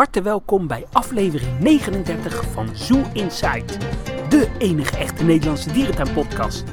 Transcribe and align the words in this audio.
harte 0.00 0.22
welkom 0.22 0.66
bij 0.66 0.84
aflevering 0.92 1.50
39 1.58 2.44
van 2.52 2.68
Zoo 2.72 3.02
Inside, 3.12 3.64
de 4.28 4.48
enige 4.58 4.96
echte 4.96 5.24
Nederlandse 5.24 5.72
dierentuinpodcast. 5.72 6.64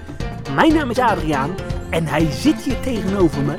Mijn 0.56 0.74
naam 0.74 0.90
is 0.90 1.00
Adriaan 1.00 1.50
en 1.90 2.06
hij 2.06 2.32
zit 2.32 2.62
hier 2.62 2.80
tegenover 2.80 3.44
me, 3.44 3.54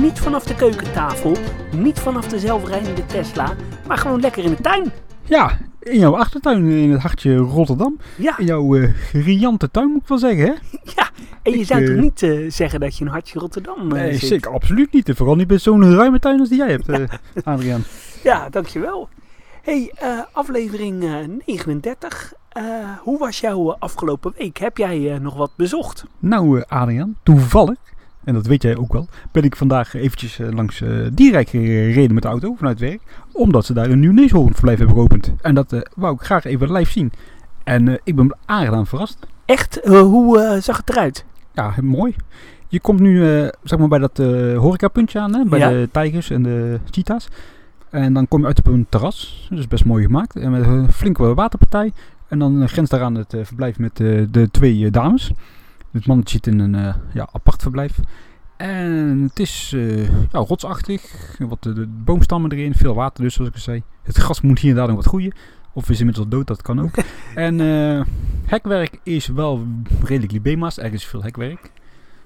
niet 0.00 0.18
vanaf 0.18 0.44
de 0.44 0.54
keukentafel, 0.54 1.36
niet 1.76 1.98
vanaf 1.98 2.28
de 2.28 2.38
zelfrijdende 2.38 3.06
Tesla, 3.06 3.54
maar 3.86 3.98
gewoon 3.98 4.20
lekker 4.20 4.44
in 4.44 4.50
de 4.50 4.60
tuin. 4.60 4.92
Ja, 5.24 5.58
in 5.80 5.98
jouw 5.98 6.16
achtertuin 6.16 6.68
in 6.70 6.90
het 6.90 7.00
hartje 7.00 7.36
Rotterdam. 7.36 7.98
Ja, 8.16 8.38
In 8.38 8.46
jouw 8.46 8.76
riante 9.12 9.70
tuin 9.70 9.88
moet 9.88 10.02
ik 10.02 10.08
wel 10.08 10.18
zeggen, 10.18 10.46
hè? 10.46 10.52
ja. 10.96 11.10
En 11.42 11.52
je 11.52 11.58
Ik, 11.58 11.66
zou 11.66 11.84
toch 11.86 11.94
eh, 11.94 12.02
niet 12.02 12.22
eh, 12.22 12.50
zeggen 12.50 12.80
dat 12.80 12.96
je 12.96 13.04
een 13.04 13.10
hartje 13.10 13.38
Rotterdam 13.38 13.88
Nee, 13.88 14.12
zit? 14.12 14.28
zeker 14.28 14.50
absoluut 14.50 14.92
niet. 14.92 15.10
Vooral 15.14 15.36
niet 15.36 15.48
met 15.48 15.62
zo'n 15.62 15.94
ruime 15.94 16.18
tuin 16.18 16.40
als 16.40 16.48
die 16.48 16.58
jij 16.58 16.70
hebt, 16.70 16.88
eh, 16.88 17.04
Adriaan. 17.44 17.84
Ja, 18.30 18.48
dankjewel. 18.50 19.08
hey, 19.62 19.92
eh, 19.94 20.18
aflevering 20.32 21.02
eh, 21.04 21.10
39. 21.46 22.32
Eh, 22.48 22.62
hoe 23.00 23.18
was 23.18 23.40
jouw 23.40 23.70
eh, 23.72 23.76
afgelopen 23.78 24.32
week? 24.38 24.56
Heb 24.58 24.76
jij 24.76 25.14
eh, 25.14 25.20
nog 25.20 25.34
wat 25.36 25.50
bezocht? 25.56 26.04
Nou, 26.18 26.60
eh, 26.60 26.80
Adriaan, 26.80 27.16
toevallig, 27.22 27.76
en 28.24 28.34
dat 28.34 28.46
weet 28.46 28.62
jij 28.62 28.76
ook 28.76 28.92
wel, 28.92 29.08
ben 29.32 29.42
ik 29.42 29.56
vandaag 29.56 29.94
eventjes 29.94 30.38
eh, 30.38 30.48
langs 30.50 30.80
eh 30.80 30.90
Dierrijk 31.12 31.48
gereden 31.48 32.14
met 32.14 32.22
de 32.22 32.28
auto 32.28 32.54
vanuit 32.54 32.78
werk. 32.80 33.00
Omdat 33.32 33.64
ze 33.66 33.72
daar 33.72 33.90
een 33.90 34.00
nieuw 34.00 34.12
neushoornverblijf 34.12 34.78
hebben 34.78 34.96
geopend. 34.96 35.32
En 35.40 35.54
dat 35.54 35.72
eh, 35.72 35.80
wou 35.96 36.14
ik 36.14 36.20
graag 36.20 36.44
even 36.44 36.72
live 36.72 36.90
zien. 36.92 37.12
En 37.64 37.88
eh, 37.88 37.94
ik 38.04 38.16
ben 38.16 38.36
aangenaam 38.46 38.86
verrast. 38.86 39.26
Echt? 39.44 39.80
Eh, 39.80 40.00
hoe 40.00 40.40
eh, 40.40 40.60
zag 40.62 40.76
het 40.76 40.90
eruit? 40.90 41.24
Ja, 41.52 41.74
mooi. 41.82 42.14
Je 42.68 42.80
komt 42.80 43.00
nu 43.00 43.22
eh, 43.42 43.48
zeg 43.62 43.78
maar 43.78 43.88
bij 43.88 43.98
dat 43.98 44.18
eh 44.18 44.56
horecapuntje 44.58 45.20
aan, 45.20 45.34
hè, 45.34 45.44
bij 45.44 45.58
Ja. 45.58 45.68
de 45.68 45.88
tijgers 45.92 46.30
en 46.30 46.42
de 46.42 46.80
cheetahs. 46.90 47.28
En 47.94 48.12
dan 48.12 48.28
kom 48.28 48.40
je 48.40 48.46
uit 48.46 48.58
op 48.58 48.66
een 48.66 48.86
terras. 48.88 49.46
Dat 49.50 49.58
is 49.58 49.68
best 49.68 49.84
mooi 49.84 50.04
gemaakt. 50.04 50.36
En 50.36 50.50
met 50.50 50.66
een 50.66 50.92
flinke 50.92 51.34
waterpartij. 51.34 51.92
En 52.28 52.38
dan 52.38 52.68
grenst 52.68 52.90
daaraan 52.90 53.14
het 53.14 53.34
eh, 53.34 53.44
verblijf 53.44 53.78
met 53.78 54.00
eh, 54.00 54.22
de 54.30 54.48
twee 54.50 54.84
eh, 54.84 54.92
dames. 54.92 55.32
Het 55.92 56.06
mannetje 56.06 56.34
zit 56.34 56.46
in 56.46 56.58
een 56.58 56.94
ja, 57.12 57.28
apart 57.32 57.62
verblijf. 57.62 57.98
En 58.56 59.22
het 59.22 59.38
is 59.38 59.70
ja, 60.32 60.38
rotsachtig. 60.38 61.02
Wat 61.38 61.62
de, 61.62 61.86
boomstammen 62.04 62.52
erin. 62.52 62.74
Veel 62.74 62.94
water 62.94 63.24
dus, 63.24 63.34
zoals 63.34 63.50
ik 63.50 63.56
al 63.56 63.62
zei. 63.62 63.82
Het 64.02 64.16
gras 64.16 64.40
moet 64.40 64.58
hier 64.58 64.70
en 64.70 64.76
daar 64.76 64.86
nog 64.86 64.96
wat 64.96 65.06
groeien. 65.06 65.34
Of 65.72 65.90
is 65.90 65.98
inmiddels 65.98 66.28
dood, 66.28 66.46
dat 66.46 66.62
kan 66.62 66.80
ook. 66.80 66.94
en 67.34 67.60
eh, 67.60 68.04
hekwerk 68.44 69.00
is 69.02 69.26
wel 69.26 69.66
redelijk 70.04 70.32
libema's. 70.32 70.78
Er 70.78 70.92
is 70.92 71.04
veel 71.04 71.22
hekwerk. 71.22 71.70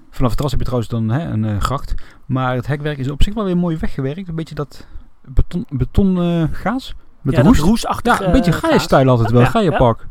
Vanaf 0.09 0.29
het 0.29 0.33
terras 0.33 0.51
heb 0.51 0.59
je 0.59 0.65
trouwens 0.65 0.91
dan 0.91 1.09
hè, 1.09 1.29
een 1.29 1.61
gracht. 1.61 1.93
Maar 2.25 2.55
het 2.55 2.67
hekwerk 2.67 2.97
is 2.97 3.09
op 3.09 3.23
zich 3.23 3.33
wel 3.33 3.45
weer 3.45 3.57
mooi 3.57 3.77
weggewerkt. 3.77 4.27
Een 4.27 4.35
beetje 4.35 4.55
dat 4.55 4.87
beton, 5.25 5.65
beton 5.69 6.21
eh, 6.21 6.43
gaas. 6.51 6.95
Met 7.21 7.35
ja, 7.35 7.41
roest. 7.41 7.87
Ja, 8.01 8.21
een 8.21 8.31
beetje 8.31 8.51
eh, 8.51 8.57
Gaia-stijl 8.57 9.09
altijd 9.09 9.31
wel. 9.31 9.41
Ja, 9.41 9.47
Gaia-park. 9.47 10.07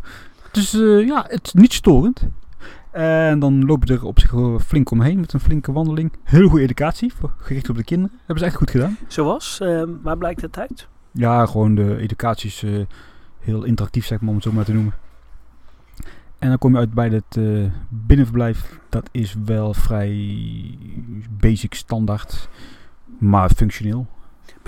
Dus 0.52 0.74
eh, 0.74 1.06
ja, 1.06 1.24
het 1.28 1.46
is 1.46 1.52
niet 1.52 1.72
storend. 1.72 2.28
En 2.90 3.38
dan 3.38 3.64
loop 3.64 3.84
je 3.84 3.94
er 3.94 4.04
op 4.04 4.20
zich 4.20 4.30
wel 4.30 4.58
flink 4.58 4.90
omheen 4.90 5.20
met 5.20 5.32
een 5.32 5.40
flinke 5.40 5.72
wandeling. 5.72 6.12
Heel 6.24 6.48
goede 6.48 6.64
educatie, 6.64 7.12
voor- 7.14 7.32
gericht 7.38 7.68
op 7.68 7.76
de 7.76 7.84
kinderen. 7.84 8.16
Hebben 8.18 8.38
ze 8.38 8.44
echt 8.44 8.56
goed 8.56 8.70
gedaan. 8.70 8.96
Zoals? 9.08 9.60
Eh, 9.60 9.82
waar 10.02 10.18
blijkt 10.18 10.40
het 10.40 10.58
uit? 10.58 10.88
Ja, 11.12 11.46
gewoon 11.46 11.74
de 11.74 11.96
educatie 11.96 12.48
is 12.48 12.64
heel 13.38 13.64
interactief, 13.64 14.06
zeg 14.06 14.20
maar, 14.20 14.28
om 14.28 14.34
het 14.34 14.44
zo 14.44 14.52
maar 14.52 14.64
te 14.64 14.72
noemen. 14.72 14.94
En 16.38 16.48
dan 16.48 16.58
kom 16.58 16.72
je 16.72 16.78
uit 16.78 16.92
bij 16.94 17.08
het 17.08 17.38
binnenverblijf. 17.88 18.78
Dat 18.88 19.08
is 19.12 19.34
wel 19.44 19.74
vrij 19.74 20.38
basic, 21.30 21.74
standaard, 21.74 22.48
maar 23.18 23.50
functioneel. 23.50 24.06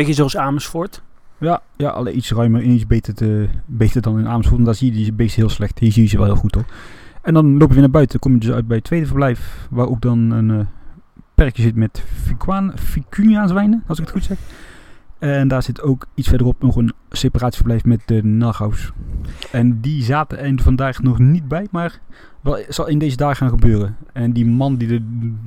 Beetje 0.01 0.15
zoals 0.15 0.37
Amersfoort. 0.37 1.03
Ja, 1.39 1.63
ja 1.77 1.89
alleen 1.89 2.17
iets 2.17 2.33
ruimer 2.33 2.63
en 2.63 2.71
iets 2.71 2.87
beter, 2.87 3.15
te, 3.15 3.49
beter 3.67 4.03
dan 4.03 4.19
in 4.19 4.29
Amersfoort. 4.29 4.65
Daar 4.65 4.75
zie 4.75 4.93
je 4.93 4.97
die 4.97 5.13
beesten 5.13 5.41
heel 5.41 5.51
slecht. 5.51 5.79
Hier 5.79 5.93
zie 5.93 6.03
je 6.03 6.09
ze 6.09 6.17
wel 6.17 6.27
heel 6.27 6.37
goed 6.37 6.55
hoor. 6.55 6.65
En 7.23 7.35
dan 7.35 7.51
lopen 7.51 7.69
we 7.69 7.73
weer 7.73 7.83
naar 7.83 7.91
buiten. 7.91 8.19
Kom 8.19 8.33
je 8.33 8.39
dus 8.39 8.51
uit 8.51 8.67
bij 8.67 8.77
het 8.77 8.85
tweede 8.85 9.07
verblijf. 9.07 9.69
Waar 9.71 9.89
ook 9.89 10.01
dan 10.01 10.31
een 10.31 10.51
eh, 10.51 10.67
perkje 11.35 11.63
zit 11.63 11.75
met 11.75 12.05
Fiquaan, 12.23 12.73
Vicunia 12.75 13.47
zwijnen, 13.47 13.83
als 13.87 13.99
ik 13.99 14.05
het 14.05 14.13
goed 14.13 14.25
zeg. 14.25 14.39
En 15.19 15.49
daar 15.49 15.63
zit 15.63 15.83
ook 15.83 16.07
iets 16.15 16.29
verderop 16.29 16.63
nog 16.63 16.77
een 16.77 16.93
separatieverblijf 17.11 17.85
met 17.85 18.01
de 18.07 18.25
Naghaus. 18.25 18.93
En 19.53 19.81
die 19.81 20.03
zaten 20.03 20.39
er 20.39 20.63
vandaag 20.63 21.03
nog 21.03 21.19
niet 21.19 21.49
bij, 21.49 21.67
maar 21.71 22.01
wel, 22.41 22.59
zal 22.69 22.89
in 22.89 22.99
deze 22.99 23.17
dagen 23.17 23.37
gaan 23.37 23.59
gebeuren. 23.59 23.97
En 24.13 24.33
die 24.33 24.47
man 24.47 24.77
die 24.77 24.95
er 24.95 25.03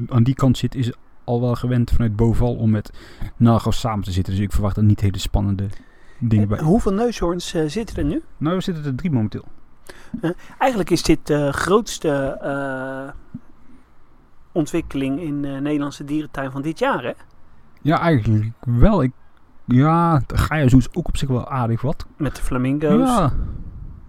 aan 0.09 0.23
die 0.23 0.35
kant 0.35 0.57
zit, 0.57 0.75
is 0.75 0.91
al 1.23 1.41
wel 1.41 1.55
gewend 1.55 1.91
vanuit 1.91 2.15
Boval 2.15 2.55
om 2.55 2.69
met 2.69 2.91
Naghaus 3.37 3.79
samen 3.79 4.03
te 4.03 4.11
zitten. 4.11 4.33
Dus 4.33 4.43
ik 4.43 4.51
verwacht 4.51 4.77
er 4.77 4.83
niet 4.83 4.99
hele 4.99 5.17
spannende 5.17 5.67
dingen 6.19 6.47
bij. 6.47 6.59
Hoeveel 6.59 6.93
neushoorns 6.93 7.53
eh, 7.53 7.63
zitten 7.67 7.97
er 7.97 8.03
nu? 8.03 8.21
Nou, 8.37 8.55
we 8.55 8.61
zitten 8.61 8.85
er 8.85 8.95
drie 8.95 9.11
momenteel. 9.11 9.45
Eigenlijk 10.57 10.89
is 10.89 11.03
dit 11.03 11.27
de 11.27 11.53
grootste 11.53 12.37
eh, 12.41 13.13
ontwikkeling 14.51 15.21
in 15.21 15.41
de 15.41 15.47
Nederlandse 15.61 16.03
dierentuin 16.03 16.51
van 16.51 16.61
dit 16.61 16.79
jaar, 16.79 17.03
hè? 17.03 17.13
Ja, 17.81 17.99
eigenlijk 17.99 18.51
wel. 18.59 19.03
Ik, 19.03 19.11
ja, 19.65 20.23
de 20.27 20.37
Gaia 20.37 20.63
is 20.63 20.93
ook 20.93 21.07
op 21.07 21.17
zich 21.17 21.29
wel 21.29 21.49
aardig 21.49 21.81
wat. 21.81 22.05
Met 22.17 22.35
de 22.35 22.41
flamingo's. 22.41 23.09
Ja. 23.09 23.33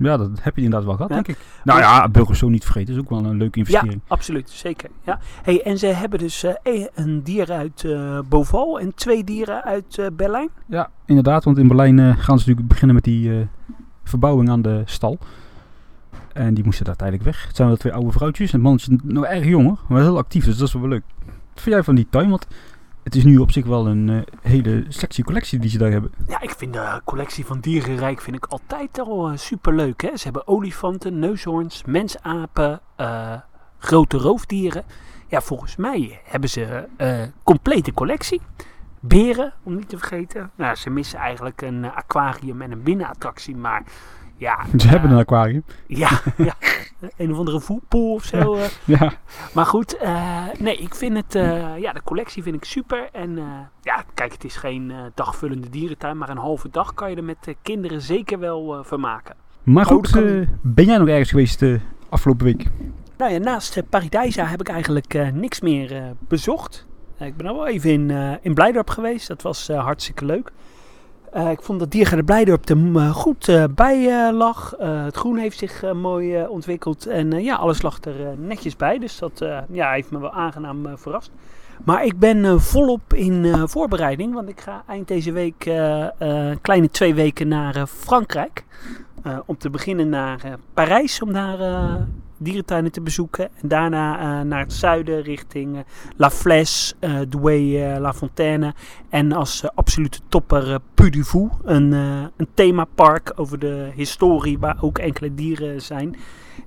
Ja, 0.05 0.17
dat 0.17 0.31
heb 0.41 0.57
je 0.57 0.63
inderdaad 0.63 0.87
wel 0.87 0.95
gehad, 0.97 1.11
Ja. 1.11 1.15
denk 1.23 1.29
ik. 1.29 1.45
Nou 1.65 1.81
ja, 1.81 2.09
Burgers 2.09 2.39
zo 2.39 2.49
niet 2.49 2.65
vergeten. 2.65 2.95
is 2.95 3.01
ook 3.01 3.11
wel 3.11 3.25
een 3.25 3.37
leuke 3.37 3.59
Ja, 3.59 3.65
investering. 3.65 4.01
absoluut, 4.09 4.51
zeker. 4.51 4.91
Ja. 5.05 5.19
Hey, 5.43 5.63
en 5.63 5.79
ze 5.79 5.87
hebben 5.87 6.19
dus 6.19 6.43
eh, 6.43 6.53
e- 6.63 6.87
een 6.95 7.23
dier 7.23 7.53
uit 7.53 7.85
eh 7.85 8.19
Boval 8.29 8.81
en 8.81 8.95
twee 8.95 9.25
dieren 9.25 9.63
uit 9.65 9.99
eh, 9.99 10.07
Berlijn. 10.13 10.49
Ja, 10.67 10.91
inderdaad. 11.07 11.45
Want 11.45 11.59
in 11.59 11.69
Berlijn 11.69 11.99
gaan 11.99 12.39
ze 12.39 12.49
natuurlijk 12.49 12.69
beginnen 12.69 12.95
met 12.95 13.05
die 13.05 13.49
verbouwing 14.05 14.51
aan 14.51 14.63
de 14.63 14.83
stal. 14.85 15.19
En 16.33 16.55
die 16.55 16.65
moesten 16.65 16.85
daar 16.85 16.97
tijdelijk 16.97 17.25
weg. 17.25 17.47
Het 17.47 17.57
zijn 17.57 17.69
wel 17.69 17.77
twee 17.77 17.93
oude 17.93 18.13
vrouwtjes. 18.13 18.47
En 18.49 18.55
het 18.55 18.63
mannetje 18.63 18.93
is 18.93 18.99
nog 19.05 19.25
erg 19.25 19.45
jong 19.45 19.67
hoor. 19.67 19.79
Maar 19.89 20.01
heel 20.03 20.17
actief, 20.19 20.45
dus 20.45 20.57
dat 20.57 20.69
is 20.69 20.75
wel 20.75 20.89
leuk. 20.89 21.03
Wat 21.55 21.63
vind 21.63 21.75
jij 21.75 21.85
van 21.85 21.95
die 21.95 22.07
tuin? 22.11 22.31
Want 22.31 22.47
het 23.05 23.15
is 23.15 23.25
nu 23.25 23.39
op 23.39 23.51
zich 23.51 23.67
wel 23.67 23.87
een 23.87 24.09
eh, 24.09 24.51
hele 24.51 24.85
sexy 24.89 25.23
collectie 25.23 25.59
die 25.59 25.71
ze 25.71 25.79
daar 25.79 25.91
hebben. 25.91 26.13
Ja, 26.29 26.41
ik 26.41 26.51
vind 26.51 26.73
de 26.73 27.01
collectie 27.05 27.45
van 27.45 27.61
Dierenrijk 27.61 28.21
vind 28.21 28.37
ik 28.37 28.47
altijd 28.47 28.99
al 28.99 29.31
uh, 29.31 29.37
super 29.37 29.75
leuk. 29.75 30.03
Hè? 30.03 30.17
Ze 30.17 30.25
hebben 30.25 30.47
olifanten, 30.47 31.19
neushoorns, 31.19 31.85
mensapen, 31.85 32.81
eh, 32.97 33.35
grote 33.79 34.17
roofdieren. 34.17 34.85
Ja, 35.29 35.41
volgens 35.41 35.77
mij 35.77 36.21
hebben 36.25 36.51
ze 36.51 36.89
een 36.97 37.33
complete 37.43 37.93
collectie. 37.93 38.41
Beren, 39.01 39.53
om 39.63 39.75
niet 39.75 39.89
te 39.89 39.99
vergeten. 39.99 40.51
Nou, 40.55 40.75
ze 40.75 40.91
missen 40.91 41.19
eigenlijk 41.19 41.63
een 41.63 41.85
aquarium 41.85 42.63
en 42.63 42.73
een 42.73 42.83
binnenattractie, 42.83 43.57
maar 43.57 43.83
ja. 44.37 44.59
Ze 44.79 44.89
hebben 44.89 45.09
eh, 45.11 45.15
een 45.17 45.23
aquarium. 45.23 45.65
Ja, 45.87 46.21
ja, 46.37 46.55
een 47.17 47.33
of 47.33 47.39
andere 47.39 47.61
voetpool 47.61 48.13
of 48.15 48.25
zo. 48.25 48.55
eh. 48.55 48.65
Ja, 48.85 49.13
Maar 49.55 49.67
goed, 49.67 49.97
eh, 49.97 50.43
nee, 50.59 50.77
ik 50.77 50.95
vind 50.95 51.17
het, 51.17 51.35
eh, 51.35 51.79
ja, 51.79 51.93
de 51.93 52.03
collectie 52.05 52.43
vind 52.43 52.57
ik 52.57 52.65
super. 52.65 53.09
En 53.13 53.39
eh, 53.39 53.45
ja, 53.83 54.05
kijk, 54.15 54.33
het 54.33 54.45
is 54.45 54.57
geen 54.57 54.91
eh, 54.91 54.97
dagvullende 55.15 55.69
dierentuin, 55.71 56.19
maar 56.19 56.29
een 56.29 56.37
halve 56.37 56.69
dag 56.71 56.95
kan 56.95 57.11
je 57.11 57.17
er 57.17 57.25
met 57.25 57.45
de 57.45 57.57
kinderen 57.63 58.01
zeker 58.03 58.39
wel 58.39 58.75
eh, 58.79 58.85
vermaken. 58.85 59.35
maar 59.63 59.87
Oh, 59.87 59.93
goed, 59.93 60.11
kan 60.11 60.25
eh, 60.25 60.49
ben 60.63 60.85
jij 60.85 60.99
nog 60.99 61.09
ergens 61.09 61.31
geweest 61.31 61.63
eh, 61.63 61.75
afgelopen 62.09 62.45
week? 62.47 62.67
Nou 63.17 63.33
ja, 63.33 63.39
naast 63.39 63.83
Paradijsa 63.89 64.45
heb 64.45 64.61
ik 64.61 64.69
eigenlijk 64.69 65.15
eh, 65.15 65.29
niks 65.29 65.61
meer 65.61 65.97
eh, 65.97 66.03
bezocht. 66.29 66.87
Eh, 67.19 67.27
ik 67.27 67.37
ben 67.37 67.47
al 67.47 67.55
wel 67.55 67.67
even 67.67 67.91
in, 67.91 68.11
eh, 68.11 68.33
in 68.41 68.55
Blijdorp 68.55 68.91
geweest, 68.91 69.29
dat 69.29 69.43
was 69.43 69.69
eh, 69.69 69.85
hartstikke 69.85 70.25
leuk. 70.25 70.51
Eh, 71.35 71.51
ik 71.51 71.63
vond 71.63 71.79
dat 71.79 71.91
Diergaarde 71.91 72.25
Blijdorp 72.25 72.69
er 72.69 72.77
eh, 72.95 73.11
goed 73.11 73.49
eh, 73.49 73.65
bij 73.71 74.33
lag. 74.33 74.75
Het 74.79 75.17
groen 75.17 75.37
heeft 75.37 75.59
zich 75.59 75.93
mooi 75.93 76.47
ontwikkeld. 76.47 77.07
En 77.07 77.31
ja, 77.43 77.57
alles 77.57 77.83
lag 77.83 77.99
er 78.01 78.39
netjes 78.39 78.77
bij. 78.77 78.99
Dus 78.99 79.19
dat 79.19 79.45
ja, 79.71 79.91
heeft 79.93 80.11
me 80.11 80.19
wel 80.19 80.33
aangenaam 80.33 80.99
verrast. 80.99 81.31
Maar 81.85 82.05
ik 82.05 82.19
ben 82.19 82.61
volop 82.61 83.15
in 83.15 83.69
voorbereiding. 83.69 84.35
Want 84.35 84.49
ik 84.49 84.61
ga 84.61 84.83
eind 84.89 85.09
deze 85.09 85.33
week 85.33 85.59
kleine 86.61 86.91
twee 86.91 87.15
weken 87.15 87.49
naar 87.49 87.87
Frankrijk. 87.87 88.65
Om 89.47 89.57
te 89.57 89.71
beginnen 89.71 90.09
naar 90.09 90.59
Parijs. 90.75 91.23
Om 91.23 91.33
daar 91.33 91.59
dierentuinen 92.37 92.93
te 92.93 93.01
bezoeken. 93.01 93.49
En 93.61 93.69
daarna 93.69 94.19
eh, 94.19 94.47
naar 94.47 94.61
het 94.61 94.73
zuiden 94.73 95.23
richting 95.23 95.77
eh, 95.77 95.83
La 96.17 96.31
Flèche, 96.31 96.95
eh 97.01 97.17
Douai, 97.29 97.99
La 97.99 98.13
Fontaine. 98.13 98.75
En 99.09 99.33
als 99.33 99.65
absolute 99.75 100.19
topper 100.29 100.69
uh, 100.69 100.75
Puy 100.95 101.25
een, 101.63 101.93
uh, 101.93 102.23
een 102.37 102.49
themapark 102.55 103.33
over 103.37 103.59
de 103.59 103.91
historie 103.95 104.59
waar 104.59 104.77
ook 104.81 104.99
enkele 104.99 105.35
dieren 105.35 105.83
zijn. 105.83 106.17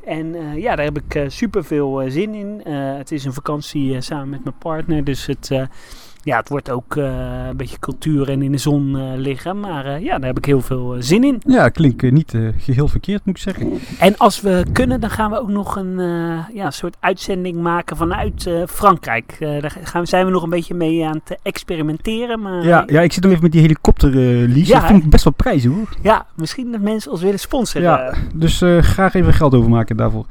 En 0.06 0.36
uh, 0.36 0.58
ja, 0.58 0.76
daar 0.76 0.86
heb 0.86 0.98
ik 0.98 1.16
uh, 1.16 1.24
super 1.28 1.64
veel 1.64 2.04
zin 2.08 2.34
in. 2.34 2.62
Uh, 2.68 2.98
het 2.98 3.12
is 3.12 3.26
een 3.26 3.34
vakantie 3.34 4.02
samen 4.02 4.30
met 4.30 4.44
mijn 4.44 4.58
partner, 4.58 5.04
dus 5.04 5.26
het, 5.26 5.52
ja, 6.28 6.38
het 6.38 6.50
wordt 6.50 6.70
ook 6.70 6.96
eh, 6.96 7.48
een 7.50 7.58
beetje 7.58 7.80
cultuur 7.80 8.30
en 8.30 8.42
in 8.42 8.52
de 8.52 8.58
zon 8.58 8.98
eh, 8.98 9.04
liggen. 9.16 9.60
Maar 9.60 9.86
eh, 9.86 10.04
ja, 10.04 10.18
daar 10.18 10.28
heb 10.28 10.38
ik 10.38 10.46
heel 10.46 10.62
veel 10.62 10.96
zin 11.00 11.24
in. 11.24 11.42
Ja, 11.46 11.70
klinkt 11.70 12.12
niet 12.12 12.34
eh, 12.34 12.42
geheel 12.58 12.88
verkeerd, 12.88 13.26
moet 13.26 13.36
ik 13.36 13.42
zeggen. 13.42 13.72
En 14.00 14.18
als 14.18 14.42
we 14.42 14.66
kunnen, 14.72 15.02
dan 15.02 15.10
gaan 15.10 15.32
we 15.32 15.40
ook 15.40 15.50
nog 15.50 15.76
een 15.76 16.00
ja, 16.54 16.72
soort 16.72 16.98
uitzending 17.00 17.58
maken 17.58 17.98
vanuit 17.98 18.50
Frankrijk. 18.70 19.36
Daar 19.40 19.78
gaan, 19.84 20.08
zijn 20.08 20.26
we 20.26 20.32
nog 20.32 20.44
een 20.44 20.50
beetje 20.50 20.74
mee 20.74 21.06
aan 21.06 21.22
het 21.24 21.40
experimenteren. 21.42 22.42
Maar 22.42 22.64
Ja, 22.66 22.84
ja, 22.88 23.02
ik 23.02 23.14
zit 23.14 23.24
nog 23.24 23.32
even 23.32 23.44
met 23.44 23.52
die 23.52 23.62
helikopter 23.62 24.10
lease. 24.16 24.72
Ja, 24.72 24.80
dat 24.80 24.88
vind 24.88 25.04
ik 25.04 25.10
best 25.10 25.24
wel 25.24 25.34
prijzen 25.34 25.72
hoor. 25.72 25.90
ja, 26.02 26.26
misschien 26.36 26.72
dat 26.72 26.82
mensen 26.82 27.12
ons 27.12 27.22
willen 27.22 27.40
sponsoren. 27.40 27.88
Ja, 27.88 28.14
dus 28.36 28.64
graag 28.80 29.14
even 29.14 29.34
geld 29.34 29.54
overmaken 29.54 29.98
daarvoor. 29.98 30.26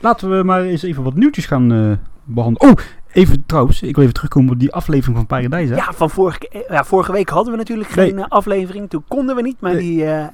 Laten 0.00 0.36
we 0.36 0.44
maar 0.44 0.62
eens 0.62 0.82
even 0.82 1.02
wat 1.02 1.14
nieuwtjes 1.14 1.46
gaan 1.46 1.72
eh, 1.72 1.92
behandelen. 2.24 2.70
Oh, 2.70 2.78
even 3.12 3.42
trouwens, 3.46 3.82
ik 3.82 3.94
wil 3.94 4.02
even 4.02 4.14
terugkomen 4.14 4.52
op 4.52 4.58
die 4.58 4.72
aflevering 4.72 5.16
van 5.16 5.26
Paradijs. 5.26 5.68
hè? 5.68 5.74
Ja, 5.76 5.92
van 5.92 6.10
vorige, 6.10 6.48
eh, 6.48 6.60
ja, 6.68 6.84
vorige 6.84 7.12
week 7.12 7.28
hadden 7.28 7.52
we 7.52 7.58
natuurlijk 7.58 7.88
geen 7.90 8.18
eh, 8.18 8.24
aflevering. 8.28 8.90
Toen 8.90 9.04
konden 9.08 9.36
we 9.36 9.42
niet, 9.42 9.60
maar 9.60 9.72
Nee. 9.72 9.80
die 9.80 10.04
eh, 10.06 10.26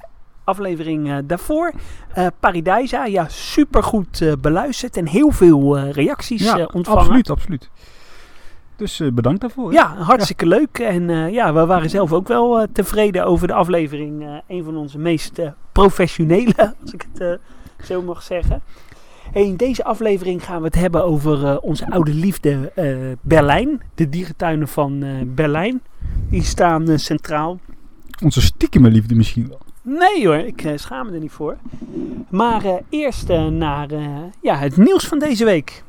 aflevering 0.45 1.27
daarvoor. 1.27 1.73
eh 2.15 2.27
Paradijsa, 2.41 3.05
ja, 3.05 3.29
supergoed 3.29 4.35
beluisterd 4.41 4.97
en 4.97 5.07
heel 5.07 5.31
veel 5.31 5.79
reacties 5.79 6.43
Ja, 6.45 6.69
ontvangen. 6.73 7.01
absoluut, 7.01 7.31
absoluut. 7.31 7.71
Dus 8.77 9.03
bedankt 9.13 9.41
daarvoor. 9.41 9.71
hè. 9.71 9.77
Ja, 9.77 9.95
hartstikke 9.97 10.47
leuk. 10.47 10.79
En 10.79 11.33
ja, 11.33 11.53
we 11.55 11.67
waren 11.67 11.91
zelf 11.91 12.13
ook 12.13 12.29
wel 12.29 12.67
tevreden 12.73 13.25
over 13.25 13.47
de 13.47 13.53
aflevering. 13.55 14.41
Een 14.49 14.65
van 14.65 14.77
onze 14.77 14.99
meest 14.99 15.41
professionele, 15.73 16.55
als 16.83 16.93
ik 16.93 17.07
het 17.15 17.39
zo 17.85 18.03
mag 18.03 18.23
zeggen. 18.23 18.63
In 19.37 19.57
deze 19.57 19.85
aflevering 19.85 20.45
gaan 20.45 20.59
we 20.59 20.67
het 20.67 20.75
hebben 20.75 21.05
over 21.05 21.47
eh, 21.47 21.57
onze 21.61 21.91
oude 21.91 22.15
liefde 22.15 22.73
eh, 22.75 22.97
Berlijn. 23.21 23.81
De 23.95 24.09
dierentuinen 24.09 24.69
van 24.69 25.03
eh, 25.03 25.11
Berlijn. 25.27 25.81
Die 26.31 26.43
staan 26.43 26.99
centraal. 26.99 27.59
Onze 28.23 28.41
stiekeme 28.41 28.91
liefde 28.91 29.15
misschien 29.15 29.49
wel. 29.49 29.61
Nee 29.83 30.27
hoor, 30.27 30.37
ik 30.37 30.73
schaam 30.75 31.07
me 31.07 31.13
er 31.13 31.21
niet 31.21 31.31
voor. 31.31 31.57
Maar 32.29 32.63
eerst 32.89 33.29
naar 33.51 33.89
ja, 34.43 34.57
het 34.57 34.77
nieuws 34.77 35.07
van 35.07 35.19
deze 35.19 35.45
week. 35.45 35.85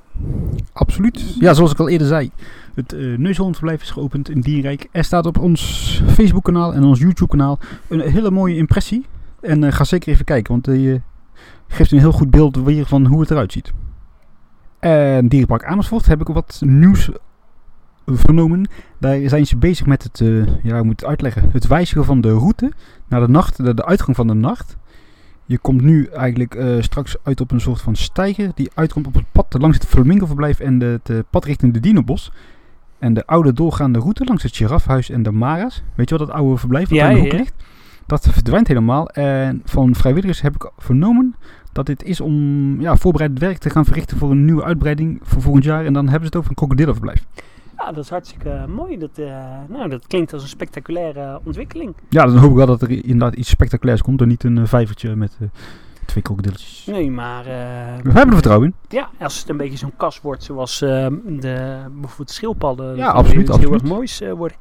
Absoluut. 0.73 1.35
Ja, 1.39 1.53
zoals 1.53 1.71
ik 1.71 1.79
al 1.79 1.89
eerder 1.89 2.07
zei. 2.07 2.31
Het 2.75 2.93
uh, 2.93 3.17
Neushoornverblijf 3.17 3.81
is 3.81 3.89
geopend 3.89 4.29
in 4.29 4.41
Dierenrijk. 4.41 4.87
Er 4.91 5.03
staat 5.03 5.25
op 5.25 5.39
ons 5.39 5.61
Facebook-kanaal 6.07 6.73
en 6.73 6.83
ons 6.83 6.99
YouTube-kanaal 6.99 7.59
een 7.87 7.99
hele 7.99 8.31
mooie 8.31 8.55
impressie. 8.55 9.05
En 9.41 9.73
ga 9.73 9.83
zeker 9.83 10.11
even 10.11 10.25
kijken, 10.25 10.51
want 10.51 10.65
die 10.65 11.01
geeft 11.67 11.91
een 11.91 11.99
heel 11.99 12.11
goed 12.11 12.31
beeld 12.31 12.55
weer 12.55 12.85
van 12.85 13.05
hoe 13.05 13.19
het 13.19 13.31
eruit 13.31 13.51
ziet. 13.51 13.71
En 14.79 15.27
Dierenpark 15.27 15.63
Amersfoort 15.63 16.05
heb 16.05 16.21
ik 16.21 16.27
wat 16.27 16.61
nieuws 16.65 17.09
vernomen. 18.05 18.69
Daar 18.99 19.29
zijn 19.29 19.47
ze 19.47 19.57
bezig 19.57 19.85
met 19.85 20.03
het, 20.03 20.21
eh, 20.21 20.63
ja, 20.63 20.83
moet 20.83 20.93
ik 20.93 20.99
het 20.99 21.05
uitleggen, 21.05 21.49
het 21.51 21.67
wijzigen 21.67 22.05
van 22.05 22.21
de 22.21 22.31
route 22.31 22.71
naar 23.07 23.21
de 23.21 23.27
nacht, 23.27 23.57
de, 23.65 23.73
de 23.73 23.85
uitgang 23.85 24.15
van 24.15 24.27
de 24.27 24.33
nacht. 24.33 24.77
Je 25.45 25.57
komt 25.57 25.81
nu 25.81 26.05
eigenlijk 26.05 26.55
eh, 26.55 26.75
straks 26.79 27.15
uit 27.23 27.41
op 27.41 27.51
een 27.51 27.61
soort 27.61 27.81
van 27.81 27.95
steiger 27.95 28.51
die 28.55 28.71
uitkomt 28.73 29.07
op 29.07 29.13
het 29.13 29.25
pad 29.31 29.55
langs 29.59 29.77
het 29.77 29.87
Flamingo-verblijf 29.87 30.59
en 30.59 30.79
de, 30.79 30.85
het 30.85 31.09
eh, 31.09 31.17
pad 31.29 31.45
richting 31.45 31.73
de 31.73 31.79
Dinobos. 31.79 32.31
En 32.99 33.13
de 33.13 33.25
oude 33.25 33.53
doorgaande 33.53 33.99
route 33.99 34.23
langs 34.23 34.43
het 34.43 34.55
Girafhuis 34.55 35.09
en 35.09 35.23
de 35.23 35.31
Mara's. 35.31 35.83
Weet 35.95 36.09
je 36.09 36.17
wat 36.17 36.27
dat 36.27 36.35
oude 36.35 36.57
verblijf 36.57 36.87
dat 36.87 36.97
Ja, 36.97 37.07
aan 37.07 37.13
de 37.13 37.19
hoek 37.19 37.31
ja. 37.31 37.37
ligt? 37.37 37.53
Dat 38.07 38.27
verdwijnt 38.31 38.67
helemaal. 38.67 39.09
En 39.09 39.61
van 39.65 39.95
vrijwilligers 39.95 40.41
heb 40.41 40.55
ik 40.55 40.71
vernomen 40.77 41.35
dat 41.71 41.85
dit 41.85 42.03
is 42.03 42.21
om 42.21 42.35
ja, 42.81 42.95
voorbereid 42.95 43.39
werk 43.39 43.57
te 43.57 43.69
gaan 43.69 43.85
verrichten 43.85 44.17
voor 44.17 44.31
een 44.31 44.45
nieuwe 44.45 44.63
uitbreiding 44.63 45.19
voor 45.23 45.41
volgend 45.41 45.63
jaar. 45.63 45.85
En 45.85 45.93
dan 45.93 46.03
hebben 46.03 46.21
ze 46.21 46.25
het 46.25 46.35
over 46.35 46.49
een 46.49 46.55
krokodillenverblijf. 46.55 47.25
Ja, 47.77 47.91
dat 47.91 48.03
is 48.03 48.09
hartstikke 48.09 48.65
mooi. 48.67 48.97
Dat, 48.97 49.17
eh, 49.17 49.25
nou, 49.67 49.89
dat 49.89 50.07
klinkt 50.07 50.33
als 50.33 50.41
een 50.41 50.47
spectaculaire 50.47 51.39
ontwikkeling. 51.43 51.95
Ja, 52.09 52.25
dan 52.25 52.37
hoop 52.37 52.49
ik 52.49 52.55
wel 52.55 52.65
dat 52.65 52.81
er 52.81 52.91
inderdaad 52.91 53.35
iets 53.35 53.49
spectaculairs 53.49 54.01
komt 54.01 54.21
en 54.21 54.27
niet 54.27 54.43
een 54.43 54.57
eh, 54.57 54.65
vijvertje 54.65 55.15
met 55.15 55.37
eh, 55.39 55.47
Nee, 56.85 57.11
maar 57.11 57.39
eh, 57.45 57.95
We 58.03 58.11
hebben 58.11 58.27
er 58.27 58.33
vertrouwen 58.33 58.67
in. 58.67 58.97
ja, 58.97 59.09
als 59.19 59.39
het 59.39 59.49
een 59.49 59.57
beetje 59.57 59.77
zo'n 59.77 59.93
kas 59.97 60.21
wordt 60.21 60.43
zoals 60.43 60.81
eh, 60.81 61.07
de 61.25 61.77
bijvoorbeeld 61.91 62.31
schildpadden. 62.31 62.95
Ja, 62.95 63.09
absoluut, 63.09 63.47
iets 63.47 63.57
heel 63.57 63.65
erg 63.65 63.73
absoluut. 63.73 63.93
moois 63.93 64.21
eh, 64.21 64.31
worden. 64.31 64.57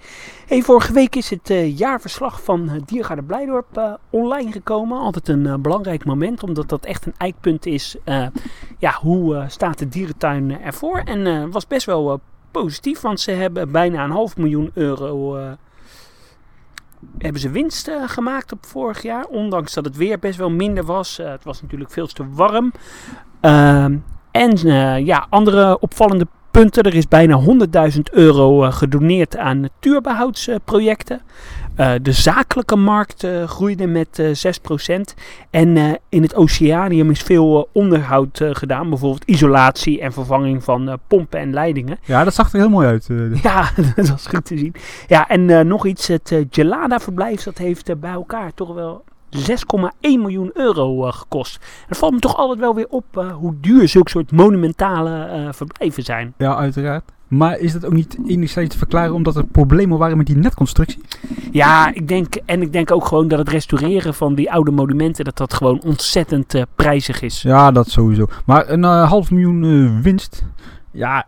Hey, 0.47 0.63
vorige 0.63 0.93
week 0.93 1.17
is 1.17 1.31
het 1.31 1.51
eh, 1.51 1.79
jaarverslag 1.79 2.43
van 2.43 2.63
uh, 2.63 2.73
Diergaarde 2.85 3.23
Blijdorp 3.23 3.99
online 4.11 4.53
gekomen. 4.53 4.99
Altijd 4.99 5.29
een 5.29 5.63
belangrijk 5.63 6.05
moment, 6.05 6.43
omdat 6.43 6.69
dat 6.69 6.85
echt 6.85 7.07
een 7.07 7.15
eikpunt 7.17 7.67
is. 7.67 7.97
ja, 8.79 8.99
hoe 9.01 9.45
staat 9.49 9.79
de 9.79 9.89
dierentuin 9.89 10.61
ervoor? 10.61 10.99
En 10.99 11.51
was 11.51 11.67
best 11.67 11.87
wel 11.87 12.21
positief, 12.51 13.01
want 13.01 13.21
ze 13.21 13.31
hebben 13.31 13.71
bijna 13.71 14.05
een 14.05 14.11
half 14.11 14.37
miljoen 14.37 14.71
euro 14.75 15.37
hebben 17.19 17.41
ze 17.41 17.51
winst 17.51 17.89
eh, 17.89 18.03
gemaakt 18.07 18.53
op 18.53 18.67
vorig 18.67 19.03
jaar. 19.03 19.25
Ondanks 19.25 19.75
dat 19.75 19.85
het 19.85 19.97
weer 19.97 20.19
best 20.19 20.39
wel 20.39 20.51
minder 20.51 20.85
was. 20.85 21.19
Eh, 21.19 21.31
het 21.31 21.45
was 21.45 21.63
natuurlijk 21.63 21.91
veel 21.91 22.07
te 22.07 22.31
warm. 22.31 22.73
Ehm, 23.41 23.97
en 24.31 24.53
eh, 24.53 25.07
ja, 25.07 25.27
andere 25.31 25.79
opvallende 25.79 26.27
punten. 26.57 26.83
Er 26.83 26.95
is 26.95 27.09
bijna 27.09 27.41
100.000 27.93 28.01
euro 28.13 28.65
eh, 28.65 28.73
gedoneerd 28.73 29.37
aan 29.37 29.61
natuurbehoudsprojecten. 29.61 31.21
Eh, 31.75 31.93
de 32.03 32.13
zakelijke 32.13 32.77
markt 32.77 33.25
eh, 33.25 33.45
groeide 33.45 33.87
met 33.87 34.19
eh 34.19 34.31
6%. 35.01 35.15
En 35.51 35.99
in 36.09 36.23
het 36.23 36.35
oceanium 36.35 37.11
is 37.11 37.21
veel 37.21 37.69
onderhoud 37.73 38.41
gedaan. 38.53 38.89
Bijvoorbeeld 38.89 39.25
isolatie 39.25 40.01
en 40.01 40.13
vervanging 40.13 40.65
van 40.65 40.99
pompen 41.07 41.41
en 41.41 41.53
leidingen. 41.53 41.99
Ja, 42.05 42.25
dat 42.25 42.35
zag 42.35 42.53
er 42.53 42.59
heel 42.59 42.69
mooi 42.69 42.87
uit. 42.87 43.09
Ja, 43.43 43.71
dat 43.97 44.09
was 44.09 44.27
goed 44.27 44.45
te 44.45 44.59
zien. 44.59 44.75
Ja, 45.07 45.29
en 45.29 45.67
nog 45.67 45.87
iets. 45.87 46.07
Het 46.07 46.37
Gelada-verblijf 46.51 47.43
dat 47.43 47.59
heeft 47.59 48.01
bij 48.01 48.13
elkaar 48.13 48.55
toch 48.55 48.75
wel 48.75 49.05
6,1 49.31 49.41
miljoen 50.01 50.51
euro 50.55 51.07
eh, 51.07 51.13
gekost. 51.13 51.67
Dat 51.89 51.99
valt 51.99 52.13
me 52.13 52.19
toch 52.19 52.37
altijd 52.37 52.59
wel 52.59 52.75
weer 52.75 52.89
op 52.89 53.05
eh, 53.17 53.33
hoe 53.33 53.55
duur 53.61 53.89
zulke 53.89 54.11
soort 54.11 54.33
monumentale 54.33 55.25
eh, 55.25 55.49
verblijven 55.53 56.03
zijn. 56.03 56.35
Ja, 56.39 56.57
uiteraard. 56.57 57.13
Maar 57.29 57.59
is 57.59 57.73
dat 57.73 57.85
ook 57.85 57.93
niet 57.93 58.19
enigszins 58.27 58.69
te 58.69 58.79
verklaren 58.79 59.15
omdat 59.15 59.37
er 59.37 59.47
problemen 59.47 59.99
waren 59.99 60.17
met 60.17 60.27
die 60.27 60.37
netconstructie? 60.37 61.01
Ja, 61.51 61.95
ik 61.95 62.09
denk, 62.09 62.35
en 62.35 62.63
ik 62.63 62.73
denk 62.73 62.91
ook 62.91 63.07
gewoon 63.07 63.29
dat 63.29 63.39
het 63.39 63.49
restaureren 63.49 64.15
van 64.15 64.35
die 64.35 64.53
oude 64.53 64.71
monumenten, 64.71 65.25
dat 65.25 65.37
dat 65.37 65.55
gewoon 65.55 65.83
ontzettend 65.83 66.65
prijzig 66.75 67.23
is. 67.23 67.43
Ja, 67.43 67.71
dat 67.71 67.91
sowieso. 67.91 68.27
Maar 68.45 68.69
een 68.69 68.83
half 68.83 69.31
miljoen 69.31 70.03
winst. 70.03 70.45
Ja, 70.91 71.27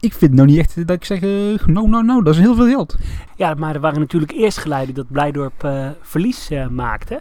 ik 0.00 0.14
vind 0.14 0.32
nou 0.32 0.48
niet 0.48 0.58
echt 0.58 0.86
dat 0.86 0.96
ik 0.96 1.04
zeg, 1.04 1.20
nou, 1.20 1.88
nou, 1.88 2.04
nou, 2.04 2.22
dat 2.24 2.34
is 2.34 2.40
heel 2.40 2.54
veel 2.54 2.68
geld. 2.68 2.96
Ja, 3.36 3.54
maar 3.54 3.74
er 3.74 3.80
waren 3.80 4.00
natuurlijk 4.00 4.32
eerst 4.32 4.58
geleiden 4.58 4.94
dat 4.94 5.06
Blijdorp 5.10 5.64
eh, 5.64 5.88
verlies 6.00 6.50
eh, 6.50 6.66
maakte. 6.66 7.20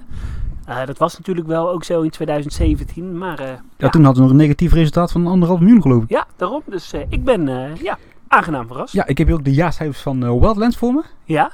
Dat 0.86 0.98
was 0.98 1.18
natuurlijk 1.18 1.48
wel 1.48 1.70
ook 1.70 1.84
zo 1.84 2.02
in 2.02 2.10
2017, 2.10 3.18
maar 3.18 3.42
Ja, 3.42 3.62
ja, 3.78 3.90
toen 3.90 4.04
hadden 4.04 4.24
we 4.24 4.30
nog 4.30 4.30
een 4.30 4.44
negatief 4.46 4.74
resultaat 4.74 5.12
van 5.12 5.28
anderhalf 5.28 5.60
miljoen 5.60 5.82
geloof 5.82 6.04
ik. 6.04 6.10
ja, 6.10 6.28
daarom. 6.36 6.62
Dus 6.66 6.94
ik 7.10 7.24
ben 7.24 7.48
ja, 7.82 7.98
aangenaam 8.28 8.68
verrast. 8.68 8.94
Ja, 8.94 9.08
ik 9.08 9.18
heb 9.18 9.28
hier 9.28 9.36
ook 9.36 9.44
de 9.44 9.54
jaarcijfers 9.54 10.02
van 10.02 10.40
Wildlands 10.40 10.78
voor 10.78 10.94
me. 10.94 11.04
Ja? 11.24 11.52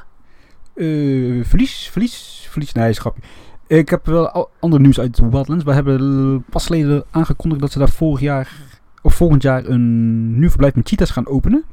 Verlies, 1.46 1.90
verlies, 1.92 2.48
verlies. 2.50 2.72
Nee, 2.72 2.90
is 2.90 3.00
grapje. 3.00 3.22
Ik 3.68 3.90
heb 3.90 4.06
wel 4.06 4.50
ander 4.60 4.80
nieuws 4.80 5.00
uit 5.00 5.20
Wildlands. 5.20 5.64
We 5.64 5.74
hebben 5.74 6.44
pas 6.50 6.66
geleden 6.66 7.04
aangekondigd 7.12 7.62
dat 7.62 7.72
ze 7.72 7.80
daar 7.80 7.90
vorig 7.90 8.20
jaar 8.20 8.73
of 9.04 9.14
volgend 9.16 9.42
jaar 9.42 9.66
een 9.66 10.40
nieuw 10.40 10.50
verblijf 10.50 10.76
met 10.76 10.88
cheetahs 10.88 11.12
gaan 11.12 11.28
openen. 11.28 11.64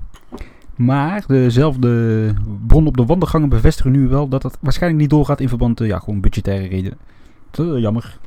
Maar 0.76 1.24
dezelfde 1.26 2.34
bron 2.66 2.86
op 2.86 2.96
de 2.96 3.04
wandelgangen 3.06 3.48
bevestigen 3.48 3.90
nu 3.90 4.08
wel 4.08 4.28
dat 4.28 4.42
dat 4.42 4.58
waarschijnlijk 4.60 5.02
niet 5.02 5.10
doorgaat 5.10 5.40
in 5.40 5.48
verband, 5.48 5.80
eh, 5.80 5.86
ja, 5.86 5.98
gewoon 5.98 6.20
budgettaire 6.20 6.66
redenen. 6.68 6.98
Te 7.50 7.80
jammer. 7.80 8.18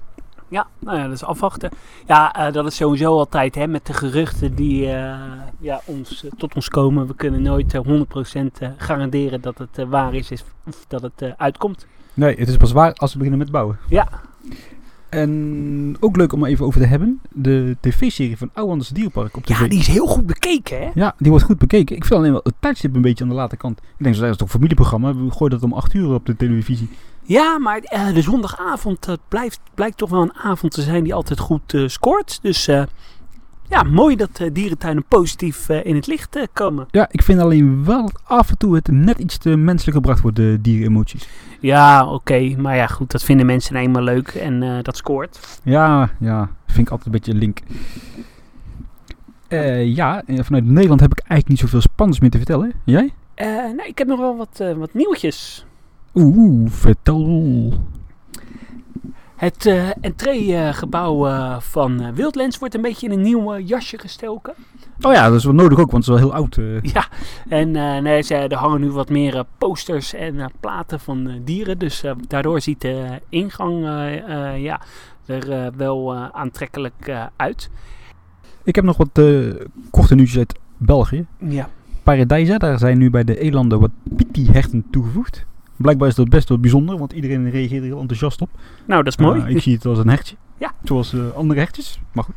Ja, 0.48 0.68
nou 0.80 0.98
ja, 0.98 1.04
dat 1.04 1.14
is 1.14 1.24
afwachten. 1.24 1.70
Ja, 2.08 2.34
eh, 2.34 2.54
dat 2.54 2.66
is 2.66 2.76
sowieso 2.76 3.18
altijd 3.18 3.56
hè, 3.56 3.68
met 3.68 3.86
de 3.86 3.94
geruchten 3.94 4.56
die 4.56 4.88
eh, 4.92 5.16
ja, 5.60 5.82
ons, 5.86 6.26
eh, 6.26 6.32
tot 6.38 6.56
ons 6.56 6.70
komen. 6.70 7.08
We 7.08 7.16
kunnen 7.16 7.42
nooit 7.42 7.74
eh, 7.74 7.82
100% 7.82 8.60
eh, 8.60 8.70
garanderen 8.78 9.42
dat 9.42 9.58
het 9.58 9.78
eh, 9.78 9.86
waar 9.86 10.14
is, 10.14 10.32
is 10.32 10.44
of 10.68 10.86
dat 10.88 11.02
het 11.02 11.22
eh, 11.22 11.32
uitkomt. 11.38 11.88
Nee, 12.14 12.36
het 12.36 12.48
is 12.48 12.58
pas 12.58 12.72
waar 12.72 12.94
als 12.94 13.12
we 13.12 13.18
beginnen 13.18 13.42
met 13.42 13.52
bouwen. 13.52 13.78
Ja. 13.90 14.08
En 15.14 15.96
ook 16.00 16.18
leuk 16.18 16.34
om 16.34 16.44
er 16.44 16.50
even 16.50 16.66
over 16.66 16.82
te 16.82 16.88
hebben. 16.88 17.22
De 17.32 17.78
tv-serie 17.80 18.38
van 18.38 18.50
Ouwanders 18.54 18.90
Dierpark 18.90 19.38
op 19.38 19.46
tv. 19.46 19.60
Ja, 19.60 19.68
die 19.68 19.80
is 19.80 19.88
heel 19.88 20.08
goed 20.08 20.26
bekeken 20.26 20.78
hè. 20.78 20.90
Ja, 20.94 21.16
die 21.18 21.30
wordt 21.30 21.46
goed 21.46 21.58
bekeken. 21.58 21.96
Ik 21.96 22.06
vind 22.06 22.20
alleen 22.20 22.32
wel 22.32 22.42
het 22.44 22.54
tijdstip 22.60 22.96
een 22.96 23.02
beetje 23.02 23.24
aan 23.24 23.30
de 23.30 23.36
late 23.36 23.58
kant. 23.58 23.80
Ik 23.98 24.04
denk, 24.04 24.16
dat 24.16 24.30
is 24.30 24.38
toch 24.38 24.48
een 24.48 24.54
familieprogramma? 24.54 25.16
We 25.16 25.32
gooien 25.32 25.50
dat 25.50 25.64
om 25.64 25.74
8 25.74 25.94
uur 25.94 26.14
op 26.14 26.26
de 26.26 26.36
televisie. 26.36 26.90
Ja, 27.24 27.60
maar 27.60 27.78
eh, 27.78 28.14
de 28.14 28.22
zondagavond 28.22 29.06
dat 29.06 29.20
blijft, 29.28 29.60
blijkt 29.74 29.98
toch 29.98 30.10
wel 30.10 30.22
een 30.22 30.34
avond 30.34 30.74
te 30.74 30.82
zijn 30.82 31.04
die 31.04 31.14
altijd 31.14 31.40
goed 31.40 31.74
eh, 31.74 31.88
scoort. 31.88 32.40
Dus 32.42 32.68
eh, 32.68 32.84
ja, 33.74 33.84
mooi 33.84 34.16
dat 34.16 34.40
eh, 34.40 34.50
dierentuinen 34.54 35.04
positief 35.08 35.70
eh, 35.70 35.86
in 35.86 35.96
het 35.96 36.08
licht 36.08 36.36
eh, 36.36 36.44
komen. 36.54 36.88
Ja, 36.92 37.08
ik 37.12 37.22
vind 37.22 37.40
alleen 37.40 37.86
wel 37.86 38.02
dat 38.02 38.22
af 38.24 38.50
en 38.50 38.58
toe 38.58 38.76
het 38.76 38.88
net 38.88 39.20
iets 39.20 39.38
te 39.38 39.56
menselijk 39.56 39.96
gebracht 39.96 40.22
wordt, 40.22 40.38
de 40.38 40.58
dierenemoties. 40.62 41.28
Ja, 41.60 42.08
oké. 42.08 42.56
Maar 42.58 42.76
ja, 42.76 42.88
goed, 42.88 43.12
dat 43.12 43.24
vinden 43.24 43.46
mensen 43.46 43.76
eenmaal 43.76 44.02
leuk 44.02 44.28
en 44.28 44.82
dat 44.84 44.98
scoort. 44.98 45.60
Ja, 45.64 46.10
ja, 46.20 46.50
vind 46.66 46.88
ik 46.88 46.90
altijd 46.90 47.06
een 47.06 47.12
beetje 47.12 47.34
link. 47.34 47.60
Ja, 49.96 50.24
vanuit 50.28 50.66
Nederland 50.66 51.00
heb 51.00 51.12
ik 51.12 51.20
eigenlijk 51.20 51.48
niet 51.48 51.60
zoveel 51.60 51.82
spannends 51.82 52.20
meer 52.20 52.30
te 52.30 52.38
vertellen. 52.38 52.74
Jij? 52.84 53.14
Nou, 53.76 53.88
ik 53.88 53.98
heb 53.98 54.08
nog 54.08 54.20
wel 54.20 54.38
wat, 54.38 54.64
wat 54.78 54.94
nieuwtjes. 54.94 55.66
Oeh, 56.14 56.70
vertel. 56.72 57.74
Het 59.36 59.66
uh, 59.66 59.90
entreegebouw 60.02 61.28
uh, 61.28 61.60
van 61.60 62.02
uh, 62.02 62.08
Wildlands 62.10 62.60
wordt 62.60 62.76
een 62.76 62.82
beetje 62.82 63.08
in 63.08 63.14
een 63.14 63.22
nieuw 63.22 63.58
jasje 63.58 63.98
gestoken. 63.98 64.54
Oh 65.02 65.14
ja, 65.14 65.30
dat 65.30 65.38
is 65.38 65.44
wel 65.44 65.54
nodig 65.54 65.80
ook, 65.80 65.92
want 65.92 66.06
het 66.06 66.16
is 66.16 66.22
wel 66.22 66.30
heel 66.30 66.40
oud. 66.40 66.60
Ja, 66.94 67.08
en 67.50 67.72
nee, 68.04 68.22
ze, 68.22 68.36
er 68.36 68.56
hangen 68.56 68.82
nu 68.82 68.92
wat 68.92 69.10
meer 69.10 69.44
posters 69.58 70.14
en 70.14 70.52
platen 70.60 71.00
van 71.00 71.42
dieren. 71.44 71.78
Dus 71.78 72.04
daardoor 72.28 72.62
ziet 72.62 72.82
de 72.82 73.22
ingang 73.30 73.86
ja, 74.58 74.82
er 75.26 75.72
wel 75.78 76.16
aantrekkelijk 76.16 77.12
uit. 77.36 77.70
Ik 78.64 78.76
heb 78.76 78.84
nog 78.84 78.98
wat 78.98 79.22
korte 79.90 80.16
nieuwtjes 80.16 80.38
uit 80.38 80.60
België. 80.78 81.26
Ja. 81.38 81.70
Paradijsa, 82.04 82.58
daar 82.58 82.80
zijn 82.80 82.98
nu 82.98 83.10
bij 83.10 83.24
de 83.24 83.40
elanden 83.40 83.80
wat 83.80 83.92
pitti-herten 84.16 84.86
toegevoegd. 84.92 85.46
Blijkbaar 85.76 86.08
is 86.08 86.16
dat 86.16 86.30
best 86.30 86.50
wel 86.50 86.60
bijzonder, 86.60 86.98
want 86.98 87.14
iedereen 87.14 87.50
reageert 87.50 87.82
er 87.82 87.88
heel 87.88 88.00
enthousiast 88.00 88.42
op. 88.42 88.50
Nou, 88.86 89.04
dat 89.04 89.14
is 89.14 89.26
mooi. 89.26 89.42
Uh, 89.42 89.50
ik 89.50 89.62
zie 89.62 89.74
het 89.74 89.86
als 89.86 89.98
een 89.98 90.10
hertje. 90.10 90.36
Ja. 90.58 90.72
Zoals 90.84 91.14
uh, 91.14 91.32
andere 91.32 91.60
hertjes, 91.60 92.00
maar 92.12 92.24
goed. 92.24 92.36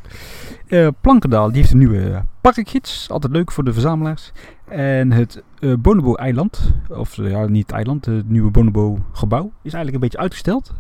Uh, 0.69 0.89
Plankendaal, 1.01 1.49
die 1.49 1.57
heeft 1.57 1.73
een 1.73 1.79
nieuwe 1.79 2.25
parkgids. 2.41 3.11
Altijd 3.11 3.33
leuk 3.33 3.53
voor 3.53 3.65
de 3.65 3.73
verzamelaars. 3.73 4.33
En 4.69 5.13
het 5.13 5.43
Bonobo-eiland, 5.79 6.75
of 6.89 7.17
ja, 7.17 7.47
niet 7.47 7.67
het 7.67 7.77
eiland, 7.77 8.05
het 8.05 8.29
nieuwe 8.29 8.51
Bonobo-gebouw, 8.51 9.45
is 9.45 9.73
eigenlijk 9.73 9.95
een 9.95 10.01
beetje 10.01 10.19
uitgesteld. 10.19 10.75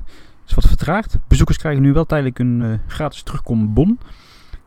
Is 0.46 0.54
wat 0.54 0.66
vertraagd. 0.66 1.18
Bezoekers 1.28 1.58
krijgen 1.58 1.82
nu 1.82 1.92
wel 1.92 2.06
tijdelijk 2.06 2.38
een 2.38 2.80
gratis 2.86 3.22
terugkombon. 3.22 3.98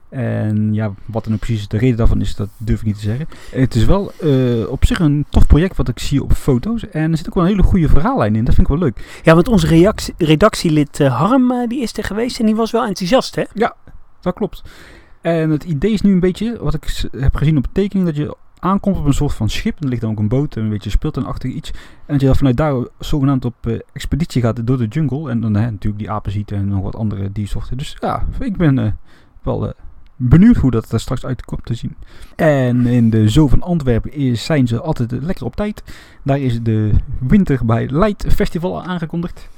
En 0.10 0.74
ja, 0.74 0.94
wat 1.06 1.24
dan 1.24 1.39
precies 1.39 1.68
de 1.68 1.78
reden 1.78 1.98
daarvan 1.98 2.22
is, 2.22 2.36
dat 2.36 2.50
durf 2.58 2.80
ik 2.80 2.86
niet 2.86 2.96
te 2.96 3.01
zeggen. 3.01 3.28
Het 3.51 3.75
is 3.75 3.86
wel 3.86 4.12
uh, 4.24 4.70
op 4.70 4.86
zich 4.86 5.00
een 5.00 5.25
tof 5.30 5.48
project 5.48 5.78
wat 5.78 5.88
ik 5.88 6.00
zie 6.00 6.24
op 6.24 6.34
foto's. 6.34 6.89
En 6.89 7.12
er 7.12 7.18
zit 7.18 7.28
ook 7.28 7.34
wel 7.34 7.44
een 7.44 7.50
hele 7.50 7.63
goede 7.63 7.89
verhaallijn 7.89 8.36
in. 8.36 8.44
Dat 8.44 8.56
vind 8.56 8.68
ik 8.68 8.74
wel 8.74 8.84
leuk. 8.84 9.22
Ja, 9.24 9.34
want 9.34 9.48
onze 9.48 9.68
reactie, 9.68 10.13
redactielid 10.18 11.00
uh, 11.00 11.18
Harm 11.18 11.51
uh, 11.51 11.68
die 11.68 11.82
is 11.82 11.98
er 11.98 12.04
geweest 12.04 12.39
en 12.39 12.46
die 12.46 12.56
was 12.56 12.72
wel 12.72 12.86
enthousiast, 12.86 13.36
hè? 13.36 13.44
Ja, 13.54 13.75
dat 14.22 14.34
klopt. 14.34 14.63
En 15.22 15.50
het 15.50 15.63
idee 15.63 15.92
is 15.92 16.01
nu 16.01 16.12
een 16.12 16.20
beetje, 16.20 16.58
wat 16.62 16.74
ik 16.74 17.04
heb 17.12 17.36
gezien 17.36 17.58
op 17.58 17.63
de 17.63 17.70
tekening, 17.72 18.08
dat 18.08 18.16
je 18.16 18.36
aankomt 18.60 18.98
op 18.98 19.06
een 19.06 19.13
soort 19.13 19.34
van 19.34 19.50
schip. 19.50 19.82
Er 19.82 19.88
ligt 19.88 20.01
dan 20.01 20.12
ook 20.12 20.20
een 20.20 20.28
boot, 20.28 20.56
een 20.56 20.70
beetje 20.70 20.89
speeltuinachtig 20.89 21.51
iets. 21.51 21.72
En 21.72 21.80
dat 22.06 22.20
je 22.20 22.25
dan 22.25 22.36
vanuit 22.36 22.58
daar 22.58 22.74
zogenaamd 23.00 23.46
op 23.46 23.82
expeditie 23.94 24.42
gaat 24.42 24.68
door 24.68 24.78
de 24.78 24.88
jungle. 24.88 25.30
En 25.30 25.42
dan 25.42 25.51
natuurlijk 25.51 25.98
die 25.98 26.12
apen 26.12 26.32
ziet 26.32 26.51
en 26.51 26.68
nog 26.68 26.84
wat 26.84 26.96
andere 26.96 27.32
diersoorten. 27.32 27.78
Dus 27.78 27.98
ja, 28.00 28.25
ik 28.39 28.58
ben 28.58 28.98
wel 29.44 29.74
benieuwd 30.21 30.55
hoe 30.55 30.71
dat 30.71 30.91
er 30.91 30.99
straks 30.99 31.25
uitkomt 31.25 31.65
te 31.65 31.73
zien. 31.73 31.95
En 32.35 32.85
in 32.85 33.09
de 33.09 33.29
Zoo 33.29 33.47
van 33.47 33.61
Antwerpen 33.61 34.13
is, 34.13 34.45
zijn 34.45 34.67
ze 34.67 34.81
altijd 34.81 35.11
lekker 35.11 35.45
op 35.45 35.55
tijd. 35.55 35.83
Daar 36.23 36.39
is 36.39 36.61
de 36.61 36.91
Winter 37.19 37.65
bij 37.65 37.89
Light 37.91 38.33
Festival 38.33 38.83
aangekondigd. 38.83 39.49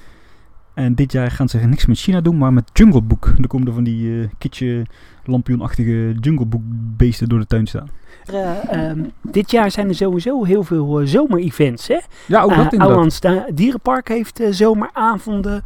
En 0.74 0.96
dit 0.96 1.12
jaar 1.12 1.32
gaan 1.32 1.50
ze 1.50 1.58
niks 1.58 1.86
met 1.86 1.98
China 1.98 2.22
doen, 2.22 2.38
maar 2.38 2.54
met 2.54 2.70
Jungle 2.74 3.02
Book. 3.02 3.34
Er 3.38 3.48
komen 3.48 3.68
er 3.68 3.74
van 3.74 3.84
die 3.84 4.06
uh, 4.06 4.28
kitje 4.38 4.86
lampioenachtige 5.24 6.16
Jungle 6.20 6.46
Book 6.46 6.62
beesten 6.98 7.30
door 7.30 7.40
de 7.40 7.46
tuin 7.46 7.68
staan. 7.68 7.90
Uh, 8.34 8.90
um, 8.90 9.12
dit 9.22 9.52
jaar 9.52 9.72
zijn 9.72 9.88
er 9.88 9.96
sowieso 9.96 10.44
heel 10.44 10.64
veel 10.64 11.02
uh, 11.02 11.08
zomer-events. 11.08 11.88
Hè? 11.88 11.98
Ja, 12.26 12.42
ook 12.42 12.50
dat 12.50 12.58
inderdaad. 12.58 12.88
Ouwlands 12.88 13.20
Dierenpark 13.54 14.08
heeft 14.08 14.42
zomeravonden. 14.50 15.62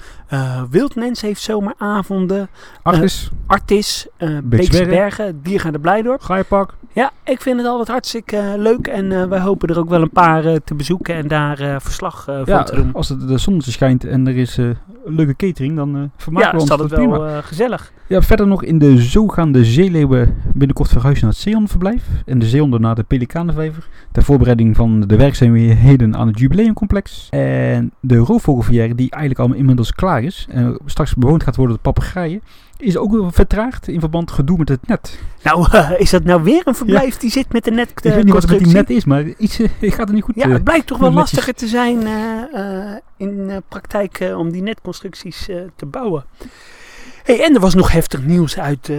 Wildmens 0.69 1.21
heeft 1.21 1.41
zomeravonden. 1.41 2.49
Artis. 2.81 3.29
Artis. 3.47 4.07
Beekse 4.43 4.85
Bergen. 4.85 5.41
Diergaarde 5.41 5.79
Blijdorp. 5.79 6.21
Gaaienpark. 6.21 6.73
Ja, 6.93 7.11
ik 7.23 7.41
vind 7.41 7.57
het 7.57 7.67
altijd 7.67 7.87
hartstikke 7.87 8.53
leuk. 8.57 8.87
En 8.87 9.29
wij 9.29 9.39
hopen 9.39 9.69
er 9.69 9.79
ook 9.79 9.89
wel 9.89 10.01
een 10.01 10.09
paar 10.09 10.43
te 10.63 10.75
bezoeken 10.75 11.15
en 11.15 11.27
daar 11.27 11.81
verslag 11.81 12.23
van 12.23 12.43
ja, 12.45 12.63
te 12.63 12.75
doen. 12.75 12.93
als 12.93 13.09
het 13.09 13.27
de 13.27 13.37
zonnetje 13.37 13.71
schijnt 13.71 14.03
en 14.03 14.27
er 14.27 14.37
is 14.37 14.59
leuke 15.05 15.35
catering, 15.35 15.75
dan 15.75 16.11
vermaken 16.17 16.47
ja, 16.47 16.55
we 16.55 16.61
ons 16.61 16.69
dat 16.69 16.89
dat 16.89 16.89
wel 16.89 17.41
gezellig. 17.41 17.93
Ja, 18.07 18.21
verder 18.21 18.47
nog 18.47 18.63
in 18.63 18.79
de 18.79 19.01
zoo 19.01 19.27
gaan 19.27 19.51
de 19.51 19.65
zeeleeuwen 19.65 20.35
binnenkort 20.53 20.89
verhuizen 20.89 21.25
naar 21.25 21.33
het 21.33 21.43
zeehondenverblijf. 21.43 22.03
En 22.35 22.41
de 22.41 22.47
zeehonden 22.47 22.81
naar 22.81 22.95
de 22.95 23.03
pelikanenvijver. 23.03 23.87
Ter 24.11 24.23
voorbereiding 24.23 24.75
van 24.75 25.01
de 25.01 25.15
werkzaamheden 25.15 26.15
aan 26.15 26.27
het 26.27 26.39
jubileumcomplex. 26.39 27.27
En 27.29 27.91
de 27.99 28.17
roofvogelverjaren 28.17 28.95
die 28.95 29.11
eigenlijk 29.11 29.49
al 29.49 29.57
inmiddels 29.57 29.93
klaar 29.93 30.23
is. 30.23 30.47
En 30.49 30.79
straks 30.85 31.15
bewoond 31.15 31.43
gaat 31.43 31.55
worden 31.55 31.75
door 31.75 31.93
papegaaien. 31.93 32.41
Is 32.77 32.97
ook 32.97 33.25
vertraagd 33.33 33.87
in 33.87 33.99
verband 33.99 34.31
gedoe 34.31 34.57
met 34.57 34.69
het 34.69 34.87
net. 34.87 35.19
Nou, 35.43 35.67
uh, 35.73 35.91
is 35.97 36.09
dat 36.09 36.23
nou 36.23 36.43
weer 36.43 36.61
een 36.65 36.75
verblijf 36.75 37.13
ja. 37.13 37.19
die 37.19 37.29
zit 37.29 37.53
met 37.53 37.63
de 37.63 37.71
net 37.71 37.89
Ik 37.89 37.99
weet 37.99 38.23
niet 38.23 38.33
wat 38.33 38.41
het 38.41 38.51
met 38.51 38.63
die 38.63 38.73
net 38.73 38.89
is, 38.89 39.05
maar 39.05 39.23
iets 39.23 39.59
uh, 39.59 39.67
gaat 39.79 40.07
er 40.07 40.13
niet 40.13 40.23
goed. 40.23 40.35
Ja, 40.35 40.49
het 40.49 40.63
blijkt 40.63 40.87
toch 40.87 40.97
wel 40.97 41.11
lastiger 41.11 41.53
te 41.53 41.67
zijn 41.67 42.07
in 43.17 43.61
praktijk 43.69 44.33
om 44.37 44.51
die 44.51 44.61
netconstructies 44.61 45.49
te 45.75 45.85
bouwen. 45.85 46.25
Hey, 47.25 47.43
en 47.43 47.53
er 47.53 47.59
was 47.59 47.75
nog 47.75 47.91
heftig 47.91 48.23
nieuws 48.23 48.59
uit 48.59 48.87
uh, 48.87 48.97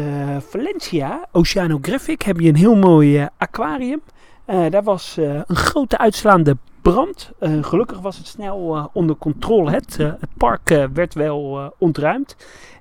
Valencia. 0.49 1.27
Oceanographic 1.33 2.23
heb 2.23 2.41
je 2.41 2.49
een 2.49 2.57
heel 2.57 2.77
mooi 2.77 3.21
uh, 3.21 3.27
aquarium. 3.37 4.01
Uh, 4.47 4.71
daar 4.71 4.83
was 4.83 5.17
een 5.47 5.57
grote 5.57 5.99
uitslaande 5.99 6.57
brand. 6.83 7.31
gelukkig 7.41 8.01
was 8.01 8.17
het 8.17 8.27
snel 8.27 8.91
onder 8.93 9.17
controle. 9.17 9.71
Het, 9.71 9.97
het 9.97 10.31
park 10.37 10.89
werd 10.93 11.15
wel 11.15 11.73
ontruimd. 11.79 12.37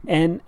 En 0.05 0.41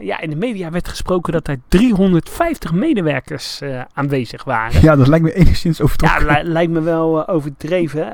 ja, 0.00 0.20
in 0.20 0.30
de 0.30 0.36
media 0.36 0.70
werd 0.70 0.88
gesproken 0.88 1.32
dat 1.32 1.48
er 1.48 1.60
350 1.68 2.72
medewerkers 2.72 3.60
aanwezig 3.92 4.44
waren. 4.44 4.82
Ja, 4.82 4.96
dat 4.96 5.08
lijkt 5.08 5.24
me 5.24 5.32
enigszins 5.32 5.80
overdreven. 5.80 6.26
Ja, 6.26 6.42
li 6.42 6.48
lijkt 6.48 6.72
me 6.72 6.80
wel 6.80 7.28
overdreven. 7.28 8.06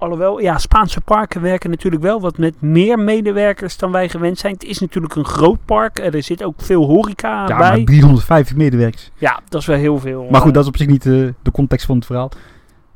Alhoewel, 0.00 0.40
ja, 0.40 0.58
Spaanse 0.58 1.00
parken 1.00 1.40
werken 1.40 1.70
natuurlijk 1.70 2.02
wel 2.02 2.20
wat 2.20 2.38
met 2.38 2.60
meer 2.60 2.98
medewerkers 2.98 3.76
dan 3.76 3.92
wij 3.92 4.08
gewend 4.08 4.38
zijn. 4.38 4.52
Het 4.52 4.64
is 4.64 4.78
natuurlijk 4.78 5.14
een 5.14 5.24
groot 5.24 5.58
park. 5.64 5.98
Er 5.98 6.22
zit 6.22 6.42
ook 6.42 6.54
veel 6.62 6.84
horeca 6.84 7.48
ja, 7.48 7.58
bij. 7.58 7.76
Maar 7.76 7.84
350 7.84 8.56
medewerkers. 8.56 9.10
Ja, 9.18 9.40
dat 9.48 9.60
is 9.60 9.66
wel 9.66 9.76
heel 9.76 9.98
veel. 9.98 10.26
Maar 10.30 10.40
goed, 10.40 10.54
dat 10.54 10.62
is 10.62 10.68
op 10.68 10.76
zich 10.76 10.86
niet 10.86 11.06
uh, 11.06 11.28
de 11.42 11.50
context 11.50 11.86
van 11.86 11.96
het 11.96 12.06
verhaal. 12.06 12.30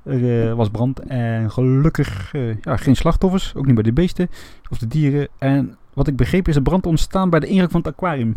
Er 0.05 0.49
uh, 0.49 0.53
was 0.53 0.69
brand 0.69 1.01
en 1.01 1.51
gelukkig 1.51 2.33
uh, 2.33 2.57
ja, 2.61 2.77
geen 2.77 2.97
slachtoffers. 2.97 3.53
Ook 3.57 3.67
niet 3.67 3.75
bij 3.75 3.85
de 3.85 3.93
beesten 3.93 4.31
of 4.71 4.79
de 4.79 4.87
dieren. 4.87 5.29
En 5.39 5.77
wat 5.95 6.09
ik 6.09 6.17
begreep 6.17 6.49
is 6.49 6.55
de 6.55 6.63
brand 6.63 6.87
ontstaan 6.87 7.31
bij 7.31 7.41
de 7.41 7.47
ingang 7.47 7.71
van 7.71 7.81
het 7.81 7.93
aquarium. 7.93 8.37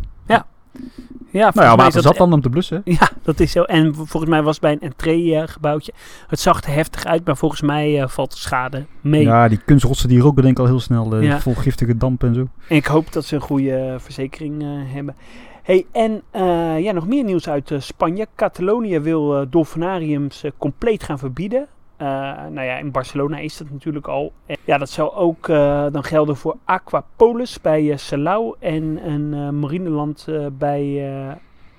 Ja. 1.29 1.51
Nou 1.53 1.67
ja, 1.67 1.75
water 1.75 2.01
zat 2.01 2.17
dan 2.17 2.33
om 2.33 2.41
te 2.41 2.49
blussen. 2.49 2.81
Ja, 2.99 3.09
dat 3.23 3.39
is 3.39 3.51
zo. 3.51 3.63
En 3.63 3.95
volgens 3.95 4.25
mij 4.25 4.43
was 4.43 4.53
het 4.53 4.61
bij 4.61 4.71
een 4.71 4.81
entree-gebouwtje. 4.81 5.93
het 6.27 6.39
zag 6.39 6.63
er 6.63 6.73
heftig 6.73 7.05
uit, 7.05 7.25
maar 7.25 7.37
volgens 7.37 7.61
mij 7.61 8.01
uh, 8.01 8.07
valt 8.07 8.31
de 8.31 8.37
schade 8.37 8.85
mee. 9.01 9.23
Ja, 9.23 9.47
die 9.47 9.59
kunstrotsen 9.65 10.09
die 10.09 10.19
roken 10.19 10.43
denk 10.43 10.57
ik 10.57 10.63
al 10.63 10.69
heel 10.69 10.79
snel. 10.79 11.15
Uh, 11.15 11.23
ja. 11.23 11.39
Vol 11.39 11.55
giftige 11.55 11.97
damp 11.97 12.23
en 12.23 12.33
zo. 12.33 12.47
En 12.67 12.75
ik 12.75 12.85
hoop 12.85 13.11
dat 13.13 13.25
ze 13.25 13.35
een 13.35 13.41
goede 13.41 13.95
verzekering 13.99 14.63
uh, 14.63 14.69
hebben. 14.93 15.15
Hey, 15.63 15.85
en 15.91 16.21
ja, 16.83 16.91
nog 16.91 17.07
meer 17.07 17.23
nieuws 17.23 17.49
uit 17.49 17.71
Spanje. 17.77 18.27
Catalonië 18.35 18.99
wil 18.99 19.49
dolfinariums 19.49 20.43
compleet 20.57 21.03
gaan 21.03 21.19
verbieden. 21.19 21.67
Uh, 22.01 22.07
nou 22.51 22.61
ja, 22.61 22.77
in 22.77 22.91
Barcelona 22.91 23.37
is 23.37 23.57
dat 23.57 23.69
natuurlijk 23.71 24.07
al. 24.07 24.33
En 24.45 24.57
ja, 24.63 24.77
dat 24.77 24.89
zou 24.89 25.11
ook 25.11 25.47
uh, 25.47 25.85
dan 25.91 26.03
gelden 26.03 26.37
voor 26.37 26.57
Aquapolis 26.65 27.61
bij 27.61 27.83
uh, 27.83 27.97
Salau 27.97 28.55
en 28.59 29.09
een 29.09 29.59
marineland 29.59 30.27
bij 30.51 31.03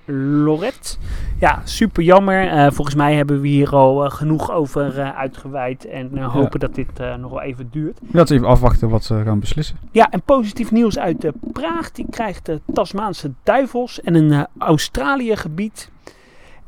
Loret. 0.05 0.99
Ja, 1.39 1.61
super 1.65 2.03
jammer. 2.03 2.73
volgens 2.73 2.97
mij 2.97 3.15
hebben 3.15 3.41
we 3.41 3.49
hier 3.49 3.75
al 3.75 4.11
genoeg 4.11 4.51
over 4.51 5.03
uitgeweid 5.13 5.85
en 5.87 6.19
hopen 6.19 6.61
ja. 6.61 6.67
dat 6.67 6.75
dit 6.75 7.19
nog 7.19 7.31
wel 7.31 7.43
even 7.43 7.69
duurt. 7.71 7.99
Laten 8.11 8.29
we 8.29 8.35
even 8.35 8.53
afwachten 8.55 8.89
wat 8.89 9.05
ze 9.05 9.23
gaan 9.25 9.41
beslissen. 9.41 9.77
Ja, 9.91 10.11
en 10.11 10.23
positief 10.23 10.71
nieuws 10.71 10.99
uit 10.99 11.31
Praag. 11.53 11.93
Die 11.93 12.07
krijgt 12.11 12.47
de 12.47 12.61
Tasmaanse 12.73 13.33
duivels 13.43 14.01
en 14.01 14.15
een 14.15 14.47
Australië 14.59 15.37
gebied. 15.37 15.91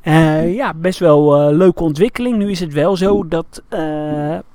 Uh, 0.04 0.54
ja, 0.54 0.74
best 0.74 0.98
wel 0.98 1.50
uh, 1.50 1.56
leuke 1.56 1.82
ontwikkeling. 1.82 2.36
Nu 2.36 2.50
is 2.50 2.60
het 2.60 2.72
wel 2.72 2.96
zo 2.96 3.28
dat 3.28 3.62
uh, 3.70 3.80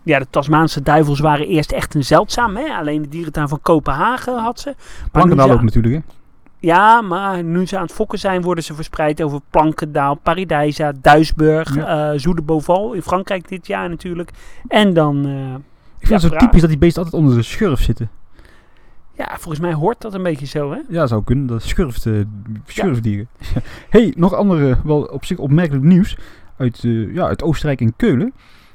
ja, 0.03 0.19
de 0.19 0.27
Tasmaanse 0.29 0.81
duivels 0.81 1.19
waren 1.19 1.47
eerst 1.47 1.71
echt 1.71 1.95
een 1.95 2.03
zeldzaam. 2.03 2.55
Hè? 2.55 2.75
Alleen 2.75 3.01
de 3.01 3.07
dierentuin 3.07 3.47
van 3.47 3.61
Kopenhagen 3.61 4.37
had 4.37 4.59
ze. 4.59 4.75
Plankendaal 5.11 5.51
ook 5.51 5.61
natuurlijk, 5.61 5.93
hè? 5.93 6.01
Ja, 6.59 7.01
maar 7.01 7.43
nu 7.43 7.65
ze 7.65 7.75
aan 7.75 7.83
het 7.83 7.91
fokken 7.91 8.19
zijn, 8.19 8.41
worden 8.41 8.63
ze 8.63 8.73
verspreid 8.73 9.21
over 9.21 9.39
Plankendaal, 9.49 10.15
Paradijsa, 10.15 10.91
Duisburg, 11.01 11.75
ja. 11.75 12.11
In 12.93 13.01
Frankrijk 13.01 13.47
dit 13.47 13.67
jaar 13.67 13.89
natuurlijk. 13.89 14.31
En 14.67 14.93
dan... 14.93 15.17
Ik 15.99 16.07
vind 16.07 16.21
ja, 16.21 16.27
het 16.27 16.39
zo 16.39 16.45
typisch 16.45 16.61
dat 16.61 16.69
die 16.69 16.79
beesten 16.79 17.03
altijd 17.03 17.21
onder 17.21 17.37
de 17.37 17.43
schurf 17.43 17.81
zitten. 17.81 18.09
Ja, 19.17 19.27
volgens 19.31 19.59
mij 19.59 19.73
hoort 19.73 20.01
dat 20.01 20.13
een 20.13 20.23
beetje 20.23 20.45
zo, 20.45 20.71
hè? 20.71 20.79
Ja, 20.89 21.07
zou 21.07 21.23
kunnen. 21.23 21.45
Dat 21.45 21.63
schurft, 21.63 22.05
uh, 22.05 22.23
schurfdieren. 22.65 23.27
Ja. 23.39 23.61
hey, 23.89 24.13
nog 24.17 24.33
andere, 24.33 24.77
wel 24.83 25.01
op 25.01 25.25
zich 25.25 25.37
opmerkelijk 25.37 25.83
nieuws 25.85 26.17
uit, 26.57 26.83
uh, 26.83 27.15
ja, 27.15 27.27
uit 27.27 27.43
Oostenrijk 27.43 27.81
en 27.81 27.95
Keulen. 27.95 28.33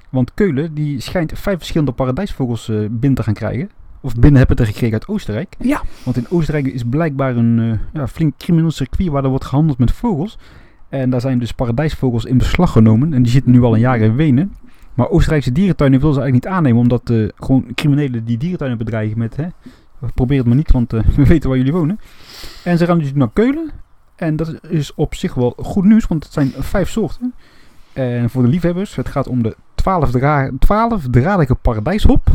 Want 0.08 0.34
Keulen 0.34 0.74
die 0.74 1.00
schijnt 1.00 1.38
vijf 1.38 1.58
verschillende 1.58 1.92
paradijsvogels 1.92 2.68
uh, 2.68 2.78
binnen 2.90 3.14
te 3.14 3.22
gaan 3.22 3.34
krijgen. 3.34 3.70
Of 4.00 4.14
binnen 4.14 4.38
hebben 4.38 4.56
te 4.56 4.66
gekregen 4.66 4.92
uit 4.92 5.08
Oostenrijk. 5.08 5.56
Ja. 5.58 5.82
Want 6.04 6.16
in 6.16 6.26
Oostenrijk 6.30 6.66
is 6.66 6.82
blijkbaar 6.84 7.36
een 7.36 7.78
ja, 7.92 8.08
flink 8.08 8.36
crimineel 8.36 8.70
circuit 8.70 9.08
waar 9.08 9.24
er 9.24 9.28
wordt 9.30 9.44
gehandeld 9.44 9.78
met 9.78 9.92
vogels. 9.92 10.38
En 10.88 11.10
daar 11.10 11.20
zijn 11.20 11.38
dus 11.38 11.52
paradijsvogels 11.52 12.24
in 12.24 12.38
beslag 12.38 12.72
genomen. 12.72 13.12
En 13.12 13.22
die 13.22 13.32
zitten 13.32 13.52
nu 13.52 13.62
al 13.62 13.74
een 13.74 13.80
jaar 13.80 14.00
in 14.00 14.16
Wenen. 14.16 14.54
Maar 14.94 15.08
Oostenrijkse 15.08 15.52
dierentuinen 15.52 16.00
wil 16.00 16.12
ze 16.12 16.20
eigenlijk 16.20 16.46
niet 16.46 16.54
aannemen, 16.56 16.80
omdat 16.80 17.10
eh, 17.10 17.28
gewoon 17.36 17.66
criminelen 17.74 18.24
die 18.24 18.38
dierentuinen 18.38 18.78
bedreigen 18.78 19.18
met, 19.18 19.36
hè, 19.36 19.46
probeer 20.14 20.38
het 20.38 20.46
maar 20.46 20.56
niet, 20.56 20.72
want 20.72 20.92
eh, 20.92 21.00
we 21.16 21.24
weten 21.26 21.48
waar 21.48 21.58
jullie 21.58 21.72
wonen. 21.72 22.00
En 22.64 22.78
ze 22.78 22.86
gaan 22.86 22.98
dus 22.98 23.12
naar 23.14 23.30
Keulen. 23.32 23.70
En 24.16 24.36
dat 24.36 24.54
is 24.68 24.94
op 24.94 25.14
zich 25.14 25.34
wel 25.34 25.52
goed 25.56 25.84
nieuws, 25.84 26.06
want 26.06 26.24
het 26.24 26.32
zijn 26.32 26.52
vijf 26.58 26.88
soorten. 26.90 27.34
En 27.92 28.30
voor 28.30 28.42
de 28.42 28.48
liefhebbers, 28.48 28.94
het 28.96 29.08
gaat 29.08 29.26
om 29.28 29.42
de 29.42 29.56
12 29.74 30.10
dra 30.10 30.50
12-dradige 30.50 31.54
paradijshop, 31.62 32.28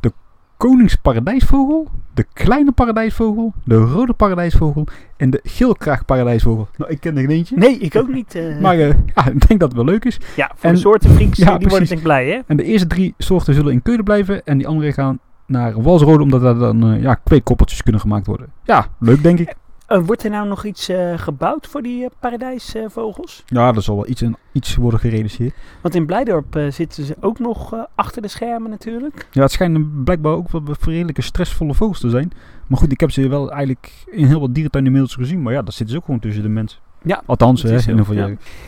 de 0.00 0.12
koningsparadijsvogel, 0.56 1.88
de 2.14 2.26
kleine 2.32 2.72
paradijsvogel, 2.72 3.52
de 3.64 3.74
rode 3.76 4.12
paradijsvogel 4.12 4.86
en 5.16 5.30
de 5.30 5.40
geelkraagparadijsvogel. 5.42 6.68
Nou, 6.76 6.90
ik 6.90 7.00
ken 7.00 7.14
er 7.16 7.20
geen 7.20 7.30
eentje. 7.30 7.56
Nee, 7.56 7.78
ik 7.78 7.96
ook 7.96 8.08
niet. 8.12 8.34
eh. 8.34 8.58
Maar 8.60 8.78
eh, 8.78 8.88
ja, 9.14 9.26
ik 9.28 9.46
denk 9.48 9.60
dat 9.60 9.68
het 9.68 9.72
wel 9.74 9.84
leuk 9.84 10.04
is. 10.04 10.18
ja, 10.36 10.50
voor 10.56 10.68
en- 10.68 10.74
de 10.74 10.80
soortenfreaks, 10.80 11.38
Ja, 11.38 11.44
die 11.44 11.50
worden 11.52 11.68
precies. 11.68 11.88
denk 11.88 12.00
ik 12.00 12.06
blij, 12.06 12.28
hè? 12.28 12.40
En 12.46 12.56
de 12.56 12.64
eerste 12.64 12.86
drie 12.86 13.14
soorten 13.18 13.54
zullen 13.54 13.72
in 13.72 13.82
Keulen 13.82 14.04
blijven. 14.04 14.44
En 14.46 14.58
die 14.58 14.66
andere 14.68 14.92
gaan 14.92 15.18
naar 15.46 15.82
Walsrode, 15.82 16.22
omdat 16.22 16.40
daar 16.40 16.58
dan 16.58 16.92
eh, 16.92 17.02
ja, 17.02 17.14
kweekkoppeltjes 17.14 17.82
kunnen 17.82 18.00
gemaakt 18.00 18.26
worden. 18.26 18.52
Ja, 18.64 18.86
leuk 18.98 19.22
denk 19.22 19.38
ik. 19.38 19.54
Eh, 19.86 20.00
wordt 20.06 20.24
er 20.24 20.30
nou 20.30 20.48
nog 20.48 20.64
iets 20.64 20.88
eh, 20.88 21.18
gebouwd 21.18 21.66
voor 21.66 21.82
die 21.82 22.08
paradijsvogels? 22.20 23.42
Ja, 23.46 23.74
er 23.74 23.82
zal 23.82 23.96
wel 23.96 24.08
iets, 24.08 24.22
in, 24.22 24.36
iets 24.52 24.76
worden 24.76 25.00
gerealiseerd. 25.00 25.54
Want 25.80 25.94
in 25.94 26.06
Blijdorp 26.06 26.58
zitten 26.68 27.04
ze 27.04 27.16
ook 27.20 27.38
nog 27.38 27.86
achter 27.94 28.22
de 28.22 28.28
schermen 28.28 28.70
natuurlijk. 28.70 29.28
Ja, 29.30 29.42
het 29.42 29.52
schijnen 29.52 30.02
blijkbaar 30.04 30.32
ook 30.32 30.50
wel 30.50 30.62
redelijke 30.80 31.22
stressvolle 31.22 31.74
vogels 31.74 32.00
te 32.00 32.10
zijn. 32.10 32.32
Maar 32.66 32.78
goed, 32.78 32.92
ik 32.92 33.00
heb 33.00 33.10
ze 33.10 33.28
wel 33.28 33.50
eigenlijk 33.50 34.04
in 34.10 34.26
heel 34.26 34.40
wat 34.40 34.54
dierentuinen 34.54 34.92
inmiddels 34.92 35.20
gezien. 35.20 35.42
Maar 35.42 35.52
ja, 35.52 35.62
dat 35.62 35.74
zitten 35.74 35.94
ze 35.94 36.00
ook 36.00 36.04
gewoon 36.04 36.20
tussen 36.20 36.42
de 36.42 36.48
mensen. 36.48 36.80
Ja, 37.04 37.22
Althans, 37.26 37.62
hè, 37.62 37.74
is 37.74 37.86
in 37.86 37.90
ieder 37.90 38.06
geval. 38.06 38.22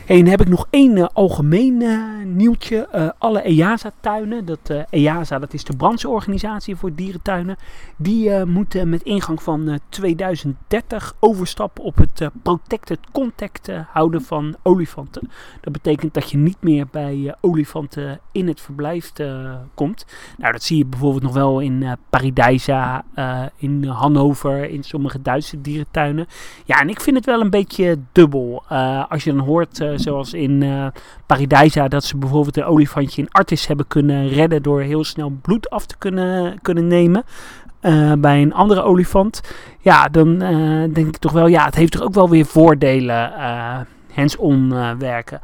Hey, 0.05 0.17
en 0.17 0.23
dan 0.23 0.27
heb 0.27 0.41
ik 0.41 0.47
nog 0.49 0.67
één 0.69 0.97
eh, 0.97 1.05
algemeen 1.13 1.81
eh, 1.81 2.25
nieuwtje. 2.25 2.87
Eh, 2.91 3.09
alle 3.17 3.41
EASA-tuinen, 3.41 4.45
dat 4.45 4.71
EASA, 4.89 5.39
dat 5.39 5.53
is 5.53 5.63
de 5.63 5.75
brancheorganisatie 5.75 6.75
voor 6.75 6.95
dierentuinen, 6.95 7.57
die 7.95 8.45
moeten 8.45 8.89
met 8.89 9.03
ingang 9.03 9.43
van 9.43 9.67
eh, 9.67 9.75
2030 9.89 11.15
overstappen 11.19 11.83
op 11.83 11.95
het 11.97 12.29
protected 12.41 12.99
contact 13.11 13.69
houden 13.91 14.21
van 14.21 14.55
olifanten. 14.63 15.29
Dat 15.61 15.73
betekent 15.73 16.13
dat 16.13 16.29
je 16.29 16.37
niet 16.37 16.57
meer 16.61 16.87
bij 16.91 17.35
olifanten 17.41 18.19
in 18.31 18.47
het 18.47 18.61
verblijf 18.61 19.11
komt. 19.73 20.05
Nou, 20.37 20.51
dat 20.51 20.63
zie 20.63 20.77
je 20.77 20.85
bijvoorbeeld 20.85 21.23
nog 21.23 21.33
wel 21.33 21.59
in 21.59 21.97
Paradijsa, 22.09 23.05
in 23.57 23.85
Hannover, 23.85 24.69
in 24.69 24.83
sommige 24.83 25.21
Duitse 25.21 25.61
dierentuinen. 25.61 26.27
Ja, 26.65 26.79
en 26.81 26.89
ik 26.89 27.01
vind 27.01 27.15
het 27.15 27.25
wel 27.25 27.41
een 27.41 27.49
beetje 27.49 27.97
dubbel. 28.11 28.26
Eh, 28.33 29.03
als 29.09 29.23
je 29.23 29.33
dan 29.33 29.45
hoort, 29.45 29.79
eh, 29.79 29.89
zoals 29.95 30.33
in 30.33 30.63
eh 30.63 30.87
Paradijsa, 31.25 31.87
dat 31.87 32.03
ze 32.03 32.17
bijvoorbeeld 32.17 32.57
een 32.57 32.63
olifantje 32.63 33.21
in 33.21 33.31
Artis 33.31 33.67
hebben 33.67 33.87
kunnen 33.87 34.27
redden 34.27 34.63
door 34.63 34.81
heel 34.81 35.03
snel 35.03 35.29
bloed 35.41 35.69
af 35.69 35.85
te 35.85 35.97
kunnen, 35.97 36.59
kunnen 36.61 36.87
nemen. 36.87 37.23
bij 38.19 38.41
een 38.41 38.53
andere 38.53 38.81
olifant. 38.81 39.41
Ja, 39.79 40.07
dan 40.07 40.39
denk 40.93 41.07
ik 41.07 41.17
toch 41.17 41.31
wel, 41.31 41.47
ja, 41.47 41.65
het 41.65 41.75
heeft 41.75 41.91
toch 41.91 42.01
ook 42.01 42.13
wel 42.13 42.29
weer 42.29 42.45
voordelen. 42.45 43.31
hands-on 44.13 44.73
werken. 44.97 45.41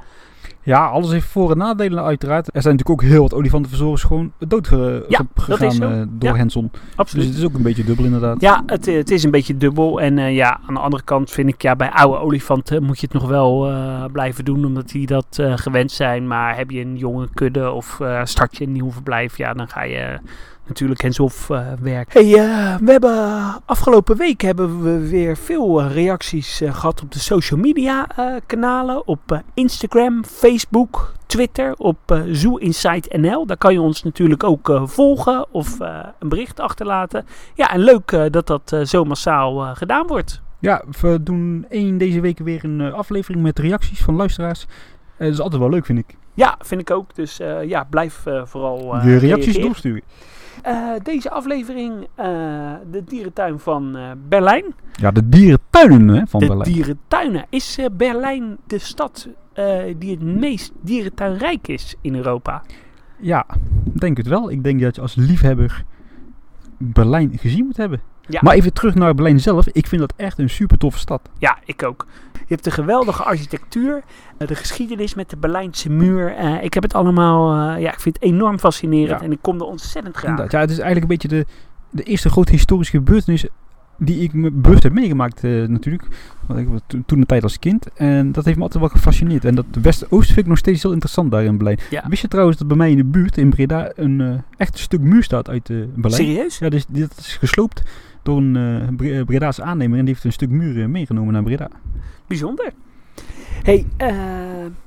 Ja, 0.66 0.86
alles 0.86 1.12
heeft 1.12 1.28
voor- 1.28 1.52
en 1.52 1.58
nadelen 1.58 2.04
uiteraard. 2.04 2.56
Er 2.56 2.62
zijn 2.62 2.76
natuurlijk 2.76 3.04
ook 3.04 3.10
heel 3.10 3.22
wat 3.22 3.34
olifantenverzorgers 3.34 4.04
gewoon 4.04 4.32
dood 4.48 4.68
ge- 4.68 5.06
Ja, 5.08 5.20
gegaan 5.36 5.82
eh, 5.84 6.02
door 6.10 6.30
Ja. 6.30 6.36
Henson. 6.36 6.72
Absoluut. 6.96 7.26
Dus 7.26 7.34
het 7.36 7.44
is 7.44 7.50
ook 7.50 7.56
een 7.58 7.64
beetje 7.64 7.84
dubbel 7.84 8.06
inderdaad. 8.06 8.42
Ja, 8.42 8.64
het, 8.66 8.88
eh, 8.88 8.96
het 8.96 9.12
is 9.12 9.24
een 9.24 9.32
beetje 9.32 9.58
dubbel. 9.58 10.02
En 10.02 10.18
eh, 10.18 10.36
ja, 10.36 10.60
aan 10.68 10.74
de 10.74 10.80
andere 10.80 11.04
kant 11.04 11.32
vind 11.32 11.50
ik, 11.50 11.62
ja, 11.62 11.76
bij 11.76 11.92
oude 11.92 12.18
olifanten 12.18 12.84
moet 12.84 13.00
je 13.00 13.06
het 13.12 13.16
nog 13.22 13.28
wel 13.30 13.72
blijven 14.12 14.46
doen, 14.46 14.66
omdat 14.66 14.90
die 14.90 15.06
dat 15.08 15.42
gewend 15.56 15.92
zijn. 15.92 16.28
Maar 16.28 16.56
heb 16.58 16.70
je 16.70 16.82
een 16.82 16.98
jonge 16.98 17.28
kudde 17.34 17.72
of 17.72 18.00
start 18.24 18.58
je 18.58 18.64
een 18.66 18.72
nieuw 18.72 18.92
verblijf, 18.92 19.38
ja, 19.38 19.54
dan 19.54 19.68
ga 19.68 19.84
je 19.84 20.20
natuurlijk 20.68 21.02
hands-off 21.02 21.50
eh, 21.50 21.68
werken. 21.82 22.22
Hey, 22.26 22.34
eh, 22.40 22.76
we 22.82 22.92
hebben 22.92 23.42
afgelopen 23.66 24.18
week 24.18 24.42
hebben 24.42 24.82
we 24.84 25.08
weer 25.10 25.38
veel 25.38 25.82
eh, 25.82 25.94
reacties 25.94 26.62
eh, 26.62 26.74
gehad 26.76 27.02
op 27.02 27.12
de 27.12 27.20
social 27.20 27.60
media 27.60 28.08
eh, 28.16 28.26
kanalen. 28.46 29.08
Op 29.08 29.32
eh, 29.32 29.38
Instagram, 29.54 30.26
Facebook, 30.26 31.14
Twitter, 31.26 31.74
op 31.78 31.98
eh 32.06 32.22
Zoo 32.32 32.56
Insight 32.58 33.18
NL. 33.18 33.46
Daar 33.46 33.58
kan 33.58 33.74
je 33.74 33.82
ons 33.82 34.04
natuurlijk 34.04 34.44
ook 34.44 34.70
eh, 34.70 34.88
volgen 34.88 35.46
of 35.52 35.80
eh, 35.80 36.00
een 36.20 36.30
bericht 36.30 36.60
achterlaten. 36.60 37.26
Ja, 37.54 37.72
en 37.72 37.80
leuk 37.80 38.12
eh, 38.12 38.24
dat 38.32 38.48
dat 38.48 38.76
zo 38.84 39.04
massaal 39.04 39.64
eh, 39.64 39.76
gedaan 39.76 40.08
wordt. 40.08 40.42
Ja, 40.60 40.84
we 41.02 41.24
doen 41.24 41.66
één 41.70 41.98
deze 41.98 42.20
week 42.20 42.40
weer 42.40 42.64
een 42.64 42.82
eh, 42.82 42.94
aflevering 42.94 43.42
met 43.44 43.60
reacties 43.60 44.02
van 44.02 44.16
luisteraars. 44.16 44.66
Dat 45.18 45.28
is 45.32 45.40
altijd 45.40 45.62
wel 45.62 45.70
leuk, 45.70 45.86
vind 45.86 46.00
ik. 46.00 46.18
Ja, 46.34 46.56
vind 46.60 46.82
ik 46.82 46.92
ook. 46.92 47.16
Dus 47.16 47.40
eh, 47.40 47.64
ja, 47.64 47.84
blijf 47.90 48.24
vooral 48.44 48.94
eh, 48.96 49.04
de 49.04 49.18
reacties 49.18 49.46
reageren. 49.46 49.62
doorsturen. 49.62 50.02
Eh, 50.64 50.94
deze 51.04 51.30
aflevering, 51.30 52.08
eh, 52.16 52.26
de 52.92 53.04
dierentuin 53.06 53.60
van 53.60 53.96
eh, 53.96 54.12
Berlijn. 54.28 54.64
Ja, 54.92 55.12
de 55.12 55.30
dierentuinen 55.30 56.16
hè, 56.16 56.28
van 56.28 56.40
de 56.40 56.48
Berlijn. 56.48 56.74
dierentuinen. 56.74 57.46
Is 57.50 57.80
Berlijn 57.92 58.58
de 58.68 58.78
stad 58.78 59.28
die 59.98 60.12
het 60.12 60.22
meest 60.22 60.72
dierentuinrijk 60.82 61.68
is 61.68 61.96
in 62.02 62.16
Europa? 62.16 62.64
Ja, 63.20 63.46
denk 63.94 64.18
het 64.18 64.28
wel. 64.28 64.52
Ik 64.52 64.64
denk 64.64 64.82
dat 64.82 64.96
je 64.96 65.02
als 65.02 65.16
liefhebber 65.16 65.84
Berlijn 66.78 67.38
gezien 67.38 67.66
moet 67.66 67.78
hebben. 67.78 68.02
Ja. 68.28 68.40
Maar 68.44 68.54
even 68.54 68.74
terug 68.74 68.96
naar 68.96 69.16
Berlijn 69.16 69.40
zelf. 69.40 69.68
Ik 69.68 69.88
vind 69.88 70.02
dat 70.02 70.14
echt 70.16 70.38
een 70.38 70.50
super 70.50 70.78
toffe 70.78 71.00
stad. 71.00 71.30
Ja, 71.38 71.58
ik 71.66 71.84
ook. 71.84 72.06
Je 72.34 72.60
hebt 72.60 72.64
de 72.64 72.72
geweldige 72.72 73.24
architectuur, 73.24 74.04
eh, 74.38 74.48
de 74.48 74.56
geschiedenis 74.56 75.14
met 75.14 75.30
de 75.30 75.38
Berlijnse 75.38 75.90
muur. 75.90 76.36
Eh, 76.36 76.64
ik 76.64 76.74
heb 76.74 76.84
het 76.84 76.94
allemaal, 76.94 77.74
eh, 77.76 77.82
ja, 77.82 77.92
ik 77.94 78.00
vind 78.00 78.16
het 78.16 78.24
enorm 78.24 78.60
fascinerend 78.60 79.20
Ja. 79.20 79.26
en 79.26 79.32
ik 79.32 79.38
kom 79.42 79.60
er 79.60 79.66
ontzettend 79.66 80.16
graag. 80.16 80.30
Inderdaad. 80.30 80.52
Ja, 80.52 80.60
het 80.60 80.70
is 80.70 80.80
eigenlijk 80.80 81.12
een 81.12 81.18
beetje 81.18 81.38
de, 81.38 81.46
de 81.90 82.04
eerste 82.04 82.30
grote 82.30 82.52
historische 82.52 82.98
gebeurtenis 82.98 83.46
die 83.98 84.20
ik 84.20 84.34
me 84.34 84.52
bewust 84.52 84.84
heb 84.84 84.94
meegemaakt 84.94 85.42
natuurlijk. 85.44 86.08
Want 86.48 86.60
ik 86.60 86.68
was 86.68 86.80
toen, 87.06 87.20
de 87.20 87.26
tijd 87.26 87.44
als 87.44 87.60
kind. 87.60 87.88
En 87.94 88.32
dat 88.32 88.46
heeft 88.46 88.58
me 88.58 88.64
altijd 88.64 88.84
wel 88.84 88.92
gefascineerd. 88.92 89.46
En 89.46 89.56
dat 89.56 89.66
West-Oost 89.82 90.28
vind 90.28 90.40
ik 90.40 90.48
nog 90.48 90.58
steeds 90.58 90.82
heel 90.84 90.92
interessant 90.92 91.32
daar 91.32 91.44
in 91.44 91.58
Berlijn. 91.58 91.80
Ja. 91.90 92.04
Wist 92.08 92.22
je 92.22 92.28
trouwens 92.28 92.58
dat 92.58 92.68
bij 92.68 92.78
mij 92.78 92.92
in 92.92 92.98
de 92.98 93.04
buurt, 93.04 93.38
in 93.38 93.50
Breda, 93.50 93.92
een 93.96 94.44
echt 94.58 94.78
stuk 94.78 95.02
muur 95.02 95.24
staat 95.24 95.50
uit 95.50 95.68
Berlijn? 95.68 96.14
Serieus? 96.14 96.58
Ja, 96.58 96.70
dus 96.70 96.86
dit 96.88 97.18
is 97.18 97.38
gesloopt 97.38 97.82
door 98.24 98.38
een 98.38 98.96
Bre- 98.96 99.20
eh, 99.20 99.26
Bredaanse 99.26 99.64
aannemer. 99.64 99.98
En 100.00 100.06
die 100.06 100.14
heeft 100.14 100.26
een 100.26 100.34
stuk 100.34 100.50
muur 100.50 100.82
eh, 100.82 100.88
meegenomen 100.88 101.34
naar 101.34 101.44
Breda. 101.44 101.70
Bijzonder. 102.28 102.74
hey, 103.64 103.86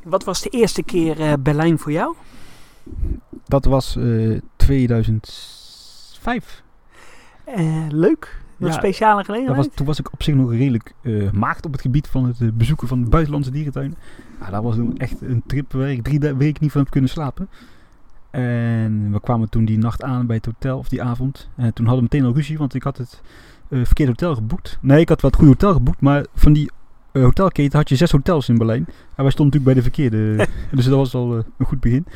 wat 0.05 0.25
was 0.25 0.43
de 0.43 0.49
eerste 0.49 0.83
keer 0.83 1.41
Berlijn 1.43 1.79
voor 1.79 1.93
jou? 1.93 2.15
Dat 3.45 3.65
was 3.65 3.97
eh 3.97 4.39
2005. 4.57 6.63
Eh, 7.45 7.87
leuk. 7.89 8.45
Een 8.59 8.67
Ja, 8.67 8.73
speciale 8.73 9.17
Dat 9.17 9.25
gelegenheid? 9.25 9.57
was, 9.67 9.75
toen 9.75 9.87
was 9.87 9.99
ik 9.99 10.13
op 10.13 10.23
zich 10.23 10.35
nog 10.35 10.51
redelijk 10.51 10.95
maagd 11.33 11.67
op 11.67 11.73
het 11.73 11.81
gebied 11.81 12.07
van 12.09 12.35
het 12.39 12.59
bezoeken 12.59 12.89
van 12.89 13.09
buitenlandse 13.09 13.51
dierentuinen. 13.51 13.97
Ja, 14.41 14.51
dat 14.51 14.63
was 14.63 14.75
toen 14.75 14.97
echt 14.99 15.21
een 15.21 15.43
trip 15.47 15.73
waar 15.73 15.91
ik 15.91 16.03
drie 16.03 16.19
weken 16.21 16.63
niet 16.63 16.73
van 16.73 16.81
heb 16.81 16.91
kunnen 16.91 17.11
slapen. 17.11 17.49
En 18.37 19.13
we 19.13 19.21
kwamen 19.21 19.49
toen 19.49 19.65
die 19.65 19.79
nacht 19.79 20.03
aan 20.03 20.27
bij 20.27 20.37
het 20.37 20.45
hotel, 20.45 20.79
of 20.79 20.89
die 20.89 21.03
avond. 21.03 21.49
En 21.57 21.73
toen 21.73 21.87
hadden 21.87 22.05
we 22.05 22.09
meteen 22.13 22.29
al 22.29 22.37
ruzie, 22.37 22.59
want 22.59 22.75
ik 22.75 22.83
had 22.83 22.99
het 22.99 23.23
eh, 23.69 23.85
verkeerde 23.85 24.13
hotel 24.13 24.35
geboekt. 24.35 24.79
Nee, 24.81 25.01
ik 25.01 25.09
had 25.09 25.21
wel 25.21 25.31
het 25.31 25.41
goede 25.41 25.53
hotel 25.53 25.73
geboekt, 25.73 26.01
maar 26.01 26.27
van 26.35 26.53
die 26.53 26.71
eh, 27.13 27.23
hotelketen 27.23 27.79
had 27.79 27.89
je 27.89 27.97
zes 27.97 28.11
hotels 28.11 28.49
in 28.49 28.59
Berlijn. 28.59 28.85
En 29.15 29.23
wij 29.23 29.31
stonden 29.31 29.61
natuurlijk 29.61 29.65
bij 29.65 29.75
de 29.75 29.83
verkeerde. 29.83 30.49
dus 30.77 30.85
dat 30.85 30.97
was 30.97 31.15
al 31.15 31.37
eh, 31.37 31.45
een 31.59 31.67
goed 31.67 31.81
begin. 31.81 32.07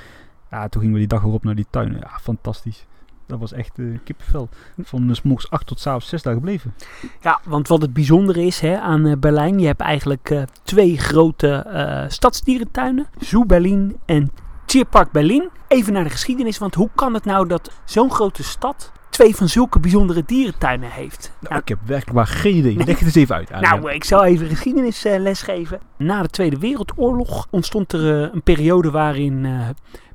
Ja, 0.50 0.68
toen 0.68 0.80
gingen 0.80 0.94
we 0.94 1.00
die 1.00 1.08
dag 1.08 1.22
erop 1.22 1.44
naar 1.44 1.54
die 1.54 1.66
tuinen. 1.70 1.98
Ja, 2.00 2.18
fantastisch. 2.20 2.86
Dat 3.26 3.38
was 3.38 3.52
echt 3.52 3.78
eh 3.78 3.86
kippenvel. 4.04 4.48
Van 4.78 5.08
uh, 5.08 5.14
s 5.14 5.22
morgens 5.22 5.50
8 5.50 5.66
tot 5.66 5.80
s 5.80 5.86
avonds 5.86 6.08
6 6.08 6.22
daar 6.22 6.34
gebleven. 6.34 6.74
Ja, 7.20 7.40
want 7.44 7.68
wat 7.68 7.82
het 7.82 7.92
bijzondere 7.92 8.42
is 8.42 8.60
hè, 8.60 8.80
aan 8.80 9.20
Berlijn, 9.20 9.58
je 9.58 9.66
hebt 9.66 9.80
eigenlijk 9.80 10.44
twee 10.62 10.98
grote 10.98 11.66
stadsdierentuinen. 12.08 13.06
Zoo 13.18 13.44
Berlin 13.44 13.96
en 14.04 14.30
Tierpark 14.70 15.12
Berlin. 15.12 15.48
Even 15.68 15.92
naar 15.92 16.04
de 16.04 16.10
geschiedenis, 16.10 16.58
want 16.58 16.74
hoe 16.74 16.88
kan 16.94 17.14
het 17.14 17.24
nou 17.24 17.48
dat 17.48 17.70
zo'n 17.84 18.10
grote 18.10 18.42
stad 18.42 18.92
twee 19.08 19.36
van 19.36 19.48
zulke 19.48 19.80
bijzondere 19.80 20.22
dierentuinen 20.26 20.90
heeft? 20.90 21.32
Nou, 21.32 21.46
Nou, 21.48 21.60
ik 21.60 21.68
heb 21.68 21.78
werkelijk 21.84 22.16
maar 22.16 22.26
geen 22.26 22.56
idee. 22.56 22.76
Leg 22.76 22.86
het 22.86 23.02
eens 23.02 23.14
even 23.14 23.34
uit. 23.34 23.52
Adriaan. 23.52 23.80
Nou, 23.80 23.92
ik 23.92 24.04
zal 24.04 24.24
even 24.24 24.46
geschiedenisles 24.46 25.42
geven. 25.42 25.80
Na 25.96 26.22
de 26.22 26.28
Tweede 26.28 26.58
Wereldoorlog 26.58 27.46
ontstond 27.50 27.92
er 27.92 28.22
eh, 28.24 28.32
een 28.32 28.42
periode 28.42 28.90
waarin 28.90 29.44
eh, 29.44 29.68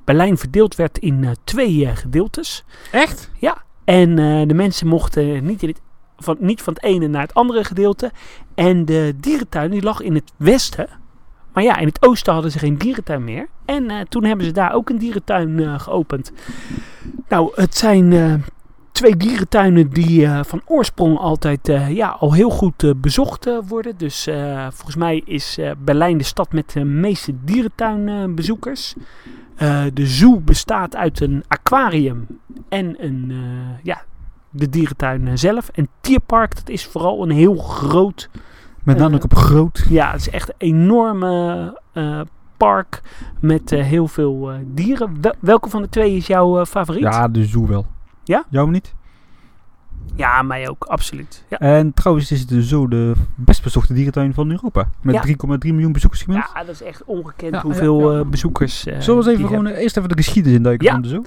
Berlijn 0.03 0.37
verdeeld 0.37 0.75
werd 0.75 0.97
in 0.97 1.23
eh, 1.23 1.31
twee 1.43 1.95
gedeeltes. 1.95 2.63
echt? 2.91 3.31
En 3.85 4.19
eh, 4.19 4.47
de 4.47 4.53
mensen 4.53 4.87
mochten 4.87 5.45
niet, 5.45 5.63
in 5.63 5.69
het, 5.69 5.81
van, 6.17 6.37
niet 6.39 6.61
van 6.61 6.73
het 6.73 6.83
ene 6.83 7.07
naar 7.07 7.21
het 7.21 7.33
andere 7.33 7.63
gedeelte. 7.63 8.11
En 8.53 8.85
de 8.85 9.13
dierentuin 9.19 9.71
die 9.71 9.81
lag 9.83 10.01
in 10.01 10.15
het 10.15 10.31
westen. 10.37 10.87
Maar 11.53 11.63
ja, 11.63 11.77
in 11.77 11.87
het 11.87 12.05
oosten 12.07 12.33
hadden 12.33 12.51
ze 12.51 12.59
geen 12.59 12.77
dierentuin 12.77 13.23
meer. 13.23 13.47
En 13.65 13.89
eh, 13.89 14.01
toen 14.10 14.23
hebben 14.23 14.45
ze 14.45 14.51
daar 14.51 14.73
ook 14.73 14.89
een 14.89 14.97
dierentuin 14.97 15.60
eh, 15.60 15.80
geopend. 15.80 16.32
Nou, 17.30 17.51
het 17.56 17.78
zijn 17.78 18.13
eh, 18.13 18.34
twee 18.91 19.17
dierentuinen 19.17 19.89
die 19.89 20.28
van 20.28 20.62
oorsprong 20.65 21.17
altijd 21.17 21.67
ja, 21.89 22.10
al 22.10 22.34
heel 22.34 22.49
goed 22.49 23.01
bezocht 23.01 23.49
worden. 23.67 23.97
Dus 23.97 24.28
volgens 24.69 24.95
mij 24.95 25.21
is 25.25 25.60
Berlijn 25.78 26.17
de 26.17 26.23
stad 26.23 26.54
met 26.54 26.71
de 26.71 26.84
meeste 26.84 27.34
dierentuinbezoekers. 27.43 28.95
De 29.93 30.06
zoo 30.06 30.39
bestaat 30.39 30.95
uit 30.95 31.21
een 31.21 31.43
aquarium 31.47 32.28
en 32.69 32.95
een, 33.04 33.34
ja, 33.84 34.04
de 34.49 34.69
dierentuin 34.69 35.38
zelf. 35.38 35.69
En 35.69 35.88
Tierpark, 36.01 36.56
dat 36.56 36.69
is 36.69 36.86
vooral 36.86 37.23
een 37.23 37.32
heel 37.32 37.56
groot, 37.56 38.30
Met 38.84 38.97
name 38.97 39.15
ook 39.15 39.23
op 39.23 39.36
groot. 39.36 39.86
ja, 39.89 40.12
het 40.12 40.19
is 40.19 40.30
echt 40.30 40.49
een 40.49 40.56
enorme 40.58 41.80
eh, 41.93 42.21
park 42.57 43.01
met 43.39 43.71
eh, 43.71 43.83
heel 43.83 44.07
veel 44.07 44.51
eh, 44.51 44.57
dieren. 44.65 45.21
Wel- 45.21 45.35
welke 45.39 45.69
van 45.69 45.81
de 45.81 45.89
twee 45.89 46.15
is 46.15 46.27
jouw 46.27 46.59
eh, 46.59 46.65
favoriet? 46.65 47.03
Ja, 47.03 47.27
de 47.27 47.45
zoo 47.45 47.67
wel. 47.67 47.85
Ja? 48.23 48.43
Jou 48.49 48.71
niet? 48.71 48.93
Ja, 50.15 50.41
mij 50.41 50.69
ook, 50.69 50.83
absoluut. 50.83 51.45
Ja. 51.49 51.57
En 51.59 51.93
trouwens 51.93 52.31
is 52.31 52.39
het 52.39 52.49
de 52.49 52.63
zoo 52.63 52.87
de 52.87 53.13
best 53.35 53.63
bezochte 53.63 53.93
dierentuin 53.93 54.33
van 54.33 54.51
Europa. 54.51 54.89
Met 55.01 55.15
Ja. 55.15 55.21
3,3 55.21 55.33
miljoen 55.73 55.91
bezoekers 55.91 56.21
gemiddeld. 56.21 56.51
Ja, 56.55 56.63
dat 56.63 56.69
is 56.75 56.81
echt 56.83 57.03
ongekend 57.05 57.53
Ja, 57.53 57.61
hoeveel 57.61 58.09
ja, 58.11 58.15
ja. 58.17 58.23
eh, 58.23 58.29
bezoekers. 58.29 58.85
eh, 58.85 58.99
Zullen 58.99 59.23
we 59.23 59.31
even 59.31 59.47
gewoon 59.47 59.65
eerst 59.67 59.97
even 59.97 60.09
de 60.09 60.15
geschiedenis 60.15 60.57
induiken 60.57 60.85
Ja. 60.85 60.91
van 60.93 61.01
de 61.01 61.07
zoo? 61.07 61.21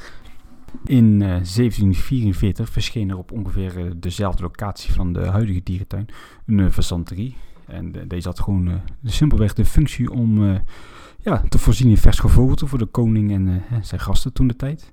In 0.85 1.23
eh, 1.23 1.29
1744 1.29 2.69
verscheen 2.69 3.11
er 3.11 3.17
op 3.19 3.33
ongeveer 3.33 3.93
dezelfde 3.97 4.43
locatie 4.43 4.93
van 4.93 5.13
de 5.13 5.27
huidige 5.27 5.61
dierentuin 5.65 6.07
een 6.47 6.73
uh. 6.73 7.37
En 7.67 7.93
deze 8.07 8.29
had 8.29 8.41
gewoon 8.41 8.81
simpelweg 9.05 9.53
de 9.55 9.65
functie 9.65 10.11
om 10.11 10.49
eh, 10.51 10.59
ja, 11.23 11.43
te 11.49 11.59
voorzien 11.59 11.89
in 11.89 11.97
vers 11.97 12.19
gevogelte 12.19 12.67
voor 12.67 12.79
de 12.79 12.87
koning 12.87 13.33
en 13.33 13.49
eh, 13.49 13.79
zijn 13.83 14.01
gasten 14.01 14.33
toen 14.33 14.47
de 14.47 14.57
tijd. 14.57 14.93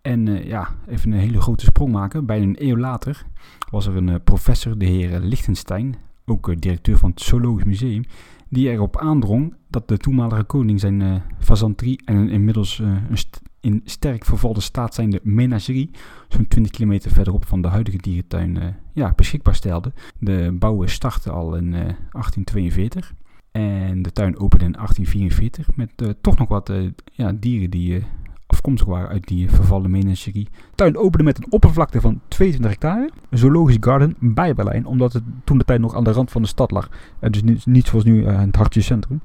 En 0.00 0.28
eh, 0.28 0.46
ja, 0.46 0.68
even 0.86 1.12
een 1.12 1.18
hele 1.18 1.40
grote 1.40 1.64
sprong 1.64 1.92
maken. 1.92 2.26
Bijna 2.26 2.44
een 2.44 2.68
eeuw 2.68 2.76
later 2.76 3.26
was 3.70 3.86
er 3.86 3.96
een 3.96 4.08
eh, 4.08 4.20
professor, 4.24 4.78
de 4.78 4.84
heer 4.84 5.20
Lichtenstein, 5.20 5.94
ook 6.24 6.60
directeur 6.60 6.98
van 6.98 7.10
het 7.10 7.20
Zoologisch 7.20 7.64
Museum, 7.64 8.04
die 8.48 8.68
erop 8.68 8.96
aandrong 8.96 9.54
dat 9.68 9.88
de 9.88 9.96
toenmalige 9.96 10.44
koning 10.44 10.80
zijn 10.80 11.02
eh 11.02 11.14
fazanterie 11.38 12.00
en 12.04 12.28
inmiddels 12.28 12.78
een 12.78 13.16
in 13.62 13.80
sterk 13.84 14.24
vervalde 14.24 14.60
staat 14.60 14.94
zijnde 14.94 15.20
menagerie, 15.22 15.90
zo'n 16.28 16.48
20 16.48 16.72
kilometer 16.72 17.10
verderop 17.10 17.46
van 17.46 17.62
de 17.62 17.68
huidige 17.68 17.96
dierentuin, 17.96 18.76
ja, 18.92 19.12
beschikbaar 19.16 19.54
stelde. 19.54 19.92
De 20.18 20.56
bouwen 20.58 20.88
startte 20.88 21.30
al 21.30 21.56
in 21.56 21.74
eh, 21.74 21.80
1842 21.80 23.14
en 23.52 24.02
de 24.02 24.12
tuin 24.12 24.38
opende 24.38 24.64
in 24.64 24.72
1844 24.72 25.76
met 25.76 25.90
eh, 25.96 26.08
toch 26.20 26.38
nog 26.38 26.48
wat 26.48 26.68
eh, 26.68 26.76
ja, 27.12 27.32
dieren 27.40 27.70
die 27.70 27.96
eh, 27.96 28.04
afkomstig 28.46 28.86
waren 28.86 29.08
uit 29.08 29.26
die 29.26 29.50
vervallen 29.50 29.90
menagerie. 29.90 30.44
De 30.44 30.74
tuin 30.74 30.96
opende 30.96 31.24
met 31.24 31.38
een 31.38 31.52
oppervlakte 31.52 32.00
van 32.00 32.20
22 32.28 32.70
hectare, 32.70 33.10
een 33.30 33.38
zoologisch 33.38 33.76
garden 33.80 34.16
bij 34.18 34.54
Berlijn, 34.54 34.86
omdat 34.86 35.12
het 35.12 35.22
toen 35.44 35.58
de 35.58 35.64
tijd 35.64 35.80
nog 35.80 35.94
aan 35.94 36.04
de 36.04 36.12
rand 36.12 36.30
van 36.30 36.42
de 36.42 36.48
stad 36.48 36.70
lag. 36.70 36.88
En 37.18 37.32
dus 37.32 37.64
niet, 37.64 37.86
zoals 37.86 38.04
nu 38.04 38.26
het 38.26 38.56
hartje 38.56 38.80
centrum. 38.80 39.20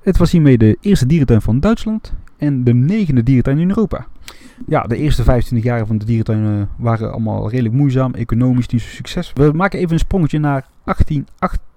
Het 0.00 0.16
was 0.16 0.32
hiermee 0.32 0.58
de 0.58 0.78
eerste 0.80 1.06
dierentuin 1.06 1.42
van 1.42 1.60
Duitsland 1.60 2.14
en 2.36 2.64
de 2.64 2.74
negende 2.74 3.22
dierentuin 3.22 3.58
in 3.58 3.68
Europa. 3.68 4.06
Ja, 4.66 4.82
de 4.82 4.96
eerste 4.96 5.22
25 5.22 5.70
jaar 5.70 5.86
van 5.86 5.98
de 5.98 6.04
dierentuin 6.04 6.68
waren 6.78 7.12
allemaal 7.12 7.50
redelijk 7.50 7.74
moeizaam, 7.74 8.14
economisch 8.14 8.66
niet 8.66 8.82
zo 8.82 8.88
succes. 8.88 9.32
We 9.34 9.50
maken 9.54 9.78
even 9.78 9.92
een 9.92 9.98
sprongetje 9.98 10.38
naar 10.38 10.66
18, 10.84 11.26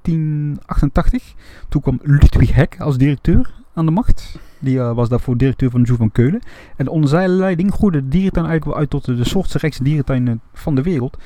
1888. 0.01 1.33
Toen 1.69 1.81
kwam 1.81 1.99
Ludwig 2.03 2.53
Heck 2.53 2.79
als 2.79 2.97
directeur 2.97 3.53
aan 3.73 3.85
de 3.85 3.91
macht. 3.91 4.39
Die 4.59 4.79
eh, 4.79 4.93
was 4.93 5.09
daarvoor 5.09 5.37
directeur 5.37 5.69
van 5.69 5.81
de 5.81 5.87
Zoo 5.87 5.95
van 5.95 6.11
Keulen. 6.11 6.41
En 6.75 6.87
onder 6.87 7.09
zijn 7.09 7.29
leiding 7.29 7.73
groeide 7.73 8.01
de 8.01 8.07
dierentuin 8.07 8.45
eigenlijk 8.45 8.75
wel 8.75 8.81
uit 8.81 8.89
tot 8.89 9.05
de, 9.05 9.15
de 9.15 9.29
soortrijkste 9.29 9.83
dierentuin 9.83 10.27
eh, 10.27 10.33
van 10.53 10.75
de 10.75 10.81
wereld. 10.81 11.17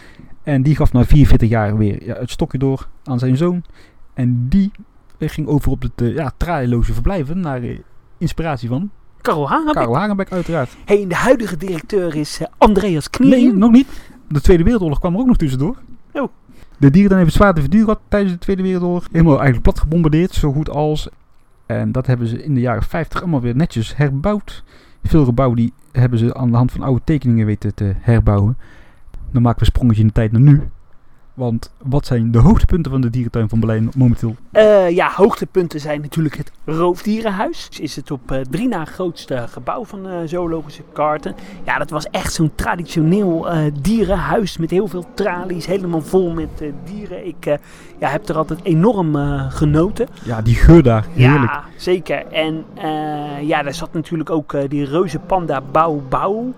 En 0.43 0.63
die 0.63 0.75
gaf 0.75 0.93
na 0.93 1.05
44 1.05 1.49
jaar 1.49 1.77
weer 1.77 2.05
ja, 2.05 2.15
het 2.15 2.31
stokje 2.31 2.57
door 2.57 2.87
aan 3.03 3.19
zijn 3.19 3.37
zoon. 3.37 3.63
En 4.13 4.47
die 4.49 4.71
eh, 5.17 5.29
ging 5.29 5.47
over 5.47 5.71
op 5.71 5.81
het 5.81 6.01
uh, 6.01 6.15
ja, 6.15 6.33
verblijven 6.79 7.39
naar 7.39 7.63
uh, 7.63 7.79
inspiratie 8.17 8.69
van 8.69 8.91
Karel 9.21 9.49
Hagenbeck. 9.49 9.73
Karel 9.73 9.97
Hagenbeck 9.97 10.31
uiteraard. 10.31 10.75
Hey, 10.85 11.07
de 11.07 11.15
huidige 11.15 11.57
directeur 11.57 12.15
is 12.15 12.41
uh, 12.41 12.47
Andreas 12.57 13.09
Knieën. 13.09 13.29
Nee, 13.29 13.53
nog 13.53 13.71
niet. 13.71 13.87
De 14.27 14.41
Tweede 14.41 14.63
Wereldoorlog 14.63 14.99
kwam 14.99 15.13
er 15.13 15.19
ook 15.19 15.27
nog 15.27 15.37
tussendoor. 15.37 15.77
Oh. 16.13 16.29
De 16.77 16.89
dierentuin 16.89 17.21
heeft 17.21 17.33
het 17.33 17.41
zwaar 17.41 17.53
te 17.53 17.61
verduren 17.61 17.97
tijdens 18.07 18.33
de 18.33 18.39
Tweede 18.39 18.61
Wereldoorlog. 18.61 19.07
Helemaal 19.11 19.33
eigenlijk 19.33 19.63
plat 19.63 19.79
gebombardeerd, 19.79 20.33
zo 20.33 20.51
goed 20.51 20.69
als. 20.69 21.09
En 21.65 21.91
dat 21.91 22.07
hebben 22.07 22.27
ze 22.27 22.43
in 22.43 22.53
de 22.53 22.59
jaren 22.59 22.83
50 22.83 23.21
allemaal 23.21 23.41
weer 23.41 23.55
netjes 23.55 23.95
herbouwd. 23.95 24.63
Veel 25.03 25.25
gebouwen 25.25 25.57
die 25.57 25.73
hebben 25.91 26.19
ze 26.19 26.33
aan 26.33 26.51
de 26.51 26.57
hand 26.57 26.71
van 26.71 26.81
oude 26.81 27.01
tekeningen 27.03 27.45
weten 27.45 27.73
te 27.73 27.93
herbouwen. 27.99 28.57
Dan 29.31 29.41
maken 29.41 29.59
we 29.59 29.65
een 29.65 29.71
sprongetje 29.71 30.01
in 30.01 30.07
de 30.07 30.13
tijd 30.13 30.31
naar 30.31 30.41
nu. 30.41 30.61
Want 31.33 31.71
wat 31.77 32.05
zijn 32.05 32.31
de 32.31 32.39
hoogtepunten 32.39 32.91
van 32.91 33.01
de 33.01 33.09
dierentuin 33.09 33.49
van 33.49 33.59
Berlijn 33.59 33.89
momenteel? 33.95 34.35
Uh, 34.51 34.89
ja, 34.89 35.11
hoogtepunten 35.15 35.79
zijn 35.79 36.01
natuurlijk 36.01 36.37
het 36.37 36.51
Roofdierenhuis. 36.65 37.69
Dus 37.69 37.79
is 37.79 37.95
het 37.95 38.11
op 38.11 38.31
uh, 38.31 38.39
drie 38.49 38.67
na 38.67 38.85
grootste 38.85 39.45
gebouw 39.49 39.85
van 39.85 40.03
de 40.03 40.09
uh, 40.09 40.27
Zoologische 40.27 40.83
Garten. 40.93 41.35
Ja, 41.65 41.77
dat 41.77 41.89
was 41.89 42.09
echt 42.09 42.33
zo'n 42.33 42.51
traditioneel 42.55 43.47
dierenhuis 43.81 44.57
met 44.57 44.69
heel 44.69 44.87
veel 44.87 45.05
tralies. 45.13 45.65
Helemaal 45.65 46.01
vol 46.01 46.31
met 46.31 46.63
dieren. 46.83 47.27
Ik 47.27 47.45
ja, 47.99 48.09
heb 48.09 48.29
er 48.29 48.37
altijd 48.37 48.59
enorm 48.63 49.15
genoten. 49.49 50.07
Ja, 50.23 50.41
die 50.41 50.55
geur 50.55 50.83
daar. 50.83 51.05
Heerlijk. 51.13 51.51
Ja, 51.51 51.63
zeker. 51.77 52.27
En 52.27 52.65
ja, 53.41 53.63
daar 53.63 53.73
zat 53.73 53.93
natuurlijk 53.93 54.29
ook 54.29 54.69
die 54.69 54.85
reuze 54.85 55.19
panda 55.19 55.61
Bauw 55.71 56.01
Bauw. 56.09 56.53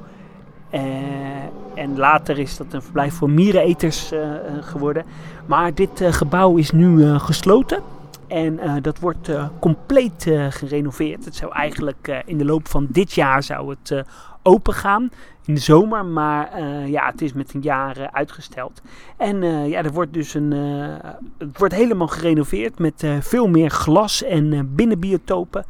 En 1.76 1.98
later 1.98 2.40
is 2.40 2.58
dat 2.58 2.74
een 2.74 2.82
verblijf 2.82 3.14
voor 3.14 3.30
miereneters 3.30 4.12
uh, 4.14 4.20
geworden. 4.62 5.06
Maar 5.46 5.74
dit 5.74 6.02
uh, 6.02 6.12
gebouw 6.12 6.58
is 6.58 6.72
nu 6.72 7.20
gesloten. 7.20 7.82
En 8.28 8.82
dat 8.82 9.00
wordt 9.00 9.30
compleet 9.60 10.32
gerenoveerd. 10.50 11.26
Het 11.26 11.36
zou 11.36 11.52
eigenlijk 11.52 12.24
in 12.26 12.38
de 12.38 12.46
loop 12.46 12.68
van 12.68 12.88
dit 12.90 13.14
jaar 13.14 13.44
zou 13.44 13.70
het 13.70 14.04
open 14.44 14.74
gaan. 14.74 15.10
In 15.46 15.54
de 15.54 15.60
zomer, 15.60 16.06
maar 16.06 16.62
ja, 16.88 17.06
het 17.06 17.22
is 17.22 17.34
met 17.34 17.54
een 17.54 17.62
jaar 17.62 18.10
uitgesteld. 18.12 18.82
En 19.18 19.42
ja, 19.68 19.84
er 19.84 19.92
wordt 19.92 20.14
dus 20.14 20.34
een. 20.34 20.52
het 21.38 21.58
wordt 21.58 21.74
helemaal 21.74 22.08
gerenoveerd 22.08 22.80
met 22.80 23.06
veel 23.20 23.48
meer 23.48 23.70
glas 23.70 24.24
en 24.24 24.76
binnenbiotopen. 24.76 25.66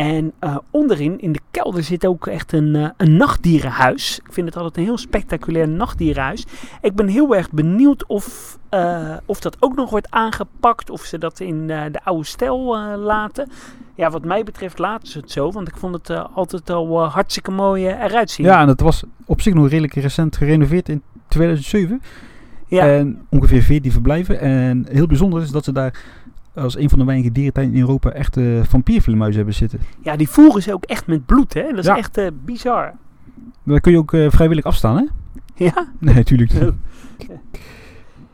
En 0.00 0.32
uh, 0.40 0.56
onderin, 0.70 1.20
in 1.20 1.32
de 1.32 1.40
kelder, 1.50 1.82
zit 1.82 2.06
ook 2.06 2.26
echt 2.26 2.52
een, 2.52 2.74
uh, 2.74 2.88
een 2.96 3.16
nachtdierenhuis. 3.16 4.20
Ik 4.24 4.32
vind 4.32 4.46
het 4.46 4.56
altijd 4.56 4.76
een 4.76 4.82
heel 4.82 4.98
spectaculair 4.98 5.68
nachtdierenhuis. 5.68 6.46
Ik 6.80 6.94
ben 6.94 7.06
heel 7.06 7.36
erg 7.36 7.50
benieuwd 7.50 8.06
of, 8.06 8.58
uh, 8.70 9.16
of 9.24 9.40
dat 9.40 9.56
ook 9.60 9.76
nog 9.76 9.90
wordt 9.90 10.10
aangepakt. 10.10 10.90
Of 10.90 11.02
ze 11.02 11.18
dat 11.18 11.40
in 11.40 11.66
de 11.66 12.00
oude 12.04 12.24
stijl 12.24 12.78
laten. 12.96 13.48
Ja, 13.94 14.10
wat 14.10 14.24
mij 14.24 14.42
betreft 14.42 14.78
laten 14.78 15.08
ze 15.08 15.18
het 15.18 15.30
zo. 15.30 15.50
Want 15.52 15.68
ik 15.68 15.76
vond 15.76 15.94
het 15.94 16.32
altijd 16.34 16.70
al 16.70 17.04
hartstikke 17.04 17.50
mooi 17.50 17.86
eruit 17.86 18.30
zien. 18.30 18.46
Ja, 18.46 18.60
en 18.60 18.68
het 18.68 18.80
was 18.80 19.02
op 19.26 19.40
zich 19.40 19.54
nog 19.54 19.68
redelijk 19.68 19.94
recent 19.94 20.36
gerenoveerd 20.36 20.88
in 20.88 21.02
2007. 21.28 22.02
Ja. 22.66 22.86
En 22.86 23.26
ongeveer 23.28 23.62
14 23.62 23.92
verblijven. 23.92 24.40
En 24.40 24.86
heel 24.90 25.06
bijzonder 25.06 25.42
is 25.42 25.50
dat 25.50 25.64
ze 25.64 25.72
daar 25.72 26.02
als 26.60 26.76
een 26.76 26.88
van 26.88 26.98
de 26.98 27.04
weinige 27.04 27.32
dierentuinen 27.32 27.74
in 27.74 27.80
Europa 27.80 28.10
echt 28.10 28.36
uh, 28.36 28.62
vampiervleermuizen 28.64 29.36
hebben 29.36 29.54
zitten. 29.54 29.80
Ja, 30.00 30.16
die 30.16 30.28
voeren 30.28 30.62
ze 30.62 30.72
ook 30.72 30.84
echt 30.84 31.06
met 31.06 31.26
bloed, 31.26 31.54
hè? 31.54 31.62
Dat 31.62 31.78
is 31.78 31.84
ja. 31.84 31.96
echt 31.96 32.18
uh, 32.18 32.26
bizar. 32.44 32.92
Daar 33.62 33.80
kun 33.80 33.92
je 33.92 33.98
ook 33.98 34.12
uh, 34.12 34.30
vrijwillig 34.30 34.64
afstaan, 34.64 34.96
hè? 34.96 35.04
Ja? 35.64 35.88
Nee, 35.98 36.14
natuurlijk 36.14 36.52
niet. 36.52 36.72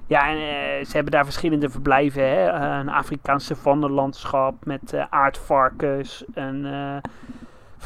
Ja, 0.09 0.29
en 0.29 0.37
uh, 0.37 0.85
ze 0.85 0.93
hebben 0.93 1.13
daar 1.13 1.25
verschillende 1.25 1.71
verblijven. 1.71 2.23
Hè? 2.23 2.53
Uh, 2.55 2.79
een 2.79 2.89
Afrikaanse 2.89 3.57
vanderlandschap 3.57 4.65
met 4.65 4.93
uh, 4.95 5.05
aardvarkens. 5.11 6.25
Een 6.35 6.67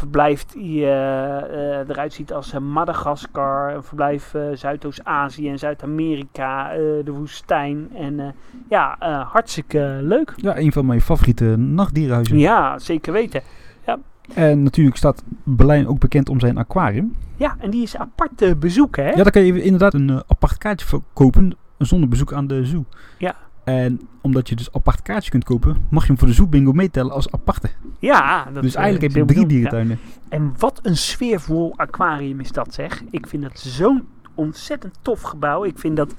verblijf 0.00 0.44
die 0.44 0.84
eruit 0.84 2.12
ziet 2.12 2.32
als 2.32 2.58
Madagaskar. 2.58 3.74
Een 3.74 3.82
verblijf 3.82 4.34
Zuidoost-Azië 4.52 5.48
en 5.48 5.58
Zuid-Amerika. 5.58 6.68
de 7.04 7.10
woestijn. 7.12 7.88
En 7.94 8.34
ja, 8.68 8.96
hartstikke 9.32 9.98
leuk. 10.02 10.32
Ja, 10.36 10.58
een 10.58 10.72
van 10.72 10.86
mijn 10.86 11.00
favoriete 11.00 11.44
nachtdierenhuizen. 11.56 12.38
Ja, 12.38 12.78
zeker 12.78 13.12
weten. 13.12 13.42
Ja. 13.86 13.98
En 14.34 14.62
natuurlijk 14.62 14.96
staat 14.96 15.22
Berlijn 15.44 15.88
ook 15.88 15.98
bekend 15.98 16.28
om 16.28 16.40
zijn 16.40 16.58
aquarium. 16.58 17.16
Ja, 17.36 17.56
en 17.58 17.70
die 17.70 17.82
is 17.82 17.96
apart 17.96 18.30
te 18.36 18.56
bezoeken, 18.56 19.04
hè? 19.04 19.10
Ja, 19.10 19.22
daar 19.22 19.30
kan 19.30 19.44
je 19.44 19.62
inderdaad 19.62 19.94
een 19.94 20.22
apart 20.26 20.58
kaartje 20.58 20.86
voor 20.86 21.02
kopen 21.12 21.56
zonder 21.78 22.08
bezoek 22.08 22.32
aan 22.32 22.46
de 22.46 22.64
zoo. 22.64 22.84
Ja. 23.18 23.34
En 23.64 24.00
omdat 24.20 24.48
je 24.48 24.56
dus 24.56 24.72
apart 24.72 25.02
kaartje 25.02 25.30
kunt 25.30 25.44
kopen, 25.44 25.76
mag 25.88 26.02
je 26.02 26.08
hem 26.08 26.18
voor 26.18 26.28
de 26.28 26.34
zoo 26.34 26.46
bingo 26.46 26.72
meetellen 26.72 27.12
als 27.12 27.32
aparte. 27.32 27.70
Ja, 27.98 28.48
dat 28.52 28.62
Dus 28.62 28.74
eigenlijk 28.74 29.14
heb 29.14 29.26
je 29.26 29.34
drie 29.34 29.46
dierentuinen. 29.46 29.98
Ja. 30.02 30.10
En 30.28 30.54
wat 30.58 30.80
een 30.82 30.96
sfeervol 30.96 31.72
aquarium 31.76 32.40
is 32.40 32.52
dat 32.52 32.74
zeg. 32.74 33.02
Ik 33.10 33.26
vind 33.26 33.42
dat 33.42 33.58
zo'n 33.58 34.06
ontzettend 34.34 34.98
tof 35.02 35.20
gebouw. 35.20 35.64
Ik 35.64 35.78
vind 35.78 35.96
dat 35.96 36.14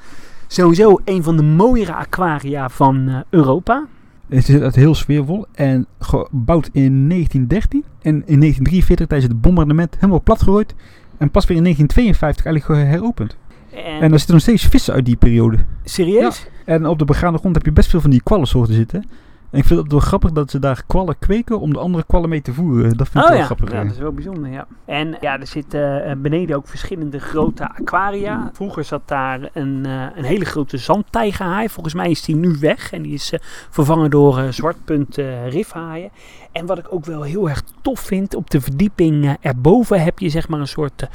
sowieso 0.47 0.99
een 1.05 1.23
van 1.23 1.37
de 1.37 1.43
mooiere 1.43 1.93
aquaria 1.93 2.69
van 2.69 3.09
uh, 3.09 3.19
Europa. 3.29 3.87
Het 4.27 4.49
is 4.49 4.75
heel 4.75 4.95
sfeervol 4.95 5.45
en 5.51 5.85
gebouwd 5.99 6.69
in 6.71 7.09
1913. 7.09 7.83
En 8.01 8.13
in 8.13 8.39
1943 8.39 9.07
tijdens 9.07 9.31
het 9.31 9.41
bombardement 9.41 9.95
helemaal 9.95 10.21
platgegooid. 10.21 10.75
En 11.17 11.31
pas 11.31 11.45
weer 11.45 11.57
in 11.57 11.63
1952 11.63 12.45
eigenlijk 12.45 12.89
heropend. 12.91 13.37
En, 13.73 14.01
en 14.01 14.11
er 14.11 14.17
zitten 14.17 14.33
nog 14.33 14.41
steeds 14.43 14.65
vissen 14.65 14.93
uit 14.93 15.05
die 15.05 15.15
periode. 15.15 15.57
Serieus? 15.83 16.39
Ja. 16.39 16.73
En 16.73 16.85
op 16.85 16.99
de 16.99 17.05
begaande 17.05 17.39
grond 17.39 17.55
heb 17.55 17.65
je 17.65 17.71
best 17.71 17.89
veel 17.89 18.01
van 18.01 18.09
die 18.09 18.21
kwallensoorten 18.23 18.73
zitten. 18.73 19.05
En 19.51 19.59
ik 19.59 19.65
vind 19.65 19.79
het 19.79 19.91
wel 19.91 19.99
grappig 19.99 20.31
dat 20.31 20.51
ze 20.51 20.59
daar 20.59 20.83
kwallen 20.87 21.19
kweken 21.19 21.59
om 21.59 21.73
de 21.73 21.79
andere 21.79 22.03
kwallen 22.07 22.29
mee 22.29 22.41
te 22.41 22.53
voeren. 22.53 22.97
Dat 22.97 23.09
vind 23.09 23.23
ik 23.23 23.23
Oh 23.23 23.29
wel 23.29 23.37
ja. 23.37 23.45
grappig. 23.45 23.71
ja, 23.71 23.83
dat 23.83 23.91
is 23.91 23.97
wel 23.97 24.11
bijzonder, 24.11 24.51
ja. 24.51 24.67
En 24.85 25.17
ja, 25.21 25.39
er 25.39 25.47
zitten 25.47 26.05
eh, 26.05 26.15
beneden 26.17 26.55
ook 26.55 26.67
verschillende 26.67 27.19
grote 27.19 27.69
aquaria. 27.69 28.49
Vroeger 28.53 28.83
zat 28.83 29.01
daar 29.05 29.49
een, 29.53 29.85
eh, 29.85 30.05
een 30.15 30.23
hele 30.23 30.45
grote 30.45 30.77
zandtijgerhaai. 30.77 31.69
Volgens 31.69 31.93
mij 31.95 32.09
is 32.09 32.21
die 32.21 32.35
nu 32.35 32.57
weg 32.59 32.91
en 32.91 33.01
die 33.01 33.13
is 33.13 33.31
eh, 33.31 33.39
vervangen 33.69 34.09
door 34.09 34.53
zwartpunt 34.53 35.15
rifhaaien. 35.47 36.09
En 36.51 36.65
wat 36.65 36.77
ik 36.77 36.93
ook 36.93 37.05
wel 37.05 37.21
heel 37.21 37.49
erg 37.49 37.63
tof 37.81 37.99
vind, 37.99 38.35
op 38.35 38.49
de 38.49 38.61
verdieping 38.61 39.37
erboven 39.41 40.03
heb 40.03 40.19
je 40.19 40.29
zeg 40.29 40.47
maar 40.47 40.59
een 40.59 40.67
soort 40.67 41.07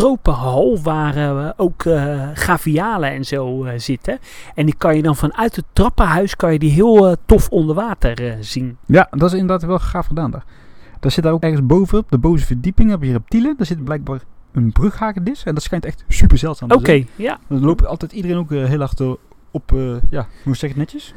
tropenhal 0.00 0.78
waar 0.82 1.16
eh, 1.16 1.50
ook 1.56 1.84
eh 1.84 2.28
gavialen 2.34 3.10
en 3.10 3.24
zo 3.24 3.64
eh, 3.64 3.78
zitten. 3.78 4.18
En 4.54 4.66
die 4.66 4.74
kan 4.78 4.96
je 4.96 5.02
dan 5.02 5.16
vanuit 5.16 5.56
het 5.56 5.64
trappenhuis 5.72 6.36
kan 6.36 6.52
je 6.52 6.58
die 6.58 6.70
heel 6.70 7.16
tof 7.26 7.48
onder 7.48 7.74
water 7.74 8.36
zien. 8.40 8.76
Ja, 8.86 9.06
dat 9.10 9.32
is 9.32 9.38
inderdaad 9.38 9.68
wel 9.68 9.78
gaaf 9.78 10.06
gedaan 10.06 10.30
daar. 10.30 10.44
Daar 11.00 11.10
zit 11.10 11.24
daar 11.24 11.32
ook 11.32 11.42
ergens 11.42 11.66
bovenop, 11.66 12.10
de 12.10 12.18
bovenste 12.18 12.46
verdieping, 12.46 12.90
heb 12.90 13.02
je 13.02 13.12
reptielen. 13.12 13.54
Daar 13.56 13.66
zit 13.66 13.84
blijkbaar 13.84 14.20
een 14.52 14.72
brughagedis. 14.72 15.44
En 15.44 15.54
dat 15.54 15.62
schijnt 15.62 15.84
echt 15.84 16.04
super 16.08 16.38
zeldzaam 16.38 16.68
te 16.68 16.74
Oké, 16.74 16.84
zijn. 16.84 17.08
ja. 17.16 17.38
Dan 17.48 17.60
loopt 17.60 17.86
altijd 17.86 18.12
iedereen 18.12 18.36
ook 18.36 18.50
heel 18.50 18.82
achter 18.82 19.16
op, 19.50 19.72
ja, 20.10 20.26
hoe 20.44 20.56
zeg 20.56 20.60
je 20.60 20.66
het 20.68 20.76
netjes? 20.76 21.14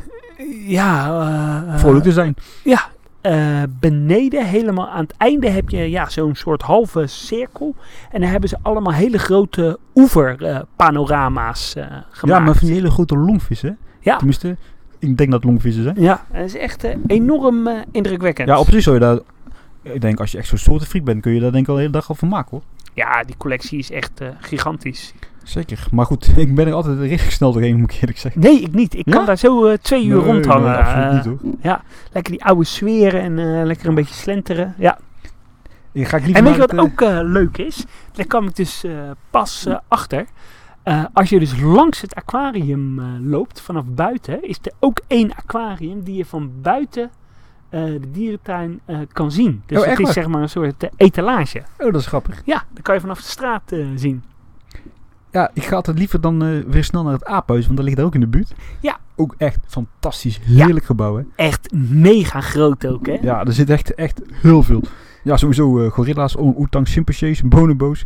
Ja, 0.67 1.77
Vrolijk 1.77 2.03
te 2.03 2.11
zijn. 2.11 2.35
Ja, 2.63 2.89
eh, 3.23 3.63
beneden 3.79 4.45
helemaal 4.45 4.89
aan 4.89 5.03
het 5.03 5.13
einde 5.17 5.49
heb 5.49 5.69
je 5.69 5.89
ja, 5.89 6.09
zo'n 6.09 6.35
soort 6.35 6.61
halve 6.61 7.07
cirkel. 7.07 7.75
En 8.11 8.21
dan 8.21 8.29
hebben 8.29 8.49
ze 8.49 8.57
allemaal 8.61 8.93
hele 8.93 9.17
grote 9.17 9.79
oeverpanorama's 9.95 11.75
eh 11.75 11.85
gemaakt. 12.09 12.21
Ja, 12.21 12.39
maar 12.39 12.55
van 12.55 12.67
die 12.67 12.75
hele 12.75 12.91
grote 12.91 13.17
longvissen. 13.17 13.69
hè? 13.69 13.75
Ja. 14.11 14.17
Tenminste, 14.17 14.57
ik 14.99 15.17
denk 15.17 15.31
dat 15.31 15.43
longvissen 15.43 15.83
zijn. 15.83 15.95
Ja, 15.99 16.25
dat 16.31 16.45
is 16.45 16.55
echt 16.55 16.83
eh, 16.83 16.95
enorm 17.07 17.69
indrukwekkend. 17.91 18.47
Ja, 18.47 18.59
op 18.59 18.69
zich 18.69 18.81
zou 18.81 18.95
je 18.95 19.01
daar... 19.01 19.19
Ik 19.81 20.01
denk, 20.01 20.19
als 20.19 20.31
je 20.31 20.37
echt 20.37 20.47
zo'n 20.47 20.57
soortenfreak 20.57 21.03
bent, 21.05 21.21
kun 21.21 21.33
je 21.33 21.39
daar 21.39 21.51
denk 21.51 21.63
ik 21.63 21.69
al 21.69 21.75
de 21.75 21.81
hele 21.81 21.93
dag 21.93 22.09
al 22.09 22.15
van 22.15 22.27
maken 22.27 22.49
hoor. 22.51 22.61
Ja, 22.93 23.23
die 23.23 23.37
collectie 23.37 23.79
is 23.79 23.91
echt 23.91 24.21
gigantisch. 24.39 25.13
Zeker. 25.43 25.85
Maar 25.91 26.05
goed, 26.05 26.31
ik 26.37 26.55
ben 26.55 26.67
er 26.67 26.73
altijd 26.73 26.99
redelijk 26.99 27.31
snel 27.31 27.51
doorheen, 27.53 27.79
moet 27.79 27.91
ik 27.93 27.99
eerlijk 28.01 28.17
zeggen. 28.19 28.41
Nee, 28.41 28.59
ik 28.61 28.73
niet. 28.73 28.93
Ik 28.95 29.05
Ja? 29.05 29.11
kan 29.15 29.25
daar 29.25 29.37
zo 29.37 29.65
eh, 29.65 29.77
twee 29.77 30.05
uur 30.05 30.15
Nee, 30.17 30.25
rondhangen. 30.25 30.69
nee, 30.69 30.77
absoluut 30.77 31.25
Eh, 31.25 31.31
niet 31.41 31.61
hoor. 31.63 31.81
lekker 32.11 32.31
die 32.31 32.43
oude 32.45 32.63
sferen 32.63 33.21
en 33.21 33.39
eh, 33.39 33.65
lekker 33.65 33.87
een 33.87 33.95
beetje 33.95 34.13
slenteren. 34.13 34.75
Ja. 34.77 34.97
Ik 35.91 36.07
ga 36.07 36.17
ik 36.17 36.35
En 36.35 36.43
weet 36.43 36.53
je 36.53 36.59
wat 36.59 36.71
het, 36.71 36.79
eh, 36.79 36.85
ook 36.85 37.01
eh, 37.01 37.19
leuk 37.21 37.57
is? 37.57 37.85
Daar 38.11 38.25
kwam 38.25 38.47
ik 38.47 38.55
dus 38.55 38.83
eh, 38.83 38.91
pas 39.29 39.65
eh, 39.65 39.77
achter. 39.87 40.25
Eh, 40.83 41.03
als 41.13 41.29
je 41.29 41.39
dus 41.39 41.61
langs 41.61 42.01
het 42.01 42.15
aquarium 42.15 42.99
eh, 42.99 43.05
loopt, 43.21 43.61
vanaf 43.61 43.83
buiten, 43.87 44.43
is 44.47 44.57
er 44.61 44.71
ook 44.79 44.99
één 45.07 45.35
aquarium 45.35 46.03
die 46.03 46.15
je 46.15 46.25
van 46.25 46.51
buiten 46.61 47.11
eh, 47.69 47.83
de 47.83 48.11
dierentuin 48.11 48.79
eh, 48.85 48.97
kan 49.11 49.31
zien. 49.31 49.63
Dus 49.65 49.79
Oh, 49.79 49.85
het 49.85 49.99
is 49.99 50.03
waar? 50.05 50.13
zeg 50.13 50.27
maar 50.27 50.41
een 50.41 50.49
soort 50.49 50.83
eh, 50.83 50.89
etalage. 50.97 51.59
Oh, 51.77 51.91
dat 51.91 52.01
is 52.01 52.07
grappig. 52.07 52.41
Ja, 52.45 52.63
dan 52.73 52.81
kan 52.81 52.95
je 52.95 53.01
vanaf 53.01 53.21
de 53.21 53.27
straat 53.29 53.71
eh, 53.71 53.85
zien. 53.95 54.23
Ja, 55.33 55.49
ik 55.53 55.63
ga 55.63 55.75
altijd 55.75 55.97
liever 55.97 56.21
dan 56.21 56.43
eh, 56.43 56.49
weer 56.67 56.83
snel 56.83 57.03
naar 57.03 57.13
het 57.13 57.25
aaphuis, 57.25 57.65
want 57.65 57.77
dat 57.77 57.85
ligt 57.85 57.99
ook 57.99 58.13
in 58.13 58.19
de 58.19 58.27
buurt. 58.27 58.53
Ja. 58.81 58.97
Ook 59.15 59.35
echt 59.37 59.59
fantastisch, 59.67 60.39
heerlijk 60.43 60.85
gebouw 60.85 61.15
hè. 61.15 61.23
Echt 61.35 61.73
mega 61.73 62.41
groot 62.41 62.87
ook, 62.87 63.05
hè? 63.05 63.17
Ja, 63.21 63.45
er 63.45 63.53
zit 63.53 63.69
echt, 63.69 63.95
echt 63.95 64.21
heel 64.31 64.63
veel. 64.63 64.81
Ja, 65.23 65.37
sowieso 65.37 65.79
eh, 65.79 65.91
gorilla's, 65.91 66.37
orang-oetangs, 66.37 66.91
chimpansees, 66.91 67.41
bonobo's. 67.41 68.05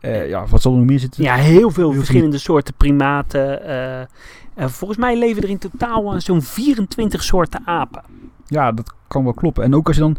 Eh, 0.00 0.28
ja, 0.28 0.46
wat 0.46 0.62
zal 0.62 0.72
er 0.72 0.78
nog 0.78 0.86
meer 0.86 0.98
zitten? 0.98 1.22
Ja, 1.22 1.34
heel 1.34 1.70
veel 1.70 1.92
verschillende 1.92 2.38
soorten 2.38 2.74
primaten. 2.74 4.08
volgens 4.56 4.98
mij 4.98 5.18
leven 5.18 5.42
er 5.42 5.48
in 5.48 5.58
totaal 5.58 6.20
zo'n 6.20 6.42
24 6.42 7.22
soorten 7.22 7.66
apen. 7.66 8.02
Ja, 8.46 8.72
dat 8.72 8.94
kan 9.08 9.24
wel 9.24 9.34
kloppen. 9.34 9.64
En 9.64 9.74
ook 9.74 9.86
als 9.86 9.96
je 9.96 10.02
dan, 10.02 10.16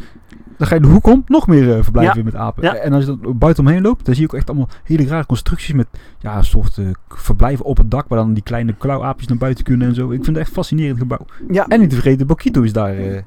dan 0.57 0.67
ga 0.67 0.75
je 0.75 0.81
de 0.81 0.87
hoek 0.87 1.07
om, 1.07 1.23
nog 1.27 1.47
meer 1.47 1.75
eh, 1.77 1.83
verblijven 1.83 2.17
Ja. 2.17 2.23
met 2.23 2.35
apen. 2.35 2.63
Ja. 2.63 2.75
En 2.75 2.93
als 2.93 3.05
je 3.05 3.17
dan 3.21 3.37
buiten 3.37 3.65
omheen 3.65 3.81
loopt, 3.81 4.05
dan 4.05 4.13
zie 4.13 4.23
je 4.23 4.29
ook 4.29 4.37
echt 4.37 4.49
allemaal 4.49 4.69
hele 4.83 5.07
rare 5.07 5.25
constructies 5.25 5.73
met 5.73 5.87
ja, 6.19 6.41
soort 6.41 6.77
eh, 6.77 6.85
verblijven 7.09 7.65
op 7.65 7.77
het 7.77 7.91
dak, 7.91 8.07
waar 8.07 8.19
dan 8.19 8.33
die 8.33 8.43
kleine 8.43 8.73
klauwaapjes 8.73 9.27
naar 9.27 9.37
buiten 9.37 9.63
kunnen 9.63 9.87
en 9.87 9.95
zo. 9.95 10.03
Ik 10.05 10.23
vind 10.23 10.27
het 10.27 10.37
echt 10.37 10.47
een 10.47 10.53
fascinerend 10.53 10.99
gebouw. 10.99 11.25
Ja, 11.51 11.67
En 11.67 11.79
niet 11.79 11.89
te 11.89 11.95
vergeten, 11.95 12.27
Bokito 12.27 12.61
is 12.61 12.73
daar 12.73 12.97
eh, 12.97 13.21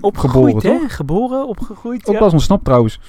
opgegroeid, 0.00 0.54
geboren, 0.54 0.80
hè? 0.82 0.88
Geboren, 0.88 1.48
opgegroeid. 1.48 2.06
ook 2.06 2.14
ja. 2.14 2.20
wel 2.20 2.30
ontsnapt 2.30 2.64
trouwens. 2.64 3.00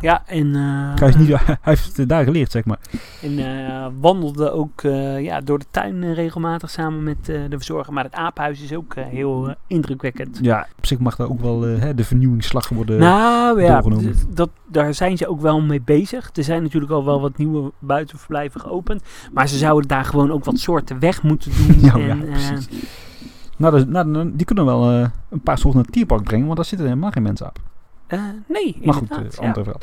Ja, 0.00 0.22
en, 0.26 0.54
eh, 0.54 0.98
Hij, 1.00 1.08
is 1.08 1.16
niet, 1.16 1.28
hij 1.46 1.56
heeft 1.60 1.96
het 1.96 2.08
daar 2.08 2.24
geleerd, 2.24 2.50
zeg 2.50 2.64
maar. 2.64 2.78
en 3.22 3.38
eh, 3.38 3.86
wandelde 4.00 4.50
ook 4.50 4.82
eh, 4.82 5.20
ja, 5.22 5.40
door 5.40 5.58
de 5.58 5.64
tuin 5.70 6.02
eh, 6.02 6.14
regelmatig 6.14 6.70
samen 6.70 7.02
met 7.02 7.16
eh, 7.28 7.40
de 7.48 7.56
verzorger. 7.56 7.92
Maar 7.92 8.04
het 8.04 8.14
apenhuis 8.14 8.60
is 8.60 8.72
ook 8.74 8.94
eh, 8.94 9.04
heel 9.06 9.48
eh, 9.48 9.54
indrukwekkend. 9.66 10.38
Ja, 10.42 10.66
op 10.78 10.86
zich 10.86 10.98
mag 10.98 11.16
daar 11.16 11.28
ook 11.30 11.40
wel 11.40 11.66
eh, 11.66 11.78
hè, 11.80 11.94
de 11.94 12.04
vernieuwingsslag 12.04 12.68
worden. 12.68 12.98
nou 12.98 13.62
ja, 13.62 13.72
doorgenomen. 13.80 14.14
dat, 14.34 14.50
daar 14.66 14.94
zijn 14.94 15.16
ze 15.16 15.26
ook 15.28 15.40
wel 15.40 15.60
mee 15.60 15.80
bezig. 15.80 16.30
Er 16.34 16.44
zijn 16.44 16.62
natuurlijk 16.62 16.92
al 16.92 17.04
wel 17.04 17.20
wat 17.20 17.36
nieuwe 17.38 17.72
buitenverblijven 17.78 18.60
geopend. 18.60 19.02
Maar 19.32 19.48
ze 19.48 19.56
zouden 19.58 19.88
daar 19.88 20.04
gewoon 20.04 20.30
ook 20.32 20.44
wat 20.44 20.58
soorten 20.58 20.98
weg 20.98 21.22
moeten 21.22 21.50
doen. 21.56 21.80
Ja, 21.84 21.94
en, 21.94 22.00
ja, 22.00 22.14
eh, 22.24 22.30
precies. 22.30 22.68
nou, 23.56 23.84
dat- 23.92 24.06
nou, 24.06 24.30
die 24.34 24.46
kunnen 24.46 24.64
wel 24.64 24.90
eh, 24.90 25.08
een 25.30 25.40
paar 25.40 25.56
soorten 25.58 25.74
naar 25.76 25.84
het 25.84 25.94
dierpark 25.94 26.22
brengen, 26.22 26.44
want 26.44 26.56
daar 26.56 26.66
zitten 26.66 26.86
helemaal 26.86 27.10
geen 27.10 27.22
mensen 27.22 27.46
op. 27.46 27.58
eh, 28.14 28.22
nee, 28.48 28.76
Maar 28.84 28.94
goed, 28.94 29.10
inderdaad, 29.10 29.34
ja. 29.34 29.46
ander 29.46 29.62
verhaal. 29.64 29.80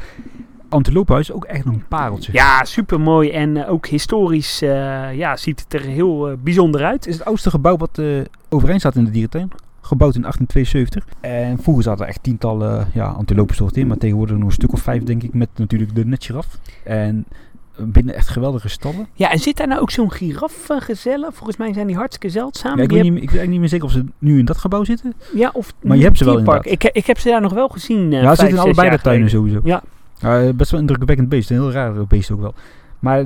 Antilopenhuis 0.70 1.30
is 1.30 1.36
ook 1.36 1.46
echt 1.46 1.66
een 1.66 1.84
pareltje. 1.88 2.34
Ja, 2.34 2.64
super 2.64 3.00
mooi. 3.02 3.30
En 3.30 3.58
eh, 3.58 3.72
ook 3.72 3.88
historisch 3.88 4.62
eh, 4.62 4.70
ja, 5.14 5.36
ziet 5.38 5.60
het 5.60 5.74
er 5.74 5.82
heel 5.82 6.30
eh, 6.30 6.38
bijzonder 6.44 6.84
uit. 6.84 6.94
Het 7.06 7.08
is 7.08 7.18
het 7.18 7.26
oudste 7.26 7.50
gebouw 7.50 7.78
wat 7.78 7.98
eh, 7.98 8.06
overeind 8.50 8.80
staat 8.82 8.96
in 8.96 9.06
de 9.06 9.12
dierentuin. 9.12 9.52
Gebouwd 9.82 10.16
in 10.16 10.22
1872. 10.22 11.08
En 11.22 11.58
vroeger 11.62 11.84
zaten 11.84 12.04
er 12.04 12.10
echt 12.10 12.24
tientallen 12.24 12.80
eh, 12.80 12.86
ja, 12.94 13.06
antilopensoorten 13.06 13.82
in. 13.82 13.88
Maar 13.88 13.98
tegenwoordig 13.98 14.38
nog 14.38 14.46
een 14.46 14.52
stuk 14.52 14.74
of 14.74 14.82
vijf, 14.82 15.04
denk 15.04 15.24
ik. 15.24 15.34
Met 15.34 15.50
natuurlijk 15.56 15.96
de 15.96 16.06
netgiraf. 16.06 16.60
En 16.84 17.26
eh, 17.30 17.38
binnen 17.78 18.16
echt 18.16 18.28
geweldige 18.28 18.70
stallen. 18.70 19.08
Ja, 19.14 19.32
en 19.32 19.40
zit 19.40 19.58
daar 19.58 19.68
nou 19.68 19.82
ook 19.82 19.92
zo'n 19.92 20.12
giraffengezellen? 20.12 21.34
Volgens 21.34 21.58
mij 21.58 21.74
zijn 21.74 21.88
die 21.88 21.96
hartstikke 21.96 22.30
zeldzaam. 22.30 22.78
Ja, 22.78 22.84
ik, 22.84 22.92
weet 22.92 23.04
niet, 23.04 23.14
meer- 23.14 23.22
ik 23.22 23.30
weet 23.32 23.48
niet 23.48 23.60
meer 23.60 23.70
zeker 23.70 23.86
of 23.86 23.92
ze 23.92 24.06
nu 24.18 24.40
in 24.40 24.46
dat 24.46 24.58
gebouw 24.58 24.84
zitten. 24.84 25.14
ja, 25.34 25.50
of 25.54 25.74
Maar 25.82 25.98
je 25.98 26.04
hebt 26.04 26.18
ze 26.18 26.26
wel 26.26 26.38
inderdaad. 26.38 26.66
Ik, 26.66 26.84
ik 26.84 27.06
heb 27.06 27.20
ze 27.20 27.30
daar 27.30 27.42
nog 27.42 27.54
wel 27.54 27.68
gezien. 27.68 28.14
eh, 28.14 28.22
ja, 28.22 28.30
ze 28.30 28.42
zitten 28.42 28.58
in 28.58 28.64
allebei 28.64 28.90
de 28.90 29.00
tuinen 29.00 29.30
sowieso. 29.30 29.60
Ja. 29.64 29.82
Eh, 30.20 30.50
best 30.56 30.72
wel 30.72 30.80
een 30.80 30.88
indrukwekkend 30.88 31.30
beest. 31.30 31.50
Een 31.50 31.56
heel 31.56 31.72
raar 31.72 32.08
beest 32.08 32.32
ook 32.32 32.42
wel. 32.42 32.54
Maar 33.00 33.26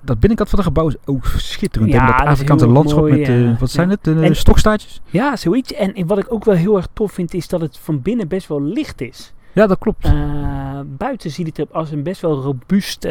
dat 0.00 0.18
binnenkant 0.20 0.48
van 0.50 0.58
het 0.58 0.68
gebouw 0.68 0.88
is 0.88 0.96
ook 1.04 1.24
schitterend. 1.26 1.92
Ja, 1.92 2.00
en 2.10 2.16
dat 2.16 2.26
Afrikaanse 2.26 2.66
landschap 2.66 3.00
mooi, 3.00 3.18
met, 3.18 3.28
eh, 3.28 3.60
wat 3.60 3.70
zijn 3.70 3.88
ja. 3.88 3.96
het? 4.02 4.16
En- 4.22 4.36
stokstaartjes? 4.36 5.00
Ja, 5.10 5.36
zoiets. 5.36 5.72
En, 5.72 5.94
en 5.94 6.06
wat 6.06 6.18
ik 6.18 6.32
ook 6.32 6.44
wel 6.44 6.54
heel 6.54 6.76
erg 6.76 6.88
tof 6.92 7.12
vind, 7.12 7.34
is 7.34 7.48
dat 7.48 7.60
het 7.60 7.78
van 7.78 8.02
binnen 8.02 8.28
best 8.28 8.48
wel 8.48 8.62
licht 8.62 9.00
is. 9.00 9.32
Ja, 9.52 9.66
dat 9.66 9.78
klopt. 9.78 10.04
Eh, 10.04 10.80
buiten 10.84 11.30
ziet 11.30 11.46
het 11.46 11.58
er 11.58 11.66
als 11.72 11.90
een 11.90 12.02
best 12.02 12.20
wel 12.20 12.40
robuust 12.40 13.04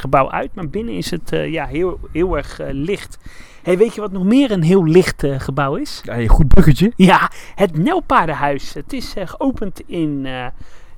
gebouw 0.00 0.30
uit. 0.30 0.54
Maar 0.54 0.68
binnen 0.68 0.94
is 0.94 1.10
het 1.10 1.32
eh, 1.32 1.52
ja, 1.52 1.66
heel, 1.66 2.00
heel 2.12 2.36
erg 2.36 2.60
eh, 2.60 2.66
licht. 2.72 3.18
Hey, 3.62 3.78
weet 3.78 3.94
je 3.94 4.00
wat 4.00 4.12
nog 4.12 4.24
meer 4.24 4.50
een 4.50 4.62
heel 4.62 4.84
licht 4.84 5.24
eh, 5.24 5.40
gebouw 5.40 5.74
is? 5.74 6.00
Ja, 6.04 6.18
een 6.18 6.28
goed 6.28 6.48
bruggetje. 6.48 6.92
Ja, 6.96 7.30
het 7.54 7.78
Nelpaardenhuis. 7.78 8.74
Het 8.74 8.92
is 8.92 9.14
geopend 9.24 9.80
in 9.86 10.20
eh, 10.24 10.46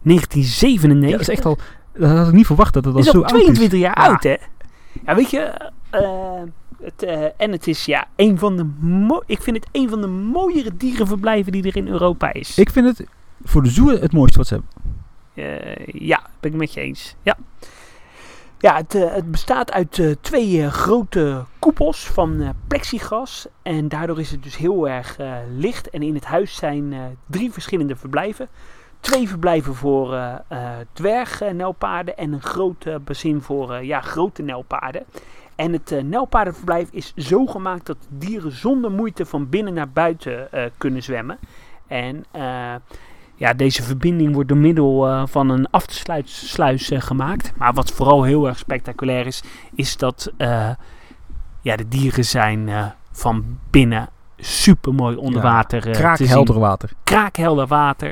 1997. 0.02 1.10
Ja, 1.10 1.10
dat 1.10 1.20
is 1.20 1.28
echt 1.28 1.44
al... 1.44 1.58
Dat 1.92 2.10
had 2.10 2.28
ik 2.28 2.32
niet 2.32 2.46
verwacht 2.46 2.74
dat 2.74 2.84
het 2.84 2.94
al 2.94 3.00
is 3.00 3.06
zo 3.06 3.16
al 3.16 3.24
oud 3.24 3.32
is. 3.34 3.42
22 3.42 3.78
jaar 3.78 3.98
Ja. 4.00 4.06
oud, 4.06 4.22
hè? 4.22 4.36
Ja, 5.04 5.14
weet 5.14 5.30
je... 5.30 5.70
het, 6.82 7.02
en 7.36 7.52
het 7.52 7.66
is 7.66 7.84
ja, 7.84 8.06
een 8.16 8.38
van 8.38 8.56
de 8.56 9.22
ik 9.26 9.42
vind 9.42 9.56
het 9.56 9.68
een 9.72 9.88
van 9.88 10.00
de 10.00 10.06
mooiere 10.06 10.76
dierenverblijven 10.76 11.52
die 11.52 11.62
er 11.62 11.76
in 11.76 11.88
Europa 11.88 12.32
is. 12.32 12.58
Ik 12.58 12.70
vind 12.70 12.86
het 12.98 13.08
voor 13.44 13.62
de 13.62 13.70
zoo 13.70 13.88
het 13.88 14.12
mooiste 14.12 14.38
wat 14.38 14.46
ze 14.46 14.54
hebben. 14.54 14.72
Ja, 16.06 16.26
ben 16.40 16.52
ik 16.52 16.56
met 16.56 16.72
je 16.72 16.80
eens. 16.80 17.14
Ja, 17.22 17.36
ja 18.58 18.76
het, 18.76 18.94
eh, 18.94 19.14
het 19.14 19.30
bestaat 19.30 19.72
uit 19.72 19.98
eh, 19.98 20.10
twee 20.20 20.62
eh, 20.62 20.72
grote 20.72 21.44
koepels 21.58 22.06
van 22.06 22.40
eh, 22.40 22.48
plexiglas. 22.66 23.46
En 23.62 23.88
daardoor 23.88 24.20
is 24.20 24.30
het 24.30 24.42
dus 24.42 24.56
heel 24.56 24.88
erg 24.88 25.16
licht. 25.56 25.90
En 25.90 26.02
in 26.02 26.14
het 26.14 26.24
huis 26.24 26.56
zijn 26.56 27.16
drie 27.26 27.52
verschillende 27.52 27.96
verblijven. 27.96 28.48
Twee 29.00 29.28
verblijven 29.28 29.74
voor 29.74 30.14
eh 30.14 30.38
dwergnelpaarden 30.92 32.16
en 32.16 32.32
een 32.32 32.42
groot 32.42 33.04
bassin 33.04 33.40
voor 33.42 33.84
ja, 33.84 34.00
grote 34.00 34.42
nelpaarden. 34.42 35.04
En 35.56 35.72
het 35.72 36.02
nelpaardenverblijf 36.04 36.88
is 36.90 37.12
zo 37.16 37.46
gemaakt 37.46 37.86
dat 37.86 37.96
dieren 38.08 38.52
zonder 38.52 38.90
moeite 38.90 39.26
van 39.26 39.48
binnen 39.48 39.74
naar 39.74 39.88
buiten 39.88 40.48
kunnen 40.76 41.02
zwemmen. 41.02 41.38
En 41.86 42.24
ja, 43.38 43.52
deze 43.54 43.82
verbinding 43.82 44.34
wordt 44.34 44.48
door 44.48 44.58
middel 44.58 45.08
eh, 45.08 45.22
van 45.26 45.48
een 45.50 45.70
afsluitsluis 45.70 46.90
eh, 46.90 47.00
gemaakt. 47.00 47.52
Maar 47.56 47.72
wat 47.72 47.92
vooral 47.92 48.22
heel 48.22 48.46
erg 48.48 48.58
spectaculair 48.58 49.26
is, 49.26 49.42
is 49.74 49.96
dat 49.96 50.32
eh, 50.36 50.70
ja, 51.60 51.76
de 51.76 51.88
dieren 51.88 52.24
zijn 52.24 52.92
van 53.12 53.44
binnen 53.70 54.08
super 54.36 54.94
mooi 54.94 55.16
onder 55.16 55.42
Ja, 55.42 55.52
water 55.52 55.90
Kraakhelder 55.90 56.58
water. 56.58 56.90
kraakhelder 57.04 57.66
water. 57.66 58.08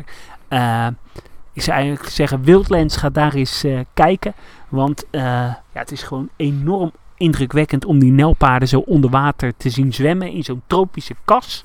Ik 1.53 1.63
zou 1.63 1.77
eigenlijk 1.77 2.09
zeggen, 2.09 2.43
Wildlands 2.43 2.97
gaat 2.97 3.15
daar 3.15 3.35
eens 3.35 3.65
kijken. 3.95 4.35
Want 4.69 5.05
ja, 5.11 5.63
het 5.73 5.93
is 5.93 6.03
gewoon 6.03 6.29
enorm 6.37 6.93
indrukwekkend 7.17 7.85
om 7.85 7.99
die 7.99 8.13
nelpaarden 8.13 8.69
zo 8.69 8.79
onder 8.79 9.11
water 9.11 9.53
te 9.57 9.71
zien 9.71 9.95
zwemmen 9.95 10.33
in 10.33 10.45
zo'n 10.45 10.63
tropische 10.67 11.15
kas. 11.25 11.65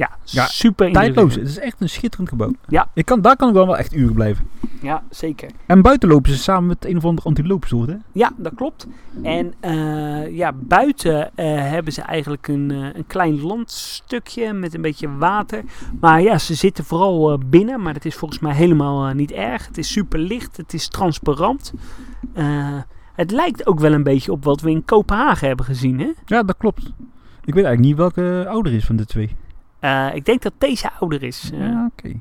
Ja, 0.00 0.10
Ja, 0.24 0.46
super 0.46 0.92
Tijdloos. 0.92 1.34
Het 1.34 1.48
is 1.48 1.58
echt 1.58 1.80
een 1.80 1.88
schitterend 1.88 2.28
gebouw. 2.28 2.52
Ja. 2.68 2.88
Ik 2.94 3.04
kan, 3.04 3.20
daar 3.20 3.36
kan 3.36 3.48
ik 3.48 3.54
wel 3.54 3.76
echt 3.76 3.94
uren 3.94 4.14
blijven. 4.14 4.48
Ja, 4.82 5.02
zeker. 5.10 5.50
En 5.66 5.82
buiten 5.82 6.08
lopen 6.08 6.30
ze 6.30 6.38
samen 6.38 6.66
met 6.66 6.84
een 6.84 6.96
of 6.96 7.04
andere 7.04 7.26
antiloopsoort, 7.26 7.88
hè? 7.88 7.96
Ja, 8.12 8.32
dat 8.36 8.54
klopt. 8.54 8.86
En 9.22 9.54
eh, 9.60 10.36
ja, 10.36 10.52
buiten 10.52 11.36
eh, 11.36 11.46
hebben 11.46 11.92
ze 11.92 12.02
eigenlijk 12.02 12.48
een, 12.48 12.70
eh, 12.70 12.78
een 12.92 13.06
klein 13.06 13.40
landstukje 13.40 14.52
met 14.52 14.74
een 14.74 14.82
beetje 14.82 15.16
water. 15.16 15.62
Maar 16.00 16.22
ja, 16.22 16.38
ze 16.38 16.54
zitten 16.54 16.84
vooral 16.84 17.38
binnen, 17.46 17.82
maar 17.82 17.92
dat 17.92 18.04
is 18.04 18.14
volgens 18.14 18.40
mij 18.40 18.54
helemaal 18.54 19.14
niet 19.14 19.32
erg. 19.32 19.66
Het 19.66 19.78
is 19.78 19.92
super 19.92 20.18
licht, 20.18 20.56
het 20.56 20.74
is 20.74 20.88
transparant. 20.88 21.72
Het 23.14 23.30
lijkt 23.30 23.66
ook 23.66 23.80
wel 23.80 23.92
een 23.92 24.02
beetje 24.02 24.32
op 24.32 24.44
wat 24.44 24.60
we 24.60 24.70
in 24.70 24.84
Kopenhagen 24.84 25.48
hebben 25.48 25.66
gezien, 25.66 25.98
hè? 25.98 26.10
Ja, 26.24 26.42
dat 26.42 26.56
klopt. 26.56 26.92
Ik 27.44 27.54
weet 27.54 27.64
eigenlijk 27.64 27.80
niet 27.80 27.96
welke 27.96 28.46
ouder 28.48 28.72
is 28.72 28.84
van 28.84 28.96
de 28.96 29.06
twee. 29.06 29.36
Eh, 29.80 30.06
ik 30.14 30.24
denk 30.24 30.42
dat 30.42 30.52
deze 30.58 30.90
ouder 31.00 31.22
is. 31.22 31.50
Eh, 31.54 31.58
ja, 31.60 31.90
oké. 31.96 32.12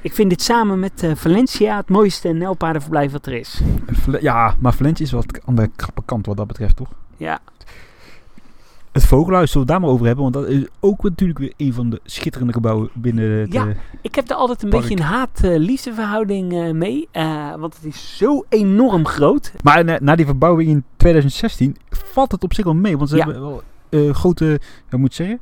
Ik 0.00 0.12
vind 0.12 0.30
dit 0.30 0.42
samen 0.42 0.80
met 0.80 1.02
eh, 1.02 1.14
Valencia 1.14 1.76
het 1.76 1.88
mooiste 1.88 2.28
nijlpaardenverblijf 2.28 3.12
wat 3.12 3.26
er 3.26 3.32
is. 3.32 3.60
Ja, 4.20 4.54
maar 4.60 4.72
Valencia 4.74 5.04
is 5.04 5.12
wat 5.12 5.40
aan 5.46 5.54
de 5.54 5.70
krappe 5.76 6.02
kant 6.04 6.26
wat 6.26 6.36
dat 6.36 6.46
betreft, 6.46 6.76
toch? 6.76 6.88
Ja, 7.16 7.38
Het 8.92 9.04
Vogelhuis 9.04 9.50
zullen 9.50 9.66
we 9.66 9.72
het 9.72 9.80
daar 9.80 9.88
maar 9.88 9.90
over 9.98 10.06
hebben, 10.06 10.22
want 10.32 10.34
dat 10.34 10.48
is 10.48 10.66
ook 10.80 11.02
natuurlijk 11.02 11.38
weer 11.38 11.52
een 11.56 11.72
van 11.72 11.90
de 11.90 12.00
schitterende 12.04 12.52
gebouwen 12.52 12.90
binnen 12.92 13.30
het... 13.30 13.52
Ja. 13.52 13.66
Ik 14.00 14.14
heb 14.14 14.30
er 14.30 14.36
altijd 14.36 14.62
een 14.62 14.68
Park. 14.68 14.82
beetje 14.82 14.96
een 14.96 15.02
haat-liefdeverhouding 15.10 16.72
mee. 16.72 17.08
want 17.58 17.74
het 17.74 17.84
is 17.84 18.16
zo 18.16 18.44
enorm 18.48 19.06
groot. 19.06 19.52
Maar 19.62 20.02
na, 20.02 20.14
die 20.14 20.26
verbouwing 20.26 20.68
in 20.70 20.84
2016 20.96 21.76
valt 21.90 22.32
het 22.32 22.42
op 22.44 22.54
zich 22.54 22.64
wel 22.64 22.74
mee, 22.74 22.96
want 22.96 23.08
ze 23.08 23.16
Ja. 23.16 23.24
hebben 23.24 23.42
wel 23.42 23.62
grote, 24.12 24.60
hoe 24.90 24.98
moet 24.98 25.08
ik 25.08 25.14
zeggen, 25.14 25.40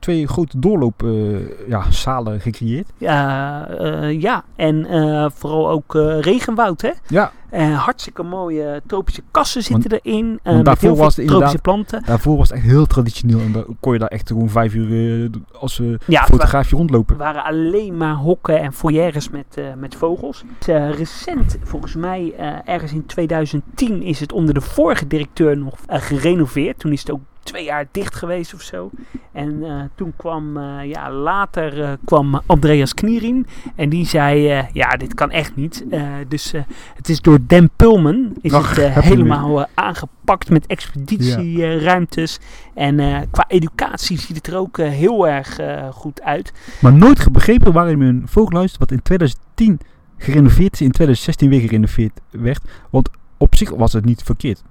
twee 0.00 0.26
grote 0.28 0.58
doorloopzalen 0.58 1.48
ja, 1.68 1.90
zalen 1.90 2.40
gecreëerd. 2.40 2.88
Ja, 2.98 3.68
eh, 3.68 4.20
ja. 4.20 4.44
en 4.56 4.86
eh, 4.86 5.26
vooral 5.34 5.70
ook 5.70 5.94
eh, 5.94 6.20
regenwoud, 6.20 6.80
hè? 6.82 6.90
Ja, 7.06 7.32
Eh, 7.52 7.78
hartstikke 7.84 8.22
mooie 8.22 8.82
tropische 8.86 9.22
kassen 9.30 9.62
zitten 9.62 10.00
erin. 10.02 10.40
eh, 10.42 10.62
daarvoor 10.62 10.96
was 10.96 11.16
het 11.16 11.26
tropische 11.26 11.32
inderdaad- 11.56 11.62
planten. 11.62 12.02
daarvoor 12.06 12.36
was 12.36 12.48
het 12.48 12.58
echt 12.58 12.66
heel 12.66 12.86
traditioneel 12.86 13.40
en 13.40 13.52
daar 13.52 13.64
kon 13.80 13.92
je 13.92 13.98
daar 13.98 14.08
echt 14.08 14.28
gewoon 14.28 14.48
vijf 14.48 14.74
uur 14.74 15.22
eh, 15.22 15.30
als 15.60 15.80
eh, 15.80 15.86
Ja, 16.06 16.24
fotograafje 16.24 16.76
rondlopen. 16.76 17.16
waren 17.16 17.44
alleen 17.44 17.96
maar 17.96 18.14
hokken 18.14 18.60
en 18.60 18.72
foyeres 18.72 19.30
met, 19.30 19.44
eh, 19.54 19.64
met 19.76 19.94
vogels. 19.94 20.44
Het, 20.58 20.68
eh, 20.68 20.90
recent, 20.90 21.58
volgens 21.62 21.94
mij 21.94 22.32
eh, 22.38 22.52
ergens 22.64 22.92
in 22.92 23.06
2010, 23.06 24.02
is 24.02 24.20
het 24.20 24.32
onder 24.32 24.54
de 24.54 24.60
vorige 24.60 25.06
directeur 25.06 25.56
nog 25.58 25.74
eh, 25.86 26.00
gerenoveerd. 26.00 26.78
Toen 26.78 26.92
is 26.92 27.00
het 27.00 27.10
ook 27.10 27.20
twee 27.42 27.64
jaar 27.64 27.86
dicht 27.90 28.14
geweest 28.14 28.54
of 28.54 28.60
zo. 28.60 28.90
En 29.32 29.64
eh, 29.64 29.80
toen 29.94 30.12
kwam, 30.16 30.56
eh, 30.56 30.90
ja, 30.90 31.12
later 31.12 31.82
eh, 31.82 31.92
kwam 32.04 32.40
Andreas 32.46 32.94
Knierien. 32.94 33.46
En 33.76 33.88
die 33.88 34.06
zei, 34.06 34.66
ja, 34.72 34.88
dit 34.88 35.14
kan 35.14 35.30
echt 35.30 35.56
niet. 35.56 35.84
Dus 36.28 36.52
het 36.94 37.08
is 37.08 37.20
door 37.20 37.38
Dan 37.46 37.70
Pulman 37.76 38.32
is 38.40 38.52
Ach, 38.52 38.76
het 38.76 39.04
helemaal 39.04 39.66
aangepakt 39.74 40.50
met 40.50 40.66
expeditieruimtes. 40.66 42.38
en 42.74 42.96
qua 43.30 43.44
educatie 43.48 44.18
ziet 44.18 44.36
het 44.36 44.46
er 44.46 44.56
ook 44.56 44.76
heel 44.76 45.28
erg 45.28 45.58
goed 45.92 46.22
uit. 46.22 46.52
Maar 46.80 46.92
nooit 46.92 47.32
begrepen 47.32 47.72
waarom 47.72 48.02
een 48.02 48.22
vogelhuis 48.24 48.76
wat 48.78 48.90
in 48.90 49.02
2010 49.02 49.80
gerenoveerd 50.16 50.72
is, 50.72 50.80
in 50.80 50.90
2016 50.90 51.48
weer 51.48 51.60
gerenoveerd 51.60 52.20
werd. 52.30 52.60
Want 52.90 53.10
op 53.36 53.54
zich 53.54 53.70
was 53.70 53.92
het 53.92 54.04
niet 54.04 54.22
verkeerd. 54.22 54.62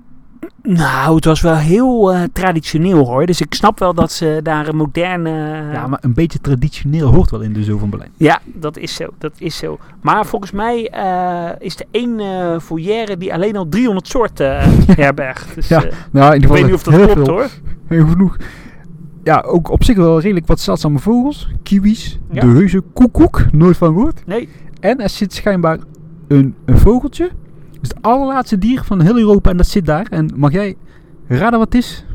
Nou, 0.63 1.15
het 1.15 1.25
was 1.25 1.41
wel 1.41 1.55
heel 1.55 2.13
eh, 2.13 2.23
traditioneel 2.33 3.05
hoor. 3.07 3.25
Dus 3.25 3.41
ik 3.41 3.53
snap 3.53 3.79
wel 3.79 3.93
dat 3.93 4.11
ze 4.11 4.39
daar 4.43 4.67
een 4.67 4.75
moderne. 4.75 5.29
Ja, 5.73 5.87
maar 5.87 5.99
een 6.01 6.13
beetje 6.13 6.39
traditioneel 6.39 7.07
hoort 7.13 7.31
wel 7.31 7.41
in 7.41 7.53
de 7.53 7.63
Zoo 7.63 7.77
van 7.77 7.89
Berlijn. 7.89 8.11
Ja, 8.17 8.39
dat 8.45 8.77
is 8.77 8.95
zo. 8.95 9.07
Dat 9.17 9.33
is 9.37 9.57
zo. 9.57 9.77
Maar 10.01 10.25
volgens 10.25 10.51
mij 10.51 10.89
eh, 10.89 11.49
is 11.59 11.79
er 11.79 11.85
één 11.91 12.19
eh 12.19 12.59
foyer 12.59 13.19
die 13.19 13.33
alleen 13.33 13.55
al 13.57 13.69
300 13.69 14.07
soorten 14.07 14.57
eh, 14.59 14.67
herbergt. 15.03 15.55
Dus, 15.55 15.67
Ja, 15.67 15.83
eh, 15.83 15.91
Nou, 16.11 16.35
in 16.35 16.41
ik 16.41 16.47
weet 16.47 16.65
niet 16.65 16.73
of 16.73 16.83
dat 16.83 16.93
klopt 16.95 17.11
veel. 17.13 17.25
hoor. 17.27 17.47
Heel 17.87 18.07
genoeg. 18.07 18.37
Ja, 19.23 19.39
ook 19.47 19.69
op 19.71 19.83
zich 19.83 19.95
wel 19.97 20.19
redelijk 20.21 20.47
wat 20.47 20.59
zeldzame 20.59 20.99
vogels. 20.99 21.49
Kiwis, 21.63 22.19
Ja. 22.31 22.41
de 22.41 22.53
reuze 22.53 22.81
koekoek, 22.93 23.45
nooit 23.51 23.77
van 23.77 23.93
gehoord. 23.93 24.21
Nee. 24.25 24.49
En 24.79 24.99
er 24.99 25.09
zit 25.09 25.33
schijnbaar 25.33 25.77
een, 26.27 26.55
een 26.65 26.77
vogeltje. 26.77 27.29
Is 27.81 27.89
het 27.89 28.01
allerlaatste 28.01 28.57
dier 28.57 28.83
van 28.83 29.01
heel 29.01 29.17
Europa 29.17 29.49
en 29.49 29.57
dat 29.57 29.67
zit 29.67 29.85
daar. 29.85 30.07
En 30.09 30.33
mag 30.35 30.51
jij 30.51 30.75
raden 31.27 31.59
wat 31.59 31.73
het 31.73 31.83
is? 31.83 32.05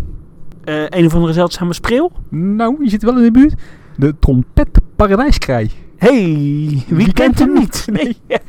eh, 0.66 0.84
een 0.88 1.06
of 1.06 1.14
andere 1.14 1.32
zeldzame 1.32 1.74
spreeuw. 1.74 2.10
Nou, 2.30 2.84
je 2.84 2.90
zit 2.90 3.02
wel 3.02 3.16
in 3.16 3.22
de 3.22 3.30
buurt. 3.30 3.54
De 3.96 4.14
trompet 4.18 4.68
paradijskraai. 4.96 5.70
hey, 5.96 6.84
wie, 6.88 7.12
kent 7.12 7.38
hem 7.38 7.52
niet? 7.52 7.86
Nee. 7.92 8.16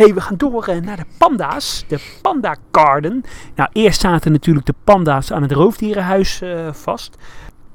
hey, 0.00 0.14
we 0.14 0.20
gaan 0.20 0.36
door 0.36 0.64
eh, 0.64 0.80
naar 0.80 0.96
de 0.96 1.04
panda's. 1.18 1.84
De 1.88 2.00
Panda 2.22 2.56
Garden. 2.70 3.22
Nou, 3.54 3.70
eerst 3.72 4.00
zaten 4.00 4.32
natuurlijk 4.32 4.66
de 4.66 4.74
panda's 4.84 5.32
aan 5.32 5.42
het 5.42 5.52
roofdierenhuis 5.52 6.40
eh, 6.42 6.72
vast. 6.72 7.16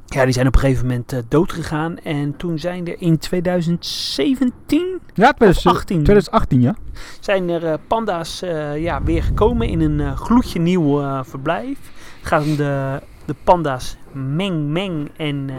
Ja, 0.06 0.24
die 0.24 0.34
zijn 0.34 0.48
op 0.48 0.54
een 0.54 0.60
gegeven 0.60 0.88
moment 0.88 1.14
eh, 1.14 1.20
dood 1.28 1.52
gegaan. 1.52 1.98
En 1.98 2.38
toen 2.38 2.60
zijn 2.60 2.88
er 2.88 2.96
in 3.02 3.18
2017 3.18 5.00
Ja, 5.14 5.34
of 5.40 5.66
18 5.66 6.04
2018 6.04 6.62
ja. 6.62 6.76
zijn 7.20 7.50
er 7.50 7.66
eh, 7.66 7.74
panda's 7.88 8.42
eh, 8.42 8.82
ja, 8.82 9.04
weer 9.04 9.24
gekomen 9.24 9.68
in 9.68 9.80
een 9.80 10.18
gloedje 10.18 10.60
nieuw 10.60 11.24
verblijf. 11.24 11.78
Het 12.20 12.28
gaat 12.28 12.44
om 12.44 12.56
de, 12.56 13.02
de 13.26 13.36
panda's 13.44 13.98
Meng 14.12 14.68
Meng 14.68 15.10
en 15.18 15.50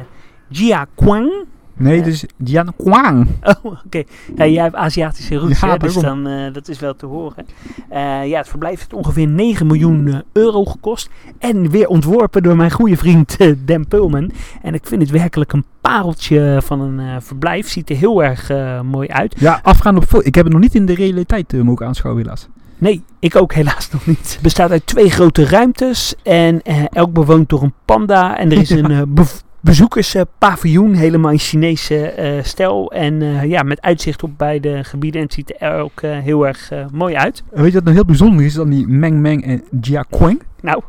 Jia 0.48 0.86
Kwang. 0.94 1.46
Nee, 1.76 2.02
dus 2.02 2.24
Jan 2.36 2.72
Kwang. 2.76 3.26
Oh, 3.42 3.64
oké. 3.86 4.02
Ja, 4.36 4.46
jij 4.46 4.62
hebt 4.62 4.74
Aziatische 4.74 5.36
roots, 5.36 5.60
Ja, 5.60 5.70
hè, 5.70 5.76
dus 5.76 5.94
dan, 5.94 6.26
eh, 6.26 6.52
dat 6.52 6.68
is 6.68 6.78
wel 6.78 6.96
te 6.96 7.06
horen. 7.06 7.46
Eh, 7.88 8.26
ja, 8.26 8.38
het 8.38 8.48
verblijf 8.48 8.78
heeft 8.78 8.92
ongeveer 8.92 9.26
9 9.26 9.66
miljoen 9.66 10.06
eh, 10.06 10.18
euro 10.32 10.64
gekost. 10.64 11.10
En 11.38 11.70
weer 11.70 11.88
ontworpen 11.88 12.42
door 12.42 12.56
mijn 12.56 12.70
goede 12.70 12.96
vriend 12.96 13.36
eh, 13.36 13.52
Dan 13.64 13.88
Pulman. 13.88 14.30
En 14.62 14.74
ik 14.74 14.86
vind 14.86 15.02
het 15.02 15.10
werkelijk 15.10 15.52
een 15.52 15.64
pareltje 15.80 16.58
van 16.62 16.80
een 16.80 17.22
verblijf. 17.22 17.68
Ziet 17.68 17.90
er 17.90 17.96
heel 17.96 18.24
erg 18.24 18.50
mooi 18.82 19.08
uit. 19.08 19.34
Ja, 19.38 19.60
afgaan 19.62 19.96
op 19.96 20.04
Ik 20.22 20.34
heb 20.34 20.44
het 20.44 20.52
nog 20.52 20.62
niet 20.62 20.74
in 20.74 20.86
de 20.86 20.94
realiteit 20.94 21.52
mogen 21.52 21.86
aanschouwen 21.86 22.22
helaas. 22.22 22.48
Nee, 22.78 23.02
ik 23.18 23.36
ook 23.36 23.54
helaas 23.54 23.90
nog 23.92 24.06
niet. 24.06 24.32
Het 24.32 24.42
bestaat 24.42 24.70
uit 24.70 24.86
twee 24.86 25.10
grote 25.10 25.44
ruimtes. 25.44 26.14
En 26.22 26.62
elk 26.90 27.12
bewoond 27.12 27.48
door 27.48 27.62
een 27.62 27.74
panda. 27.84 28.38
En 28.38 28.52
er 28.52 28.58
is 28.58 28.70
een 28.80 29.14
bezoekerspaviljoen, 29.60 30.94
helemaal 30.94 31.30
in 31.30 31.38
Chinese 31.38 32.10
eh, 32.10 32.42
stijl. 32.42 32.92
En 32.92 33.22
eh, 33.22 33.44
ja, 33.44 33.62
met 33.62 33.80
uitzicht 33.82 34.22
op 34.22 34.38
beide 34.38 34.84
gebieden. 34.84 35.20
En 35.20 35.26
het 35.26 35.34
ziet 35.36 35.54
er 35.58 35.78
ook 35.80 36.00
eh, 36.00 36.18
heel 36.18 36.46
erg 36.46 36.70
eh, 36.70 36.86
mooi 36.92 37.16
uit. 37.16 37.42
En 37.52 37.58
weet 37.62 37.68
je 37.68 37.74
wat 37.74 37.82
nou 37.84 37.94
heel 37.96 38.04
bijzonder 38.04 38.44
is 38.44 38.54
dan 38.54 38.70
die 38.70 38.86
Meng 38.88 39.20
Meng 39.20 39.44
en 39.44 39.64
Jia 39.80 40.02
Kwang? 40.10 40.42
Nou, 40.60 40.82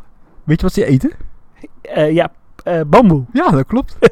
Weet 0.44 0.60
je 0.60 0.66
wat 0.66 0.74
ze 0.76 0.86
eten? 0.86 1.12
eh, 1.82 2.12
ja, 2.14 2.32
eh, 2.64 2.82
bamboe. 2.88 3.24
Ja, 3.34 3.50
dat 3.50 3.66
klopt. 3.66 3.98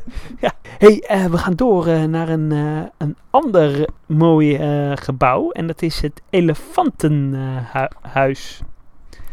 hey, 0.80 1.04
eh, 1.08 1.26
we 1.26 1.38
gaan 1.38 1.54
door 1.56 1.88
eh, 1.88 2.04
naar 2.04 2.30
een, 2.30 2.52
eh, 2.52 2.82
een 2.98 3.16
ander 3.30 3.88
mooi 4.06 4.56
eh, 4.56 4.92
gebouw. 4.96 5.52
En 5.52 5.68
dat 5.68 5.82
is 5.82 6.02
het 6.02 6.22
Elefantenhuis. 6.30 8.62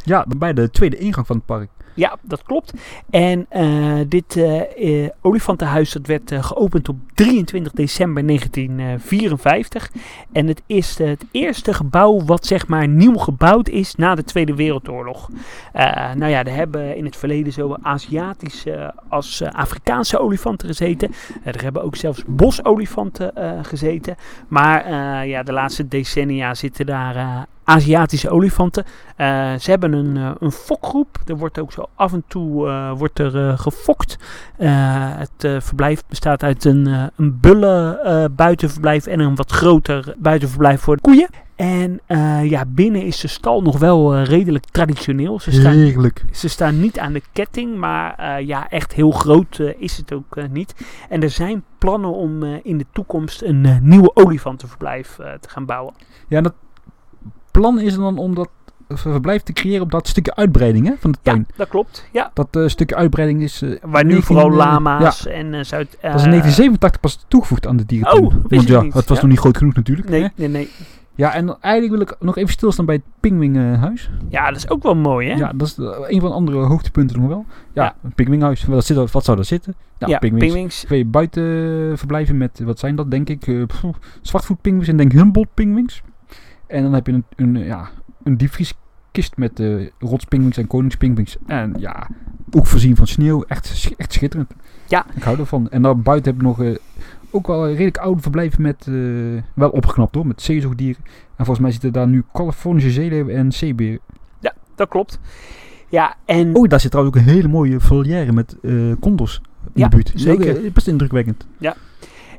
Ja, 0.05 0.27
bij 0.37 0.53
de 0.53 0.71
tweede 0.71 0.97
ingang 0.97 1.27
van 1.27 1.37
het 1.37 1.45
park. 1.47 1.69
Ja, 1.95 2.17
dat 2.21 2.43
klopt. 2.43 2.73
En 3.11 3.47
eh, 3.49 4.01
dit 4.09 4.37
eh, 4.37 5.05
eh, 5.05 5.11
olifantenhuis 5.21 5.93
dat 5.93 6.07
werd 6.07 6.33
geopend 6.35 6.89
op 6.89 6.97
23 7.15 7.73
december 7.73 8.27
1954. 8.27 9.91
En 10.33 10.47
het 10.47 10.63
is 10.67 10.99
het 10.99 11.25
eerste 11.31 11.75
gebouw 11.75 12.25
wat 12.25 12.47
zeg 12.47 12.67
maar 12.69 12.89
nieuw 12.89 13.17
gebouwd 13.17 13.69
is 13.69 13.95
na 13.95 14.15
de 14.15 14.25
Tweede 14.25 14.55
Wereldoorlog. 14.55 15.29
Nou 16.15 16.27
ja, 16.27 16.45
er 16.45 16.55
hebben 16.55 16.97
in 16.97 17.05
het 17.05 17.17
verleden 17.17 17.53
zowel 17.53 17.79
Aziatische 17.83 18.95
als 19.09 19.43
Afrikaanse 19.43 20.19
olifanten 20.19 20.69
gezeten. 20.69 21.11
Er 21.45 21.63
hebben 21.63 21.83
ook 21.83 21.97
zelfs 21.97 22.23
bosolifanten 22.27 23.33
gezeten. 23.65 24.17
Maar 24.49 24.87
ja, 25.27 25.43
de 25.43 25.53
laatste 25.53 25.89
decennia 25.89 26.55
zitten 26.55 26.87
daar 26.87 27.47
Aziatische 27.65 28.31
olifanten. 28.31 28.85
Eh, 29.17 29.55
ze 29.55 29.71
hebben 29.71 29.93
een, 29.93 30.17
eh, 30.17 30.31
een 30.39 30.53
fokgroep. 30.53 31.19
Er 31.27 31.37
wordt 31.37 31.59
ook 31.59 31.73
zo 31.73 31.89
af 31.95 32.13
en 32.13 32.25
toe 32.27 32.69
eh, 32.69 32.93
wordt 32.99 33.19
er, 33.19 33.59
gefokt. 33.59 34.19
Het 34.57 35.65
verblijf 35.65 36.03
bestaat 36.09 36.43
uit 36.43 36.65
een, 36.65 37.11
een 37.17 37.41
bullen 37.41 38.05
eh, 38.05 38.25
buitenverblijf 38.31 39.07
en 39.07 39.21
een 39.21 39.35
wat 39.35 39.53
groter 39.53 40.15
buitenverblijf 40.19 40.81
voor 40.81 40.97
de 40.97 41.03
koeien. 41.03 41.29
En 41.57 42.01
ja, 42.49 42.65
binnen 42.67 43.03
is 43.03 43.21
de 43.21 43.29
stal 43.29 43.63
nog 43.63 43.79
wel 43.79 44.23
redelijk 44.23 44.65
traditioneel. 44.65 45.41
Ze 45.41 45.53
staan, 45.53 45.73
Heerlijk. 45.73 46.25
ze 46.33 46.49
staan 46.49 46.81
niet 46.81 46.99
aan 46.99 47.13
de 47.13 47.23
ketting, 47.33 47.77
maar 47.77 48.43
ja, 48.43 48.69
echt 48.69 48.93
heel 48.93 49.11
groot 49.11 49.61
is 49.79 49.97
het 49.97 50.13
ook 50.13 50.37
niet. 50.51 50.75
En 51.09 51.23
er 51.23 51.31
zijn 51.31 51.65
plannen 51.79 52.13
om 52.13 52.43
in 52.63 52.79
de 52.79 52.87
toekomst 52.93 53.43
een 53.43 53.79
nieuwe 53.83 54.11
olifantenverblijf 54.15 55.15
te 55.41 55.49
gaan 55.49 55.67
bouwen. 55.67 55.95
Ja, 56.29 56.41
dat 56.41 56.55
plan 57.53 57.81
is 57.81 57.95
dan 57.95 58.19
om 58.19 58.35
dat 58.35 58.49
verblijf 58.89 59.43
te 59.43 59.53
creëren 59.53 59.83
op 59.83 59.91
dat 59.91 60.09
stukje 60.09 60.35
uitbreiding 60.35 60.87
hè, 60.87 60.93
van 60.99 61.13
de 61.13 61.19
Ja, 61.23 61.33
tuin. 61.33 61.47
dat 61.57 61.69
klopt. 61.69 62.09
Ja. 62.13 62.31
Dat 62.35 62.49
eh, 62.57 62.67
stukje 62.67 62.97
uitbreiding 62.97 63.43
is... 63.43 63.63
eh, 63.63 63.69
Waar 63.83 64.05
nu 64.05 64.13
19, 64.13 64.23
vooral 64.23 64.51
eh, 64.51 64.57
lama's 64.57 65.27
en 65.27 65.55
eh, 65.55 65.63
Zuid... 65.65 65.89
Dat 65.91 66.15
is 66.15 66.23
in 66.25 66.31
1987 66.31 67.01
pas 67.01 67.25
toegevoegd 67.29 67.67
aan 67.67 67.77
de 67.77 67.85
dierentuin. 67.87 68.25
Oh, 68.25 68.33
wist 68.35 68.49
Want 68.51 68.69
ja, 68.69 68.83
niet. 68.83 68.95
het 68.95 69.09
was 69.09 69.17
Ja. 69.17 69.23
nog 69.23 69.31
niet 69.33 69.41
groot 69.41 69.57
genoeg 69.57 69.75
natuurlijk. 69.75 70.09
hè. 70.09 70.19
Nee, 70.19 70.31
nee, 70.35 70.49
nee. 70.49 70.69
Ja, 71.15 71.35
en 71.35 71.57
eigenlijk 71.61 71.93
wil 71.93 72.01
ik 72.17 72.17
nog 72.25 72.37
even 72.37 72.53
stilstaan 72.53 72.85
bij 72.87 72.95
het 72.95 73.05
Pingwinghuis. 73.21 74.11
Ja, 74.29 74.47
dat 74.49 74.57
is 74.57 74.71
ook 74.71 74.83
wel 74.83 74.95
mooi, 74.95 75.29
hè? 75.29 75.35
Ja, 75.37 75.53
dat 75.55 75.67
is 75.69 75.79
eh, 75.79 75.85
een 76.07 76.21
van 76.21 76.29
de 76.31 76.35
andere 76.37 76.59
hoogtepunten 76.59 77.21
nog 77.21 77.29
wel. 77.29 77.45
Ja, 77.73 77.83
Ja. 77.85 77.95
een 78.03 78.13
Pingwinghuis. 78.15 78.65
Wat, 78.65 78.85
zit, 78.85 79.13
wat 79.13 79.25
zou 79.25 79.37
daar 79.37 79.47
zitten? 79.47 79.75
Ja, 79.99 80.07
ja 80.09 80.19
pingwings. 80.19 80.81
Twee 80.81 81.05
buitenverblijven 81.05 82.37
met, 82.37 82.61
wat 82.65 82.79
zijn 82.79 82.97
dat 82.97 83.11
denk 83.11 83.29
ik? 83.29 83.47
eh 83.47 83.63
zwartvoetpingwings 84.21 84.89
en 84.89 84.97
denk 84.97 85.13
Humboldt 85.13 85.55
pingwings. 85.55 86.03
En 86.73 86.83
dan 86.83 86.93
heb 86.93 87.07
je 87.07 87.13
een, 87.13 87.25
een, 87.37 87.57
eh, 87.57 87.67
ja, 87.67 87.89
een 88.25 88.37
diepvrieskist 88.37 89.37
met 89.37 89.61
eh 89.61 89.87
rotspingwings 89.99 90.57
en 90.57 90.67
koningspingwings. 90.67 91.37
En 91.47 91.75
ja, 91.79 92.09
ook 92.51 92.67
voorzien 92.67 92.97
van 92.97 93.07
sneeuw. 93.07 93.43
Echt, 93.43 93.95
echt 93.97 94.13
schitterend. 94.13 94.53
Ja. 94.89 95.07
Ik 95.15 95.23
hou 95.23 95.39
ervan. 95.39 95.71
En 95.71 95.83
dan 95.83 96.03
buiten 96.03 96.33
heb 96.33 96.41
ik 96.41 96.47
nog 96.47 96.63
eh, 96.63 96.77
ook 97.31 97.47
wel 97.47 97.69
redelijk 97.69 97.97
oude 97.97 98.23
verblijven 98.23 98.63
met, 98.63 98.87
eh, 98.89 98.95
wel 99.55 99.71
opgeknapt 99.71 100.15
hoor, 100.15 100.27
met 100.27 100.43
zeezoogdieren. 100.43 101.03
En 101.37 101.45
volgens 101.45 101.59
mij 101.59 101.71
zitten 101.71 101.93
daar 101.93 102.09
nu 102.09 102.25
Californische 102.33 102.91
zeeleeuwen 102.91 103.35
en 103.35 103.53
zeeberen. 103.53 104.01
Dat 104.75 104.89
klopt. 104.89 105.21
Ja, 105.89 106.17
en... 106.25 106.55
Oh, 106.55 106.69
daar 106.69 106.81
zit 106.81 106.91
trouwens 106.91 107.17
ook 107.17 107.23
een 107.23 107.33
hele 107.33 107.49
mooie 107.49 107.81
volière 107.81 108.33
met 108.33 108.57
eh 108.63 108.73
condors 109.01 109.41
in 109.65 109.71
Ja, 109.75 109.89
de 109.89 109.97
buurt. 109.97 110.13
Zeker. 110.15 110.65
eh, 110.65 110.73
best 110.73 110.89
indrukwekkend. 110.89 111.47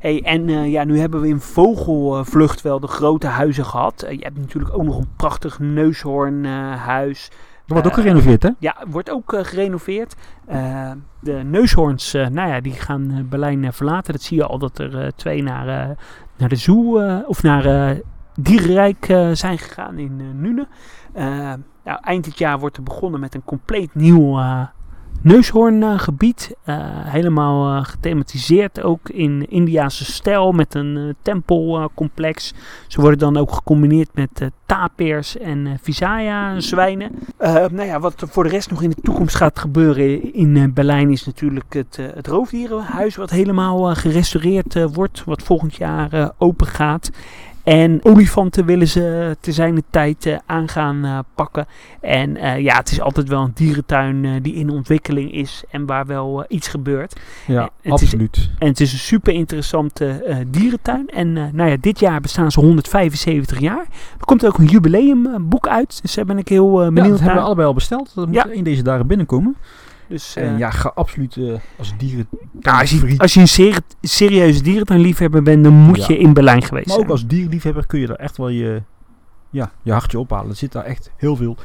Hey, 0.03 0.21
en 0.23 0.49
eh, 0.49 0.71
ja, 0.71 0.83
nu 0.83 0.99
hebben 0.99 1.21
we 1.21 1.27
in 1.27 1.39
vogelvlucht 1.39 2.61
wel 2.61 2.79
de 2.79 2.87
grote 2.87 3.27
huizen 3.27 3.65
gehad. 3.65 4.01
Eh, 4.01 4.11
je 4.11 4.23
hebt 4.23 4.37
natuurlijk 4.37 4.73
ook 4.73 4.83
nog 4.83 4.97
een 4.97 5.07
prachtig 5.15 5.59
neushoornhuis. 5.59 7.31
Wordt 7.67 7.87
ook 7.87 7.91
Eh, 7.91 7.97
gerenoveerd 7.97 8.43
hè? 8.43 8.49
ja, 8.59 8.75
wordt 8.87 9.09
ook 9.09 9.35
gerenoveerd. 9.35 10.15
De 11.19 11.41
neushoorns, 11.43 12.13
nou 12.13 12.49
ja, 12.49 12.61
die 12.61 12.73
gaan 12.73 13.27
Berlijn 13.29 13.73
verlaten. 13.73 14.13
Dat 14.13 14.21
zie 14.21 14.37
je 14.37 14.45
al 14.45 14.57
dat 14.57 14.79
er 14.79 15.13
twee 15.15 15.43
naar, 15.43 15.95
naar 16.37 16.49
de 16.49 16.55
zoo 16.55 17.01
of 17.25 17.43
naar 17.43 17.95
Dierenrijk 18.35 19.05
zijn 19.33 19.57
gegaan 19.57 19.97
in 19.97 20.19
eh 20.19 20.25
Nune. 20.41 20.67
Nou, 21.83 21.99
eind 22.01 22.23
dit 22.23 22.37
jaar 22.37 22.59
wordt 22.59 22.77
er 22.77 22.83
begonnen 22.83 23.19
met 23.19 23.35
een 23.35 23.43
compleet 23.43 23.95
nieuw 23.95 24.39
neushoorngebied. 25.23 26.55
Eh, 26.63 26.75
helemaal 26.89 27.77
eh, 27.77 27.85
gethematiseerd 27.85 28.81
ook 28.81 29.09
in 29.09 29.49
Indiase 29.49 30.05
stijl 30.05 30.51
met 30.51 30.73
een 30.73 30.97
eh, 30.97 31.03
tempelcomplex. 31.21 32.53
Ze 32.87 33.01
worden 33.01 33.19
dan 33.19 33.37
ook 33.37 33.51
gecombineerd 33.51 34.09
met 34.13 34.41
eh, 34.41 34.47
tapirs 34.65 35.37
en 35.37 35.67
eh 35.67 35.73
visaya 35.81 36.59
zwijnen. 36.59 37.11
Eh, 37.37 37.53
nou 37.53 37.83
ja, 37.83 37.99
wat 37.99 38.23
voor 38.27 38.43
de 38.43 38.49
rest 38.49 38.69
nog 38.69 38.81
in 38.81 38.89
de 38.89 39.01
toekomst 39.01 39.35
gaat 39.35 39.59
gebeuren 39.59 40.33
in 40.33 40.57
eh, 40.57 40.63
Berlijn 40.73 41.11
is 41.11 41.25
natuurlijk 41.25 41.73
het, 41.73 41.97
eh, 41.99 42.05
het 42.13 42.27
roofdierenhuis 42.27 43.15
wat 43.15 43.29
helemaal 43.29 43.89
eh, 43.89 43.95
gerestaureerd 43.95 44.75
eh, 44.75 44.85
wordt. 44.93 45.23
Wat 45.25 45.43
volgend 45.43 45.75
jaar 45.75 46.13
eh, 46.13 46.29
open 46.37 46.67
gaat. 46.67 47.09
En 47.63 47.99
olifanten 48.03 48.65
willen 48.65 48.87
ze 48.87 49.35
te 49.39 49.51
zijn 49.51 49.75
de 49.75 49.83
tijd 49.89 50.25
eh, 50.25 50.37
aan 50.45 50.67
gaan 50.67 51.05
eh, 51.05 51.19
pakken. 51.35 51.65
En 52.01 52.37
eh, 52.37 52.59
ja, 52.59 52.75
het 52.77 52.91
is 52.91 53.01
altijd 53.01 53.27
wel 53.29 53.41
een 53.41 53.51
dierentuin 53.55 54.41
die 54.41 54.53
in 54.53 54.69
ontwikkeling 54.69 55.31
is 55.33 55.63
en 55.71 55.85
waar 55.85 56.05
wel 56.05 56.45
iets 56.47 56.67
gebeurt. 56.67 57.19
Ja, 57.47 57.69
is- 57.81 57.91
absoluut. 57.91 58.49
En 58.59 58.67
het 58.67 58.79
is 58.79 58.93
een 58.93 58.99
super 58.99 59.33
interessante 59.33 60.35
dierentuin. 60.49 61.07
En 61.07 61.33
nou 61.33 61.69
ja, 61.69 61.77
dit 61.79 61.99
jaar 61.99 62.21
bestaan 62.21 62.51
ze 62.51 62.59
175 62.59 63.59
jaar. 63.59 63.85
Er 64.19 64.25
komt 64.25 64.45
ook 64.45 64.57
een 64.57 64.65
jubileumboek 64.65 65.67
uit. 65.67 66.01
Dus 66.01 66.13
daar 66.13 66.25
ben 66.25 66.37
ik 66.37 66.47
heel 66.47 66.81
Ja, 66.83 66.87
benieuwd 66.87 66.95
dat 67.09 67.09
hebben 67.09 67.27
we 67.27 67.33
naar. 67.33 67.43
allebei 67.45 67.67
al 67.67 67.73
besteld. 67.73 68.11
Dat 68.15 68.25
moet 68.25 68.35
Ja. 68.35 68.45
in 68.45 68.63
deze 68.63 68.83
dagen 68.83 69.07
binnenkomen. 69.07 69.55
Dus, 70.13 70.35
En 70.35 70.53
eh, 70.53 70.57
ja, 70.57 70.69
ga 70.69 70.91
absoluut 70.95 71.37
eh, 71.37 71.53
als 71.77 71.93
dieren. 71.97 72.27
als, 72.61 72.89
je, 72.89 72.97
vriend- 72.97 73.19
als 73.19 73.33
je 73.33 73.39
een 73.39 73.47
seri- 73.47 73.77
serieuze 74.01 74.63
dierentuinliefhebber 74.63 75.43
bent, 75.43 75.63
dan 75.63 75.73
moet 75.73 75.97
Ja. 75.97 76.05
je 76.07 76.17
in 76.17 76.33
Berlijn 76.33 76.63
geweest 76.63 76.85
Maar 76.87 76.95
ook 76.95 77.01
zijn. 77.01 77.11
als 77.11 77.27
dierliefhebber 77.27 77.85
kun 77.85 77.99
je 77.99 78.07
er 78.07 78.15
echt 78.15 78.37
wel 78.37 78.49
je, 78.49 78.81
ja, 79.49 79.71
je 79.81 79.91
hartje 79.91 80.19
ophalen. 80.19 80.49
Er 80.49 80.55
zit 80.55 80.71
daar 80.71 80.83
echt 80.83 81.11
heel 81.17 81.35
veel. 81.35 81.57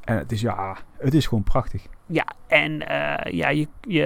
En 0.00 0.16
het 0.18 0.32
is, 0.32 0.40
ja, 0.40 0.76
het 0.98 1.14
is 1.14 1.26
gewoon 1.26 1.44
prachtig. 1.44 1.86
Ja, 2.06 2.24
en 2.46 2.88
eh, 2.88 3.32
ja, 3.32 3.48
je, 3.48 3.68
je, 3.80 4.02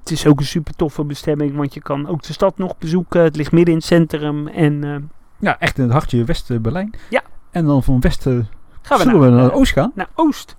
het 0.00 0.10
is 0.10 0.26
ook 0.26 0.38
een 0.40 0.46
super 0.46 0.74
toffe 0.74 1.04
bestemming, 1.04 1.56
want 1.56 1.74
je 1.74 1.80
kan 1.82 2.08
ook 2.08 2.22
de 2.22 2.32
stad 2.32 2.58
nog 2.58 2.78
bezoeken. 2.78 3.22
Het 3.22 3.36
ligt 3.36 3.52
midden 3.52 3.70
in 3.72 3.78
het 3.78 3.88
centrum. 3.88 4.48
En 4.48 5.10
Ja, 5.38 5.58
echt 5.58 5.76
in 5.78 5.84
het 5.84 5.92
hartje 5.92 6.24
West-Berlijn. 6.24 6.94
Ja. 7.10 7.22
En 7.50 7.64
dan 7.64 7.82
van 7.82 8.00
Westen 8.00 8.48
gaan 8.82 8.98
we 8.98 9.04
zullen 9.04 9.20
naar, 9.20 9.30
we 9.30 9.36
naar 9.36 9.52
Oost 9.52 9.72
gaan. 9.72 9.92
naar 9.94 10.08
Oost. 10.14 10.56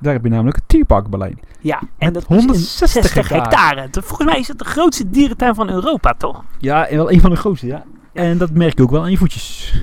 Daar 0.00 0.12
heb 0.12 0.24
je 0.24 0.30
namelijk 0.30 0.56
het 0.56 0.68
Tierpark 0.68 1.08
Berlijn. 1.08 1.38
Ja, 1.60 1.82
en 1.98 2.12
dat 2.12 2.24
160 2.24 2.88
is 2.88 2.94
een 2.94 3.02
60 3.02 3.28
hectare. 3.28 3.88
Volgens 3.90 4.30
mij 4.30 4.38
is 4.38 4.48
het 4.48 4.58
de 4.58 4.64
grootste 4.64 5.10
dierentuin 5.10 5.54
van 5.54 5.70
Europa, 5.70 6.14
toch? 6.18 6.44
Ja, 6.58 6.86
en 6.86 6.96
wel 6.96 7.12
een 7.12 7.20
van 7.20 7.30
de 7.30 7.36
grootste, 7.36 7.66
ja. 7.66 7.84
En 8.12 8.38
dat 8.38 8.50
merk 8.50 8.76
je 8.76 8.82
ook 8.82 8.90
wel 8.90 9.02
aan 9.02 9.10
je 9.10 9.16
voetjes. 9.16 9.74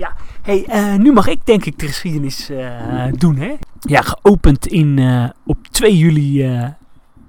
hey, 0.42 0.66
eh, 0.68 0.96
nu 0.96 1.14
mag 1.14 1.28
ik 1.28 1.46
denk 1.46 1.66
ik 1.66 1.80
de 1.80 1.88
geschiedenis 1.88 2.50
eh, 2.50 3.06
doen, 3.12 3.36
hè? 3.36 3.56
Ja, 3.80 4.02
geopend 4.02 4.68
in, 4.68 5.00
eh, 5.00 5.30
op 5.46 5.68
2 5.68 5.98
juli 5.98 6.44
eh, 6.44 6.68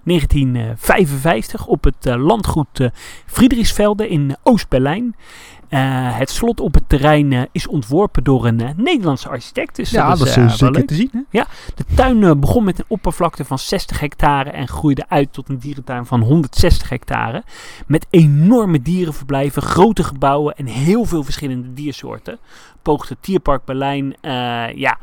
1955 0.03 1.66
op 1.66 1.84
het 1.84 2.05
landgoed 2.05 2.91
Friedrichsvelde 3.26 4.09
in 4.09 4.36
Oost-Berlijn. 4.43 5.16
Eh, 5.68 6.18
het 6.18 6.30
slot 6.30 6.60
op 6.60 6.74
het 6.74 6.88
terrein 6.88 7.32
eh, 7.32 7.42
is 7.52 7.66
ontworpen 7.66 8.24
door 8.24 8.46
een 8.46 8.60
eh, 8.60 8.70
Nederlandse 8.76 9.28
architect. 9.28 9.76
Dus 9.76 9.90
ja, 9.90 10.08
dat 10.08 10.26
is, 10.26 10.36
eh, 10.36 10.46
wel 10.46 10.56
zeker 10.56 10.86
te 10.86 10.94
zien. 10.94 11.26
Hè? 11.30 11.42
De 11.74 11.84
tuin 11.94 12.40
begon 12.40 12.64
met 12.64 12.78
een 12.78 12.84
oppervlakte 12.88 13.44
van 13.44 13.58
60 13.58 14.00
hectare 14.00 14.50
en 14.50 14.68
groeide 14.68 15.04
uit 15.08 15.32
tot 15.32 15.48
een 15.48 15.58
dierentuin 15.58 16.06
van 16.06 16.20
160 16.20 16.88
hectare. 16.88 17.42
Met 17.86 18.06
enorme 18.10 18.82
dierenverblijven, 18.82 19.62
grote 19.62 20.04
gebouwen 20.04 20.56
en 20.56 20.66
heel 20.66 21.04
veel 21.04 21.22
verschillende 21.22 21.72
diersoorten. 21.72 22.38
Poogde 22.82 23.16
Tierpark 23.20 23.64
Berlijn 23.64 24.14
ja, 24.74 24.98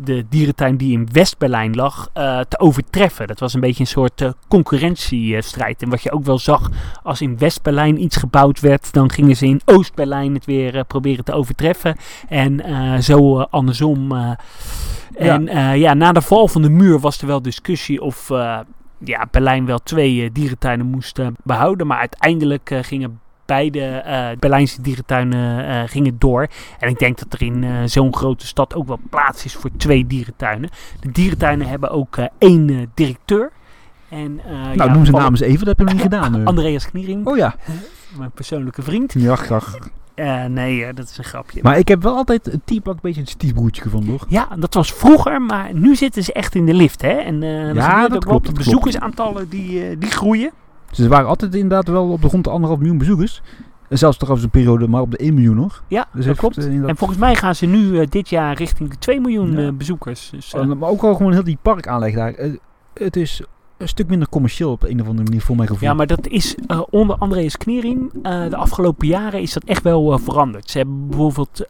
de 0.00 0.26
dierentuin 0.28 0.76
die 0.76 0.92
in 0.92 1.08
West-Berlijn 1.12 1.74
lag 1.74 2.10
eh, 2.12 2.40
te 2.40 2.58
overtreffen. 2.58 3.26
Dat 3.26 3.40
was 3.40 3.54
een 3.54 3.60
beetje 3.60 3.80
een 3.80 3.86
soort 3.86 4.20
eh, 4.20 4.30
concurrentiestrijd. 4.48 5.82
En 5.82 5.88
wat 5.88 6.02
je 6.02 6.12
ook 6.12 6.24
wel 6.24 6.38
zag, 6.38 6.70
als 7.02 7.20
in 7.20 7.38
West-Berlijn 7.38 8.02
iets 8.02 8.16
gebouwd 8.16 8.60
werd, 8.60 8.92
dan 8.92 9.10
gingen 9.10 9.36
ze 9.36 9.46
in 9.46 9.60
Oost-Berlijn 9.64 10.34
het 10.34 10.44
weer 10.44 10.76
eh, 10.76 10.82
proberen 10.86 11.24
te 11.24 11.32
overtreffen. 11.32 11.96
En 12.28 12.62
zo 13.02 13.40
andersom. 13.40 14.12
en 15.16 15.48
eh, 15.48 15.76
ja, 15.76 15.94
na 15.94 16.12
de 16.12 16.22
val 16.22 16.48
van 16.48 16.62
de 16.62 16.70
muur 16.70 16.98
was 16.98 17.20
er 17.20 17.26
wel 17.26 17.42
discussie 17.42 18.02
of 18.02 18.30
ja, 19.04 19.26
Berlijn 19.30 19.66
wel 19.66 19.78
twee 19.78 20.32
dierentuinen 20.32 20.86
moest 20.86 21.18
eh, 21.18 21.26
behouden. 21.44 21.86
Maar 21.86 21.98
uiteindelijk 21.98 22.70
eh, 22.70 22.82
beide 23.48 23.80
eh, 23.80 24.28
Berlijnse 24.38 24.82
dierentuinen 24.82 25.66
eh, 25.66 25.82
gingen 25.88 26.16
door. 26.18 26.46
En 26.78 26.88
ik 26.88 26.98
denk 26.98 27.18
dat 27.18 27.32
er 27.32 27.42
in 27.42 27.64
eh, 27.64 27.70
zo'n 27.84 28.14
grote 28.16 28.46
stad 28.46 28.74
ook 28.74 28.86
wel 28.86 28.98
plaats 29.10 29.44
is 29.44 29.54
voor 29.54 29.70
twee 29.76 30.06
dierentuinen. 30.06 30.70
De 31.00 31.10
dierentuinen 31.10 31.66
hebben 31.68 31.90
ook 31.90 32.16
één 32.38 32.90
directeur. 32.94 33.50
En, 34.08 34.40
Nou, 34.50 34.74
ja, 34.76 34.92
noem 34.92 35.04
ze 35.04 35.10
Paul- 35.10 35.22
namen 35.22 35.40
eens 35.40 35.48
even. 35.52 35.66
Dat 35.66 35.78
heb 35.78 35.78
je 35.78 35.84
nog 35.84 35.92
niet 35.92 36.02
gedaan. 36.02 36.40
eh. 36.40 36.46
Andreas 36.46 36.86
Kniering, 36.90 37.26
Oh 37.26 37.36
ja. 37.36 37.54
mijn 38.18 38.30
persoonlijke 38.30 38.82
vriend. 38.82 39.12
Ja, 39.18 39.36
graag. 39.36 39.78
Nee, 40.48 40.92
dat 40.92 41.08
is 41.08 41.18
een 41.18 41.24
grapje. 41.24 41.60
Maar 41.62 41.78
ik 41.78 41.88
heb 41.88 42.02
wel 42.02 42.16
altijd 42.16 42.44
het 42.46 42.60
Tierpark 42.64 42.96
een 42.96 43.02
beetje 43.02 43.20
een 43.20 43.26
stiefbroertje 43.26 43.82
gevonden, 43.82 44.10
hoor. 44.10 44.24
Ja, 44.28 44.48
dat 44.58 44.74
was 44.74 44.92
vroeger, 44.92 45.42
maar 45.42 45.74
nu 45.74 45.96
zitten 45.96 46.22
ze 46.24 46.32
echt 46.32 46.54
in 46.54 46.66
de 46.66 46.74
lift. 46.74 47.02
Hè? 47.02 47.08
En 47.12 47.40
Ja, 47.74 48.08
dat 48.08 48.24
klopt, 48.24 48.46
de 48.46 48.52
bezoekersaantallen 48.52 49.48
die, 49.48 49.98
die 49.98 50.10
groeien. 50.10 50.50
Ze 50.90 51.08
waren 51.08 51.28
altijd 51.28 51.54
inderdaad 51.54 51.88
wel 51.88 52.08
op 52.10 52.22
de 52.22 52.28
grond 52.28 52.44
de 52.44 52.50
anderhalf 52.50 52.78
miljoen 52.80 52.98
bezoekers. 52.98 53.42
En 53.88 53.98
zelfs 53.98 54.16
trouwens 54.16 54.44
een 54.44 54.50
periode 54.50 54.88
maar 54.88 55.00
op 55.00 55.10
de 55.10 55.16
1 55.16 55.34
miljoen 55.34 55.56
nog. 55.56 55.82
Ja, 55.88 56.00
Dus 56.02 56.10
dat 56.14 56.24
heeft, 56.24 56.38
klopt. 56.38 56.56
eh, 56.58 56.64
inderdaad- 56.64 56.88
En 56.88 56.96
volgens 56.96 57.18
mij 57.18 57.34
gaan 57.34 57.54
ze 57.54 57.66
nu 57.66 58.00
eh, 58.00 58.06
dit 58.08 58.28
jaar 58.28 58.56
richting 58.56 58.90
de 58.90 58.98
2 58.98 59.20
miljoen 59.20 59.52
Ja. 59.52 59.66
eh, 59.66 59.72
bezoekers. 59.72 60.30
Dus, 60.30 60.54
Oh, 60.54 60.64
maar 60.74 60.88
ook 60.88 61.02
al 61.02 61.14
gewoon 61.14 61.32
heel 61.32 61.44
die 61.44 61.58
parkaanleg 61.62 62.14
daar. 62.14 62.34
Het 62.94 63.16
is 63.16 63.42
een 63.76 63.88
stuk 63.88 64.08
minder 64.08 64.28
commercieel 64.28 64.70
op 64.70 64.82
een 64.82 65.00
of 65.00 65.06
andere 65.06 65.24
manier 65.24 65.40
voor 65.40 65.56
mijn 65.56 65.68
gevoel. 65.68 65.88
ja, 65.88 65.94
maar 65.94 66.06
dat 66.06 66.26
is 66.26 66.56
onder 66.90 67.16
Andreas 67.16 67.56
Kniering. 67.56 68.12
de 68.22 68.56
afgelopen 68.56 69.06
jaren 69.06 69.40
is 69.40 69.52
dat 69.52 69.64
echt 69.64 69.82
wel 69.82 70.18
veranderd. 70.18 70.70
Ze 70.70 70.78
hebben 70.78 71.06
bijvoorbeeld, 71.08 71.66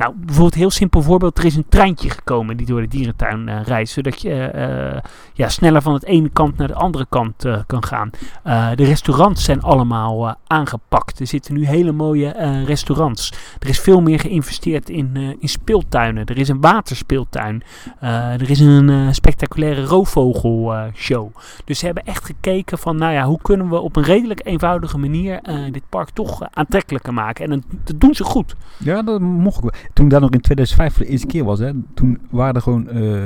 nou, 0.00 0.14
bijvoorbeeld 0.16 0.54
heel 0.54 0.70
simpel 0.70 1.02
voorbeeld. 1.02 1.38
Er 1.38 1.44
is 1.44 1.56
een 1.56 1.68
treintje 1.68 2.10
gekomen 2.10 2.56
die 2.56 2.66
door 2.66 2.80
de 2.80 2.88
dierentuin 2.88 3.48
eh, 3.48 3.62
reist. 3.64 3.92
Zodat 3.92 4.22
je 4.22 4.34
eh, 4.34 5.00
ja, 5.32 5.48
sneller 5.48 5.82
van 5.82 5.94
het 5.94 6.04
ene 6.04 6.28
kant 6.28 6.56
naar 6.56 6.68
de 6.68 6.74
andere 6.74 7.06
kant 7.08 7.44
eh, 7.44 7.58
kan 7.66 7.84
gaan. 7.84 8.10
Eh, 8.42 8.70
de 8.74 8.84
restaurants 8.84 9.44
zijn 9.44 9.62
allemaal 9.62 10.28
eh, 10.28 10.34
aangepakt. 10.46 11.20
Er 11.20 11.26
zitten 11.26 11.54
nu 11.54 11.66
hele 11.66 11.92
mooie 11.92 12.28
eh, 12.28 12.64
restaurants. 12.64 13.32
Er 13.58 13.68
is 13.68 13.80
veel 13.80 14.00
meer 14.00 14.20
geïnvesteerd 14.20 14.88
in, 14.88 15.10
eh, 15.14 15.28
in 15.38 15.48
speeltuinen. 15.48 16.24
Er 16.26 16.38
is 16.38 16.48
een 16.48 16.60
waterspeeltuin. 16.60 17.62
Eh, 18.00 18.32
er 18.32 18.50
is 18.50 18.60
een 18.60 18.90
eh, 18.90 19.08
spectaculaire 19.10 19.84
roofvogelshow. 19.84 21.28
dus 21.64 21.78
ze 21.78 21.84
hebben 21.84 22.04
echt 22.06 22.24
gekeken 22.24 22.78
van, 22.78 22.96
nou 22.96 23.12
ja, 23.12 23.24
hoe 23.24 23.38
kunnen 23.42 23.68
we 23.68 23.80
op 23.80 23.96
een 23.96 24.02
redelijk 24.02 24.40
eenvoudige 24.44 24.98
manier 24.98 25.40
eh, 25.42 25.72
dit 25.72 25.82
park 25.88 26.10
toch 26.10 26.42
eh, 26.42 26.48
aantrekkelijker 26.52 27.14
maken. 27.14 27.50
En 27.50 27.64
dat, 27.84 28.00
doen 28.00 28.14
ze 28.14 28.24
goed. 28.24 28.54
Ja, 28.78 29.02
dat 29.02 29.20
mocht 29.20 29.64
ik. 29.64 29.89
Toen 29.92 30.08
daar 30.08 30.20
nog 30.20 30.30
in 30.30 30.40
2005 30.40 30.94
voor 30.94 31.04
de 31.04 31.10
eerste 31.10 31.26
keer 31.26 31.44
was, 31.44 31.58
hè, 31.58 31.72
toen 31.94 32.20
waren 32.30 32.54
er 32.54 32.62
gewoon 32.62 32.88
eh, 32.88 33.22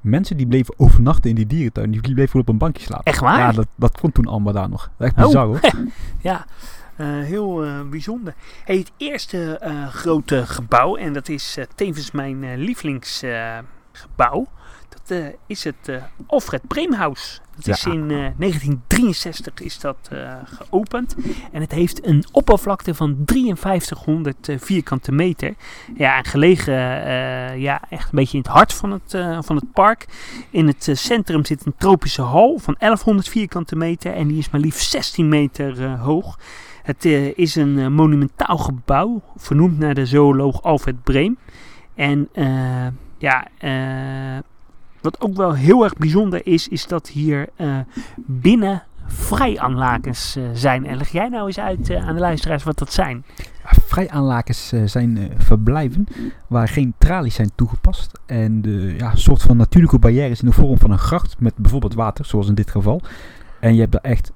mensen 0.00 0.36
die 0.36 0.46
bleven 0.46 0.74
overnachten 0.76 1.30
in 1.30 1.36
die 1.36 1.46
dierentuin. 1.46 1.90
Die 1.90 2.00
bleven 2.00 2.26
gewoon 2.26 2.42
op 2.42 2.48
een 2.48 2.58
bankje 2.58 2.82
slapen. 2.84 3.04
Echt 3.04 3.20
waar? 3.20 3.38
Ja, 3.38 3.52
dat, 3.52 3.66
dat 3.76 4.00
kon 4.00 4.12
toen 4.12 4.26
allemaal 4.26 4.52
daar 4.52 4.68
nog. 4.68 4.90
Echt 4.98 5.16
Oh. 5.16 5.24
bizar 5.24 5.46
hoor. 5.46 5.60
Ja, 6.20 6.44
eh, 6.96 7.06
heel 7.06 7.64
eh, 7.64 7.80
bijzonder. 7.90 8.34
Hey, 8.64 8.76
het 8.76 8.92
eerste 8.96 9.60
grote 9.90 10.46
gebouw, 10.46 10.96
en 10.96 11.12
dat 11.12 11.28
is 11.28 11.58
tevens 11.74 12.10
mijn 12.10 12.56
lievelingsgebouw, 12.58 14.46
eh, 15.10 15.26
is 15.46 15.64
het 15.64 15.88
eh, 15.88 16.02
Alfred 16.26 16.66
Breemhuis. 16.66 17.40
Dat 17.56 17.76
is 17.76 17.84
in 17.84 18.10
eh, 18.10 18.16
1963 18.36 19.60
is 19.60 19.78
dat 19.78 19.96
eh, 20.10 20.34
geopend. 20.44 21.16
En 21.52 21.60
het 21.60 21.72
heeft 21.72 22.06
een 22.06 22.24
oppervlakte 22.32 22.94
van 22.94 23.22
5300 23.24 24.48
eh, 24.48 24.58
vierkante 24.58 25.12
meter. 25.12 25.54
Ja, 25.96 26.16
en 26.16 26.24
gelegen 26.24 27.04
eh, 27.04 27.58
ja, 27.58 27.80
echt 27.90 28.04
een 28.04 28.18
beetje 28.18 28.36
in 28.36 28.42
het 28.42 28.52
hart 28.52 28.72
van 28.74 28.90
het, 28.90 29.14
eh, 29.14 29.38
van 29.42 29.56
het 29.56 29.72
park. 29.72 30.06
In 30.50 30.66
het 30.66 30.88
eh, 30.88 30.94
centrum 30.94 31.44
zit 31.44 31.66
een 31.66 31.74
tropische 31.78 32.22
hal 32.22 32.58
van 32.58 32.74
1100 32.78 33.28
vierkante 33.28 33.76
meter. 33.76 34.14
En 34.14 34.28
die 34.28 34.38
is 34.38 34.50
maar 34.50 34.60
liefst 34.60 34.90
16 34.90 35.28
meter 35.28 35.84
eh, 35.84 36.02
hoog. 36.02 36.38
Het 36.82 37.04
eh, 37.04 37.38
is 37.38 37.54
een 37.54 37.78
eh, 37.78 37.86
monumentaal 37.86 38.58
gebouw, 38.58 39.22
vernoemd 39.36 39.78
naar 39.78 39.94
de 39.94 40.06
zooloog 40.06 40.62
Alfred 40.62 41.02
Breem. 41.02 41.38
En 41.94 42.28
eh, 42.32 42.86
ja, 43.18 43.46
eh, 43.58 44.38
wat 45.02 45.20
ook 45.20 45.36
wel 45.36 45.54
heel 45.54 45.84
erg 45.84 45.94
bijzonder 45.94 46.46
is, 46.46 46.68
is 46.68 46.86
dat 46.86 47.08
hier 47.08 47.48
eh, 47.56 47.78
binnen 48.16 48.82
vrijaanlakens 49.12 50.36
eh, 50.36 50.44
zijn. 50.52 50.86
En 50.86 50.96
leg 50.96 51.08
jij 51.08 51.28
nou 51.28 51.46
eens 51.46 51.58
uit 51.58 51.90
eh, 51.90 52.08
aan 52.08 52.14
de 52.14 52.20
luisteraars 52.20 52.62
wat 52.62 52.78
dat 52.78 52.92
zijn? 52.92 53.24
Vrijaanlakens 53.64 54.72
eh, 54.72 54.82
zijn 54.84 55.30
verblijven 55.36 56.06
waar 56.46 56.68
geen 56.68 56.94
tralies 56.98 57.34
zijn 57.34 57.50
toegepast. 57.54 58.20
En 58.26 58.62
de 58.62 58.94
ja, 58.98 59.14
soort 59.14 59.42
van 59.42 59.56
natuurlijke 59.56 59.98
barrières 59.98 60.40
in 60.40 60.48
de 60.48 60.54
vorm 60.54 60.78
van 60.78 60.90
een 60.90 60.98
gracht 60.98 61.36
met 61.38 61.56
bijvoorbeeld 61.56 61.94
water, 61.94 62.24
zoals 62.24 62.48
in 62.48 62.54
dit 62.54 62.70
geval. 62.70 63.00
En 63.60 63.74
je 63.74 63.80
hebt 63.80 63.92
daar 63.92 64.00
echt 64.00 64.32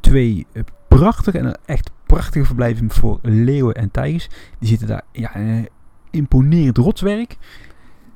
twee 0.00 0.46
prachtige 0.88 1.38
en 1.38 1.58
echt 1.64 1.90
prachtige 2.06 2.44
verblijven 2.44 2.90
voor 2.90 3.18
leeuwen 3.22 3.74
en 3.74 3.90
tijgers. 3.90 4.28
Die 4.58 4.68
zitten 4.68 4.86
daar, 4.86 5.02
ja, 5.12 5.32
imponerend 6.10 6.76
rotswerk. 6.76 7.36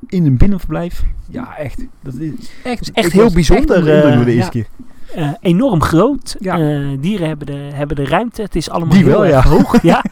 In 0.07 0.27
een 0.27 0.37
binnenverblijf. 0.37 1.03
Ja, 1.29 1.57
echt. 1.57 1.87
Dat 2.03 2.15
is 2.15 2.31
echt, 2.65 2.81
is 2.81 2.93
echt 2.93 3.13
heel 3.13 3.33
bijzonder, 3.33 3.85
de 3.85 3.93
eh, 3.93 4.25
de 4.25 4.33
eerste 4.33 4.59
ja. 4.59 4.65
keer. 4.65 4.67
Eh, 5.15 5.31
enorm 5.41 5.83
groot. 5.83 6.37
Ja. 6.39 6.59
Eh, 6.59 6.87
dieren 7.01 7.29
hebben 7.29 7.47
de, 7.47 7.53
hebben 7.53 7.97
de 7.97 8.05
ruimte. 8.05 8.43
Het 8.43 8.57
is 8.57 8.71
allemaal 8.71 8.95
Die 8.95 9.05
heel 9.05 9.13
wel, 9.13 9.25
erg 9.25 9.45
ja. 9.45 9.51
hoog. 9.51 9.83
ja. 9.93 10.05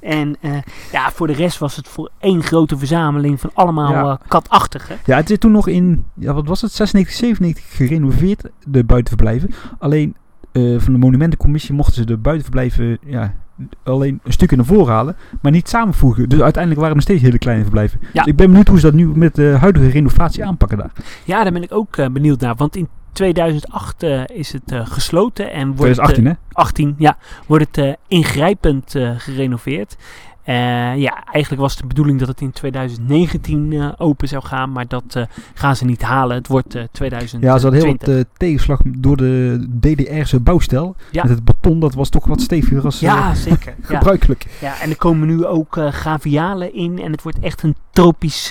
En 0.00 0.36
eh, 0.40 0.56
ja, 0.92 1.10
voor 1.10 1.26
de 1.26 1.32
rest 1.32 1.58
was 1.58 1.76
het 1.76 1.88
voor 1.88 2.10
één 2.18 2.42
grote 2.42 2.78
verzameling 2.78 3.40
van 3.40 3.50
allemaal 3.54 3.92
Ja. 3.92 4.02
eh, 4.20 4.28
katachtige. 4.28 4.94
Ja, 5.04 5.16
het 5.16 5.30
is 5.30 5.38
toen 5.38 5.52
nog 5.52 5.68
in, 5.68 6.04
ja, 6.14 6.32
wat 6.34 6.46
was 6.46 6.60
het, 6.60 6.72
96, 6.72 7.14
97 7.14 7.76
gerenoveerd, 7.76 8.42
de 8.66 8.84
buitenverblijven. 8.84 9.50
Alleen 9.78 10.14
eh, 10.54 10.78
van 10.78 10.92
de 10.92 10.98
monumentencommissie 10.98 11.74
mochten 11.74 11.94
ze 11.94 12.04
de 12.04 12.16
buitenverblijven 12.16 12.98
ja, 13.06 13.34
alleen 13.82 14.20
een 14.22 14.32
stukje 14.32 14.56
naar 14.56 14.64
voren 14.64 14.94
halen, 14.94 15.16
maar 15.40 15.52
niet 15.52 15.68
samenvoegen. 15.68 16.28
Dus 16.28 16.40
uiteindelijk 16.40 16.80
waren 16.80 16.96
er 16.96 17.02
nog 17.02 17.10
steeds 17.10 17.22
hele 17.22 17.38
kleine 17.38 17.62
verblijven. 17.62 18.00
Ja. 18.00 18.08
Dus 18.12 18.32
ik 18.32 18.36
ben 18.36 18.46
benieuwd 18.46 18.68
hoe 18.68 18.78
ze 18.78 18.86
dat 18.86 18.94
nu 18.94 19.06
met 19.06 19.34
de 19.34 19.56
huidige 19.60 19.88
renovatie 19.88 20.44
aanpakken 20.44 20.78
daar. 20.78 20.92
Ja, 21.24 21.42
daar 21.42 21.52
ben 21.52 21.62
ik 21.62 21.72
ook 21.72 21.96
eh, 21.96 22.06
benieuwd 22.06 22.40
naar. 22.40 22.54
Want 22.54 22.76
in 22.76 22.88
2008 23.12 24.02
eh, 24.02 24.22
is 24.26 24.52
het 24.52 24.74
gesloten 24.84 25.52
en 25.52 25.66
wordt 25.66 25.94
2018 25.94 26.24
hè? 26.24 26.30
eh, 26.30 26.36
18, 26.52 26.94
ja, 26.98 27.16
wordt 27.46 27.76
het 27.76 27.96
ingrijpend 28.08 28.94
gerenoveerd. 29.16 29.96
Eh, 30.44 30.96
ja, 30.96 31.24
eigenlijk 31.24 31.62
was 31.62 31.76
de 31.76 31.86
bedoeling 31.86 32.18
dat 32.18 32.28
het 32.28 32.40
in 32.40 32.50
2019 32.50 33.72
eh, 33.72 33.92
open 33.96 34.28
zou 34.28 34.44
gaan, 34.44 34.72
maar 34.72 34.88
dat 34.88 35.04
eh, 35.08 35.22
gaan 35.54 35.76
ze 35.76 35.84
niet 35.84 36.02
halen. 36.02 36.36
Het 36.36 36.46
wordt 36.46 36.74
eh 36.74 36.82
2020. 36.92 37.50
Ja, 37.50 37.58
ze 37.58 37.66
hadden 37.66 37.84
heel 37.84 38.16
wat 38.16 38.26
tegenslag 38.36 38.80
door 38.84 39.16
de 39.16 39.66
DDR'se 39.80 40.40
bouwstijl. 40.40 40.96
Ja. 41.10 41.22
Met 41.22 41.30
het 41.30 41.44
beton, 41.44 41.80
dat 41.80 41.94
was 41.94 42.08
toch 42.08 42.26
wat 42.26 42.40
steviger 42.40 42.84
als 42.84 43.00
ja, 43.00 43.34
zeker. 43.34 43.74
ja. 43.88 43.96
gebruikelijk. 43.96 44.46
Ja, 44.60 44.80
en 44.80 44.90
er 44.90 44.96
komen 44.96 45.26
nu 45.26 45.44
ook 45.44 45.76
gavialen 45.90 46.74
in. 46.74 47.02
En 47.02 47.12
het 47.12 47.22
wordt 47.22 47.38
echt 47.38 47.62
een 47.62 47.76
tropisch, 47.90 48.48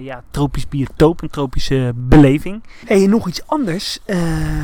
ja, 0.00 0.22
tropisch 0.30 0.68
biotoop, 0.68 1.22
een 1.22 1.30
tropische 1.30 1.92
beleving. 1.94 2.62
Hey, 2.84 3.04
en 3.04 3.10
nog 3.10 3.28
iets 3.28 3.46
anders. 3.46 3.98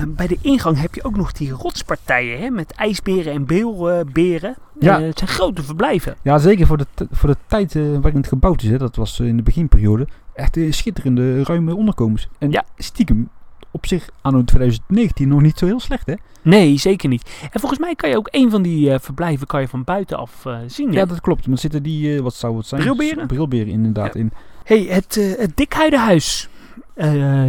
Bij 0.09 0.27
de 0.27 0.39
ingang 0.41 0.81
heb 0.81 0.95
je 0.95 1.05
ook 1.05 1.17
nog 1.17 1.33
die 1.33 1.51
rotspartijen 1.51 2.41
hè, 2.41 2.51
met 2.51 2.73
ijsberen 2.73 3.33
en 3.33 3.47
beelberen. 3.47 4.57
Ja. 4.81 4.99
Eh, 5.01 5.07
het 5.07 5.19
zijn 5.19 5.31
grote 5.31 5.63
verblijven. 5.63 6.17
Ja, 6.23 6.39
zeker 6.39 6.67
voor 6.67 6.77
de, 6.79 6.87
voor 7.11 7.29
de 7.29 7.37
tijd 7.47 7.75
eh, 7.77 7.83
waarin 7.83 8.17
het 8.21 8.29
gebouwd 8.29 8.63
is. 8.63 8.71
Hè. 8.71 8.79
Dat 8.79 8.97
was 8.97 9.21
eh, 9.21 9.27
in 9.27 9.37
de 9.37 9.43
beginperiode. 9.43 10.07
Echt 10.35 10.59
schitterende, 10.71 11.43
ruime 11.45 11.75
onderkomens. 11.77 12.29
En 12.39 12.51
Ja. 12.51 12.65
stiekem 12.77 13.29
op 13.71 13.87
zich 13.87 14.09
anno 14.21 14.45
2019 14.45 15.29
nog 15.29 15.41
niet 15.41 15.59
zo 15.59 15.67
heel 15.67 15.81
slecht, 15.81 16.07
hè? 16.07 16.15
Nee, 16.43 16.77
zeker 16.79 17.09
niet. 17.09 17.31
En 17.51 17.61
volgens 17.61 17.81
mij 17.81 17.95
kan 17.95 18.11
je 18.11 18.17
ook 18.17 18.29
een 18.31 18.51
van 18.51 18.63
die 18.63 18.93
eh, 18.93 18.99
verblijven 19.01 19.47
kan 19.47 19.61
je 19.61 19.69
van 19.69 19.85
buitenaf 19.85 20.47
eh, 20.47 20.59
zien. 20.67 20.89
hè? 20.89 20.95
Ja, 20.99 21.05
dat 21.05 21.21
klopt. 21.21 21.47
Maar 21.47 21.59
zitten 21.59 21.83
die, 21.83 22.23
wat 22.23 22.35
zou 22.35 22.57
het 22.57 22.67
zijn? 22.67 22.81
Brilberen? 22.81 23.27
Brilberen 23.27 23.73
inderdaad 23.73 24.15
in. 24.15 24.33
Hey, 24.65 24.87
het, 24.89 25.15
het 25.39 25.57
Dikhuidenhuis. 25.57 26.49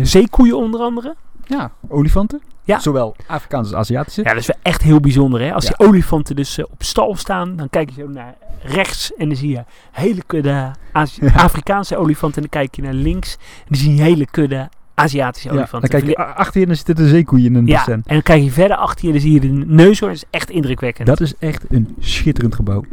Zeekoeien 0.02 0.58
onder 0.58 0.80
andere. 0.82 1.16
Ja, 1.46 1.72
olifanten. 1.88 2.42
Ja. 2.70 2.80
Zowel 2.80 3.16
Afrikaanse 3.28 3.76
als 3.76 3.80
Aziatische. 3.90 4.22
Ja, 4.24 4.30
dat 4.30 4.38
is 4.40 4.48
wel 4.48 4.58
echt 4.62 4.82
heel 4.82 5.00
bijzonder. 5.00 5.42
Hè? 5.42 5.54
Als 5.54 5.68
Ja. 5.68 5.74
die 5.78 5.88
olifanten 5.88 6.36
dus 6.36 6.58
eh, 6.58 6.66
op 6.72 6.84
stal 6.84 7.16
staan, 7.16 7.56
dan 7.56 7.70
kijk 7.70 7.90
je 7.90 8.02
zo 8.02 8.08
naar 8.08 8.36
rechts 8.64 9.14
en 9.18 9.28
dan 9.28 9.38
zie 9.38 9.50
je 9.50 9.64
hele 9.92 10.24
kudde 10.26 10.72
Azi- 10.92 11.26
Ja. 11.26 11.32
Afrikaanse 11.34 11.98
olifanten. 11.98 12.44
En 12.44 12.48
dan 12.52 12.62
kijk 12.62 12.76
je 12.76 12.82
naar 12.82 12.94
links 12.94 13.34
en 13.34 13.66
dan 13.68 13.78
zie 13.80 13.96
je 13.96 14.02
hele 14.02 14.26
kudde 14.26 14.70
Aziatische 14.96 15.48
Ja, 15.48 15.54
dan 15.54 15.62
olifanten. 15.62 15.90
kijk 15.90 16.06
je 16.06 16.16
achter 16.18 16.54
je 16.54 16.62
en 16.62 16.68
dan 16.68 16.76
zitten 16.76 16.96
de 16.96 17.08
zeekoeien 17.08 17.46
in 17.46 17.56
een 17.56 17.68
ja, 17.68 17.88
en 17.88 18.02
dan 18.06 18.22
kijk 18.22 18.44
je 18.44 18.52
verder 18.52 18.78
achter 18.78 19.02
je 19.02 19.08
en 19.08 19.14
dan 19.14 19.22
zie 19.22 19.34
je 19.34 19.40
de 19.40 19.48
neushoorn. 19.74 20.14
Dat 20.14 20.22
is 20.24 20.28
echt 20.40 20.50
indrukwekkend. 20.50 21.08
Dat 21.08 21.20
is 21.22 21.34
echt 21.40 21.66
een 21.70 21.96
schitterend 22.00 22.56
gebouw. 22.56 22.84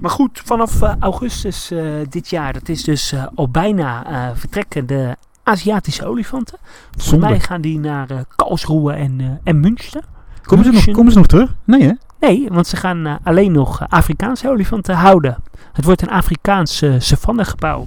Maar 0.00 0.10
goed, 0.10 0.40
vanaf 0.44 0.82
eh, 0.82 0.92
augustus 1.00 1.70
eh, 1.70 1.84
dit 2.08 2.28
jaar, 2.30 2.52
dat 2.52 2.68
is 2.68 2.84
dus 2.84 3.14
al 3.34 3.48
bijna 3.48 4.04
vertrekken 4.36 4.86
de 4.86 5.16
Aziatische 5.48 6.06
olifanten. 6.06 6.58
Volgens 6.96 7.30
mij 7.30 7.40
gaan 7.40 7.60
die 7.60 7.78
naar 7.78 8.10
eh, 8.10 8.18
Karlsruhe 8.36 8.92
en, 8.92 9.20
eh, 9.20 9.26
en 9.44 9.60
München. 9.60 10.02
Komen 10.42 10.64
ze, 10.64 10.70
nog, 10.70 10.72
München. 10.72 10.92
komen 10.92 11.12
ze 11.12 11.18
nog 11.18 11.26
terug? 11.26 11.54
Nee, 11.64 11.82
hè? 11.82 11.92
Nee, 12.20 12.48
want 12.50 12.66
ze 12.66 12.76
gaan 12.76 13.06
eh, 13.06 13.14
alleen 13.22 13.52
nog 13.52 13.88
Afrikaanse 13.88 14.48
olifanten 14.48 14.94
houden. 14.94 15.36
Het 15.72 15.84
wordt 15.84 16.02
een 16.02 16.10
Afrikaans 16.10 16.82
uh, 16.82 16.94
savannegebouw. 16.98 17.86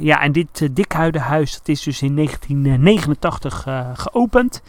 Ja, 0.00 0.20
en 0.20 0.32
dit 0.32 0.60
uh, 0.60 0.68
dikhuidenhuis, 0.72 1.52
dat 1.52 1.68
is 1.68 1.82
dus 1.82 2.02
in 2.02 2.14
1989 2.14 3.66
uh, 3.66 3.86
geopend. 3.94 4.62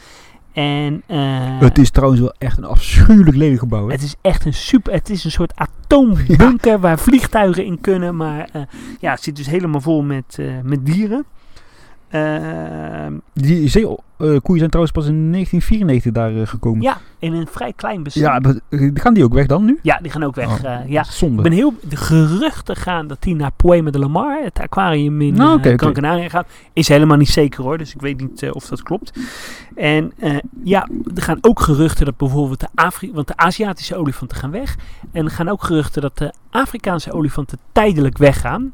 En, 0.54 1.04
uh, 1.08 1.60
het 1.60 1.78
is 1.78 1.90
trouwens 1.90 2.22
wel 2.22 2.34
echt 2.38 2.58
een 2.58 2.66
afschuwelijk 2.66 3.38
lelijk 3.38 3.60
gebouw. 3.60 3.86
Hè? 3.86 3.92
Het 3.92 4.04
is 4.04 4.16
echt 4.22 4.46
een 4.46 4.54
super. 4.54 4.94
Het 4.94 5.10
is 5.10 5.24
een 5.24 5.32
soort 5.32 5.54
atoombunker 5.56 6.72
ja. 6.72 6.80
waar 6.80 7.00
vliegtuigen 7.00 7.66
in 7.66 7.82
kunnen. 7.82 8.16
Maar 8.16 8.50
uh, 8.56 8.62
ja, 9.00 9.12
het 9.12 9.24
zit 9.24 9.36
dus 9.36 9.46
helemaal 9.46 9.82
vol 9.82 10.02
met, 10.02 10.38
uh, 10.40 10.54
met 10.64 10.86
dieren. 10.86 11.26
Ehm, 12.14 13.14
Die 13.34 13.68
zeekoeien 13.68 14.58
zijn 14.58 14.70
trouwens 14.70 14.92
pas 14.92 15.08
in 15.08 15.32
1994 15.32 16.12
daar 16.12 16.34
uh, 16.34 16.48
gekomen. 16.48 16.82
Ja, 16.82 16.98
in 17.20 17.34
een 17.34 17.48
vrij 17.48 17.74
klein 17.76 18.04
bestaan. 18.04 18.24
Ja, 18.24 18.40
dat, 18.40 18.60
gaan 18.94 19.14
die 19.14 19.24
ook 19.24 19.34
weg 19.34 19.46
dan 19.46 19.66
nu? 19.66 19.80
Ja, 19.82 20.00
die 20.02 20.12
gaan 20.12 20.24
ook 20.24 20.36
weg. 20.36 20.64
Oh, 20.64 20.80
ja. 20.88 21.04
Zonde. 21.04 21.38
Ik 21.38 21.44
ben 21.44 21.52
heel, 21.52 21.74
de 21.90 21.96
geruchten 21.96 22.76
gaan 22.76 23.08
dat 23.08 23.22
die 23.22 23.36
naar 23.36 23.52
Poema 23.56 23.92
de 23.92 24.00
Lamar, 24.00 24.44
het 24.44 24.60
aquarium 24.60 25.22
in 25.22 25.34
nou, 25.34 25.58
okay, 25.58 25.72
uh, 25.72 25.78
Gran 25.78 25.94
Canaria 25.94 26.30
gaat. 26.30 26.48
Is 26.74 26.88
helemaal 26.88 27.18
niet 27.18 27.30
zeker 27.30 27.64
hoor, 27.64 27.78
dus 27.78 27.94
ik 27.94 28.02
weet 28.02 28.20
niet 28.20 28.52
of 28.52 28.66
dat 28.66 28.84
klopt. 28.84 29.20
En 29.76 30.14
ja, 30.64 30.90
er 31.16 31.22
gaan 31.22 31.38
ook 31.42 31.60
geruchten 31.60 32.06
dat 32.06 32.18
bijvoorbeeld 32.18 32.60
de 32.60 32.68
Afri 32.76 33.12
want 33.14 33.28
de 33.28 33.38
Aziatische 33.38 33.96
olifanten 33.96 34.38
gaan 34.38 34.52
weg. 34.52 34.76
En 35.12 35.26
er 35.26 35.32
gaan 35.32 35.50
ook 35.50 35.64
geruchten 35.64 36.02
dat 36.02 36.18
de 36.18 36.34
Afrikaanse 36.50 37.12
olifanten 37.12 37.58
tijdelijk 37.72 38.18
weggaan. 38.18 38.74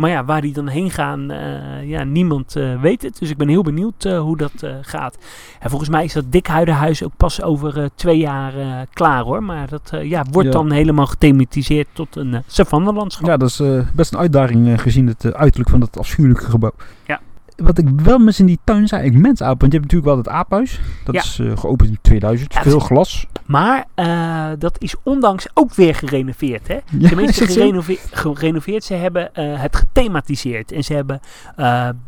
Maar 0.00 0.10
ja, 0.10 0.24
waar 0.24 0.40
die 0.40 0.52
dan 0.52 0.68
heen 0.68 0.90
gaan, 0.90 1.32
uh, 1.32 1.88
ja, 1.88 2.04
niemand 2.04 2.56
uh, 2.56 2.80
weet 2.80 3.02
het. 3.02 3.18
Dus 3.18 3.30
ik 3.30 3.36
ben 3.36 3.48
heel 3.48 3.62
benieuwd 3.62 4.04
uh, 4.04 4.20
hoe 4.20 4.36
dat 4.36 4.52
gaat. 4.80 5.18
En 5.58 5.70
volgens 5.70 5.90
mij 5.90 6.04
is 6.04 6.12
dat 6.12 6.32
dikhuidenhuis 6.32 7.04
ook 7.04 7.12
pas 7.16 7.42
over 7.42 7.90
twee 7.94 8.18
jaar 8.18 8.52
klaar 8.92 9.22
hoor. 9.22 9.42
Maar 9.42 9.68
dat 9.68 9.92
ja, 10.02 10.24
wordt 10.30 10.48
ja. 10.48 10.54
dan 10.54 10.70
helemaal 10.70 11.06
gethematiseerd 11.06 11.88
tot 11.92 12.16
een 12.16 12.32
uh, 12.32 12.38
savannelandschap. 12.46 13.26
Ja, 13.26 13.36
dat 13.36 13.48
is 13.48 13.62
best 13.94 14.12
een 14.12 14.18
uitdaging 14.18 14.80
gezien 14.80 15.06
het 15.06 15.34
uiterlijk 15.34 15.70
van 15.70 15.80
dat 15.80 15.98
afschuwelijke 15.98 16.44
gebouw. 16.44 16.72
Ja. 17.06 17.20
Wat 17.62 17.78
ik 17.78 17.88
wel 18.02 18.18
mis 18.18 18.40
in 18.40 18.46
die 18.46 18.58
tuin 18.64 18.82
is 18.82 18.92
eigenlijk 18.92 19.22
mensapen. 19.26 19.58
Want 19.58 19.72
je 19.72 19.78
hebt 19.78 19.92
natuurlijk 19.92 20.04
wel 20.04 20.16
het 20.16 20.28
aaphuis. 20.28 20.80
Dat 21.04 21.14
Ja. 21.14 21.20
is 21.20 21.38
eh, 21.38 21.56
geopend 21.58 21.88
in 21.90 21.98
2000. 22.02 22.54
Ja, 22.54 22.62
Veel 22.62 22.78
glas. 22.78 23.26
Maar 23.46 23.84
eh, 23.94 24.46
dat 24.58 24.76
is 24.82 24.94
ondanks 25.02 25.46
ook 25.54 25.74
weer 25.74 25.94
gerenoveerd. 25.94 26.68
Hè? 26.68 26.78
Ja, 26.98 27.08
Tenminste, 27.08 27.46
gerenoveer- 27.46 27.98
gerenoveerd. 28.10 28.84
Ze 28.84 28.94
hebben 28.94 29.34
eh, 29.34 29.60
het 29.62 29.76
gethematiseerd. 29.76 30.72
En 30.72 30.84
ze 30.84 30.94
hebben 30.94 31.20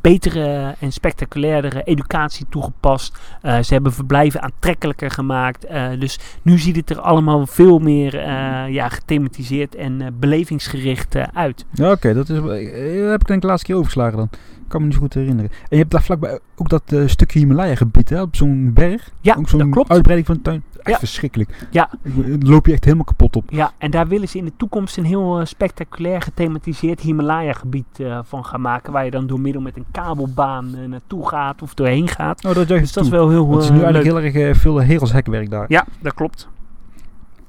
betere 0.00 0.74
en 0.78 0.92
spectaculairdere 0.92 1.82
educatie 1.82 2.46
toegepast. 2.50 3.18
Ze 3.42 3.66
hebben 3.74 3.92
verblijven 3.92 4.42
aantrekkelijker 4.42 5.10
gemaakt. 5.10 5.66
Dus 5.98 6.18
nu 6.42 6.58
ziet 6.58 6.76
het 6.76 6.90
er 6.90 7.00
allemaal 7.00 7.46
veel 7.46 7.78
meer 7.78 8.28
ja, 8.70 8.88
gethematiseerd 8.88 9.74
en 9.74 10.14
belevingsgericht 10.20 11.16
uit. 11.32 11.64
Ja, 11.72 11.90
oké. 11.90 12.14
dat 12.14 12.28
is. 12.28 12.36
heb 12.36 13.20
ik 13.20 13.26
denk 13.26 13.28
ik 13.28 13.40
de 13.40 13.46
laatste 13.46 13.66
keer 13.66 13.76
overgeslagen 13.76 14.16
dan. 14.16 14.28
Ik 14.72 14.78
kan 14.78 14.86
me 14.86 14.92
niet 14.94 15.02
goed 15.02 15.14
herinneren. 15.14 15.50
En 15.50 15.66
je 15.68 15.76
hebt 15.76 15.90
daar 15.90 16.02
vlakbij 16.02 16.38
ook 16.56 16.68
dat 16.68 16.82
eh, 16.86 17.02
stukje 17.06 17.38
Himalaya 17.38 17.74
gebied, 17.74 18.08
hè? 18.08 18.22
Op 18.22 18.36
zo'n 18.36 18.70
berg. 18.74 19.10
Ja, 19.20 19.34
ook 19.38 19.48
zo'n 19.48 19.58
dat 19.58 19.68
klopt. 19.70 19.90
uitbreiding 19.90 20.26
van 20.26 20.36
de 20.36 20.42
tuin. 20.42 20.62
Echt 20.76 20.90
Ja. 20.90 20.98
verschrikkelijk. 20.98 21.66
Ja. 21.70 21.90
Loop 22.40 22.66
je 22.66 22.72
echt 22.72 22.84
helemaal 22.84 23.04
kapot 23.04 23.36
op. 23.36 23.44
Ja, 23.50 23.72
en 23.78 23.90
daar 23.90 24.08
willen 24.08 24.28
ze 24.28 24.38
in 24.38 24.44
de 24.44 24.52
toekomst 24.56 24.96
een 24.96 25.04
heel 25.04 25.38
eh, 25.40 25.44
spectaculair 25.46 26.22
gethematiseerd 26.22 27.00
Himalaya-gebied 27.00 28.00
eh, 28.00 28.18
van 28.24 28.44
gaan 28.44 28.60
maken. 28.60 28.92
Waar 28.92 29.04
je 29.04 29.10
dan 29.10 29.26
door 29.26 29.40
middel 29.40 29.62
met 29.62 29.76
een 29.76 29.84
kabelbaan 29.90 30.88
naartoe 30.90 31.28
gaat 31.28 31.62
of 31.62 31.74
doorheen 31.74 32.08
gaat. 32.08 32.44
Oh, 32.44 32.54
dat 32.54 32.68
juist 32.68 32.82
Dus 32.84 32.92
dat 32.92 33.04
is 33.04 33.10
wel 33.10 33.28
heel 33.30 33.46
Want 33.46 33.54
het 33.54 33.64
is 33.64 33.70
nu 33.70 33.76
leuk. 33.76 33.84
eigenlijk 33.84 34.34
heel 34.34 34.46
erg 34.46 34.56
veel 34.58 34.78
hegelshekwerk 34.80 35.50
daar. 35.50 35.64
Ja, 35.68 35.86
dat 36.00 36.14
klopt. 36.14 36.48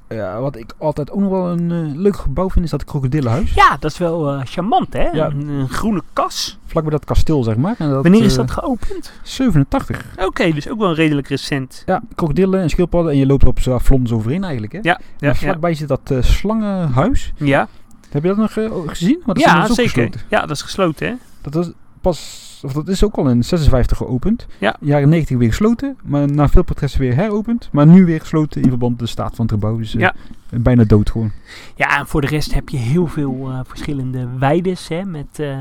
Ja, 0.08 0.40
wat 0.40 0.56
ik 0.56 0.72
altijd 0.78 1.10
ook 1.10 1.20
nog 1.20 1.30
wel 1.30 1.50
een 1.50 1.70
eh, 1.70 1.98
leuk 2.00 2.16
gebouw 2.16 2.50
vind, 2.50 2.64
is 2.64 2.70
dat 2.70 2.84
krokodillenhuis. 2.84 3.54
Ja, 3.54 3.76
dat 3.80 3.90
is 3.90 3.98
wel 3.98 4.32
eh, 4.32 4.40
charmant, 4.44 4.92
hè? 4.92 5.02
Ja. 5.08 5.26
Een, 5.26 5.48
een 5.48 5.68
groene 5.68 6.02
kas. 6.12 6.58
Vlakbij 6.66 6.92
dat 6.92 7.04
kasteel, 7.04 7.42
zeg 7.42 7.56
maar. 7.56 7.74
En 7.78 7.90
dat, 7.90 8.02
Wanneer 8.02 8.24
is 8.24 8.32
eh, 8.32 8.38
dat 8.38 8.50
geopend? 8.50 9.12
87. 9.22 10.04
Oké, 10.16 10.50
dus 10.52 10.68
ook 10.68 10.78
wel 10.78 10.94
redelijk 10.94 11.28
recent. 11.28 11.82
Ja, 11.86 12.02
krokodillen 12.14 12.60
en 12.60 12.70
schildpadden. 12.70 13.12
En 13.12 13.18
je 13.18 13.26
loopt 13.26 13.44
op 13.46 13.58
flons 13.82 14.12
overheen 14.12 14.42
eigenlijk, 14.42 14.72
hè? 14.72 14.78
Ja, 14.82 14.96
En 14.98 15.28
ja, 15.28 15.34
vlakbij 15.34 15.74
zit 15.74 15.88
dat 15.88 16.12
slangenhuis. 16.20 17.32
ja. 17.36 17.68
Heb 18.10 18.22
je 18.22 18.28
dat 18.28 18.36
nog 18.36 18.52
gezien? 18.86 19.22
Want 19.24 19.38
dat 19.38 19.46
is 19.46 19.52
ja 19.52 19.66
zeker. 19.66 19.82
gesloten. 19.82 20.20
Ja, 20.28 20.40
dat 20.40 20.50
is 20.50 20.62
gesloten, 20.62 21.06
hè? 21.06 21.14
Dat 21.40 21.54
was 21.54 21.70
pas, 22.00 22.43
of 22.64 22.72
dat 22.72 22.88
is 22.88 23.04
ook 23.04 23.14
al 23.16 23.28
in 23.28 23.42
56 23.44 23.96
geopend. 23.96 24.46
Ja. 24.58 24.76
Jaren 24.80 25.08
90 25.08 25.36
weer 25.38 25.48
gesloten, 25.48 25.96
maar 26.04 26.30
na 26.32 26.48
veel 26.48 26.62
protesten 26.64 27.00
weer 27.00 27.14
heropend. 27.14 27.68
Maar 27.72 27.86
nu 27.86 28.04
weer 28.04 28.20
gesloten 28.20 28.62
in 28.62 28.68
verband 28.68 28.90
met 28.90 29.00
de 29.00 29.06
staat 29.06 29.34
van 29.36 29.44
het 29.44 29.54
gebouw. 29.54 29.76
Dus 29.76 29.94
eh, 29.94 30.00
Ja. 30.00 30.14
bijna 30.50 30.84
dood 30.84 31.10
gewoon. 31.10 31.30
Ja, 31.76 31.98
en 31.98 32.06
voor 32.06 32.20
de 32.20 32.26
rest 32.26 32.54
heb 32.54 32.68
je 32.68 32.76
heel 32.76 33.06
veel 33.06 33.48
eh, 33.50 33.60
verschillende 33.66 34.28
weides, 34.38 34.88
hè? 34.88 35.04
Met, 35.04 35.26
eh, 35.38 35.56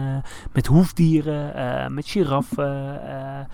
met 0.54 0.66
hoefdieren, 0.68 1.56
eh, 1.56 1.88
met 1.88 2.08
giraffen. 2.08 3.00
eh, 3.08 3.46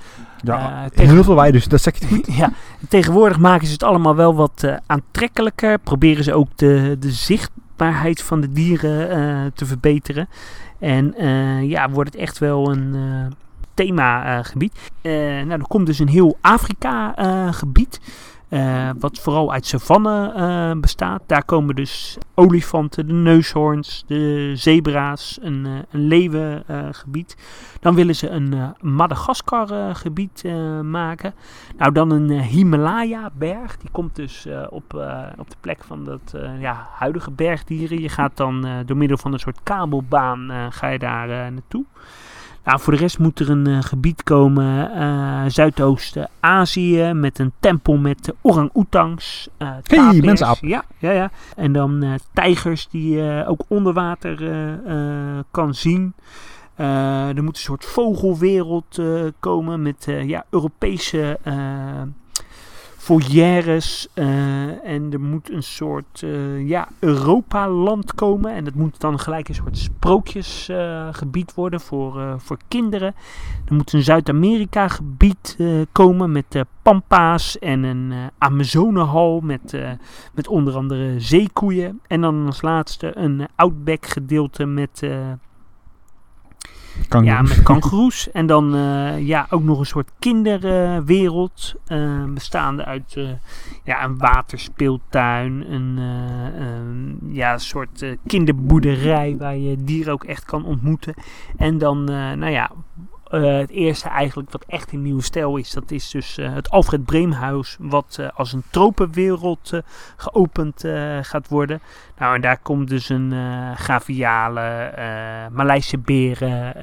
Ja, 0.43 0.89
Eh, 0.93 1.08
heel 1.10 1.24
veel 1.24 1.36
wij 1.36 1.52
dus, 1.52 1.66
dat 1.68 1.82
zeg 1.82 2.00
je 2.00 2.06
het 2.06 2.14
goed. 2.16 2.36
ja, 2.41 2.52
tegenwoordig 2.89 3.39
maken 3.39 3.68
ze 3.68 3.74
het 3.74 3.84
allemaal 3.84 4.16
wel 4.16 4.36
wat 4.36 4.64
eh, 4.64 4.76
aantrekkelijker. 4.86 5.78
Proberen 5.80 6.24
ze 6.24 6.34
ook 6.34 6.47
de, 6.56 6.95
de 7.00 7.12
van 8.23 8.41
de 8.41 8.51
dieren 8.51 9.09
eh, 9.09 9.51
te 9.53 9.65
verbeteren. 9.65 10.30
En 10.80 11.15
eh, 11.15 11.69
ja, 11.69 11.89
wordt 11.89 12.13
het 12.13 12.21
echt 12.21 12.38
wel 12.38 12.71
een 12.71 12.95
eh, 12.95 13.36
themagebied. 13.73 14.91
Nou, 15.01 15.51
er 15.51 15.67
komt 15.67 15.86
dus 15.86 15.99
een 15.99 16.07
heel 16.07 16.38
Afrika-gebied. 16.41 17.99
Eh, 18.50 18.89
wat 19.00 19.20
vooral 19.20 19.52
uit 19.52 19.66
savanne 19.66 20.34
eh, 20.36 20.80
bestaat. 20.80 21.22
Daar 21.26 21.43
komen 21.43 21.76
dus 21.76 22.18
olifanten, 22.34 23.08
de 23.08 23.14
neushoorns, 23.14 24.04
de 24.08 24.52
zebra's, 24.56 25.39
een, 25.41 25.66
eh, 25.66 25.72
een 25.91 26.08
leeuwengebied. 26.08 27.38
Dan 27.80 27.95
willen 27.95 28.16
ze 28.16 28.30
een 28.30 28.74
Madagaskar-gebied 28.82 30.41
eh, 30.45 30.80
maken. 30.80 31.34
Nou, 31.78 31.91
dan 31.91 32.12
een 32.12 32.41
Himalaya-berg. 32.41 33.78
Die 33.78 33.89
komt 33.91 34.16
dus 34.16 34.47
op, 34.70 34.93
op 35.38 35.50
de 35.50 35.58
plek 35.60 35.84
van 35.84 36.04
dat 36.06 36.34
ja, 36.60 36.88
huidige 36.91 37.32
bergdieren. 37.32 38.02
Je 38.02 38.10
gaat 38.10 38.38
dan 38.38 38.68
door 38.86 38.97
middel 38.97 39.18
van 39.18 39.34
een 39.34 39.39
soort 39.39 39.60
kabelbaan 39.64 40.72
ga 40.72 40.88
je 40.88 41.00
daar 41.00 41.28
naartoe. 41.28 41.86
Nou, 42.64 42.80
voor 42.80 42.93
de 42.93 42.99
rest 42.99 43.20
moet 43.20 43.39
er 43.39 43.49
een 43.49 43.68
eh, 43.68 43.78
gebied 43.82 44.24
komen, 44.24 44.91
eh 44.91 45.43
Zuidoost-Azië, 45.47 47.12
met 47.14 47.39
een 47.39 47.51
tempel 47.60 47.97
met 47.97 48.34
orang-oetangs. 48.41 49.49
eh, 49.57 49.68
tapirs. 49.84 50.26
mensaap. 50.26 50.57
Ja, 50.62 50.84
ja, 50.97 51.12
ja. 51.12 51.32
En 51.55 51.74
dan 51.74 52.20
tijgers 52.34 52.88
die 52.88 53.16
je 53.16 53.43
ook 53.47 53.62
onder 53.68 53.93
water 53.93 54.38
kan 55.51 55.74
zien. 55.74 56.14
Er 56.76 57.43
moet 57.43 57.55
een 57.55 57.62
soort 57.62 57.86
vogelwereld 57.86 59.01
komen 59.39 59.82
met 59.82 60.07
ja, 60.26 60.45
Europese 60.49 61.39
eh 63.10 63.16
foyeres. 63.16 64.07
eh, 64.14 64.86
en 64.86 65.12
er 65.12 65.20
moet 65.20 65.51
een 65.51 65.64
soort 65.64 66.24
eh, 66.24 66.68
ja, 66.68 66.88
Europa-land 66.99 68.16
komen. 68.16 68.53
En 68.53 68.64
dat 68.64 68.74
moet 68.74 68.99
dan 68.99 69.20
gelijk 69.20 69.47
een 69.49 69.55
soort 69.55 69.78
sprookjesgebied 69.78 71.53
worden 71.53 71.80
voor, 71.80 72.20
eh, 72.20 72.34
voor 72.38 72.57
kinderen. 72.68 73.16
Er 73.66 73.76
moet 73.76 73.93
een 73.93 74.03
Zuid-Amerika-gebied 74.03 75.55
eh, 75.57 75.68
komen 75.91 76.32
met 76.32 76.55
eh, 76.55 76.62
pampa's 76.82 77.60
en 77.60 77.84
een 77.84 78.12
eh 78.12 78.18
Amazonehal 78.38 79.39
met, 79.39 79.74
eh, 79.74 79.91
met 80.34 80.47
onder 80.47 80.76
andere 80.76 81.20
zeekoeien. 81.20 82.01
En 82.07 82.22
dan 82.22 82.45
als 82.45 82.62
laatste 82.62 83.18
een 83.18 83.47
Outback-gedeelte 83.55 84.66
met... 84.66 85.01
ja, 87.24 87.41
met 87.41 87.64
kangoeroes. 87.64 88.32
En 88.32 88.45
dan 88.45 88.76
eh, 88.76 89.28
ja, 89.28 89.47
ook 89.50 89.64
nog 89.64 89.80
een 89.80 89.86
soort 89.86 90.12
kinderwereld. 90.20 91.76
eh, 91.88 92.24
bestaande 92.24 92.86
uit 92.86 93.14
eh, 93.16 93.30
ja, 93.84 94.04
een 94.04 94.18
waterspeeltuin. 94.18 95.74
Een, 95.74 95.97
een 95.97 97.20
ja, 97.32 97.58
soort 97.58 98.06
kinderboerderij 98.28 99.36
waar 99.38 99.58
je 99.58 99.84
dieren 99.84 100.14
ook 100.14 100.24
echt 100.24 100.45
kan 100.45 100.66
ontmoeten. 100.66 101.14
En 101.58 101.78
dan, 101.78 102.04
nou 102.04 102.50
ja, 102.50 102.72
eh, 103.30 103.57
het 103.57 103.69
eerste 103.69 104.09
eigenlijk 104.09 104.51
wat 104.51 104.63
echt 104.67 104.93
een 104.93 105.01
nieuwe 105.01 105.21
stijl 105.21 105.57
is. 105.57 105.71
Dat 105.71 105.91
is 105.91 106.09
dus 106.09 106.38
eh, 106.38 106.53
het 106.53 106.69
Alfred 106.69 107.05
Breemhuis. 107.05 107.77
Wat 107.80 108.17
eh, 108.19 108.27
als 108.34 108.53
een 108.53 108.63
tropenwereld 108.69 109.82
geopend 110.17 110.84
gaat 111.21 111.47
worden. 111.47 111.82
Nou, 112.17 112.36
en 112.36 112.41
daar 112.41 112.57
komt 112.61 112.88
dus 112.88 113.09
een 113.09 113.34
gaviale, 113.75 114.91
Maleise 115.51 115.97
beren. 115.97 116.73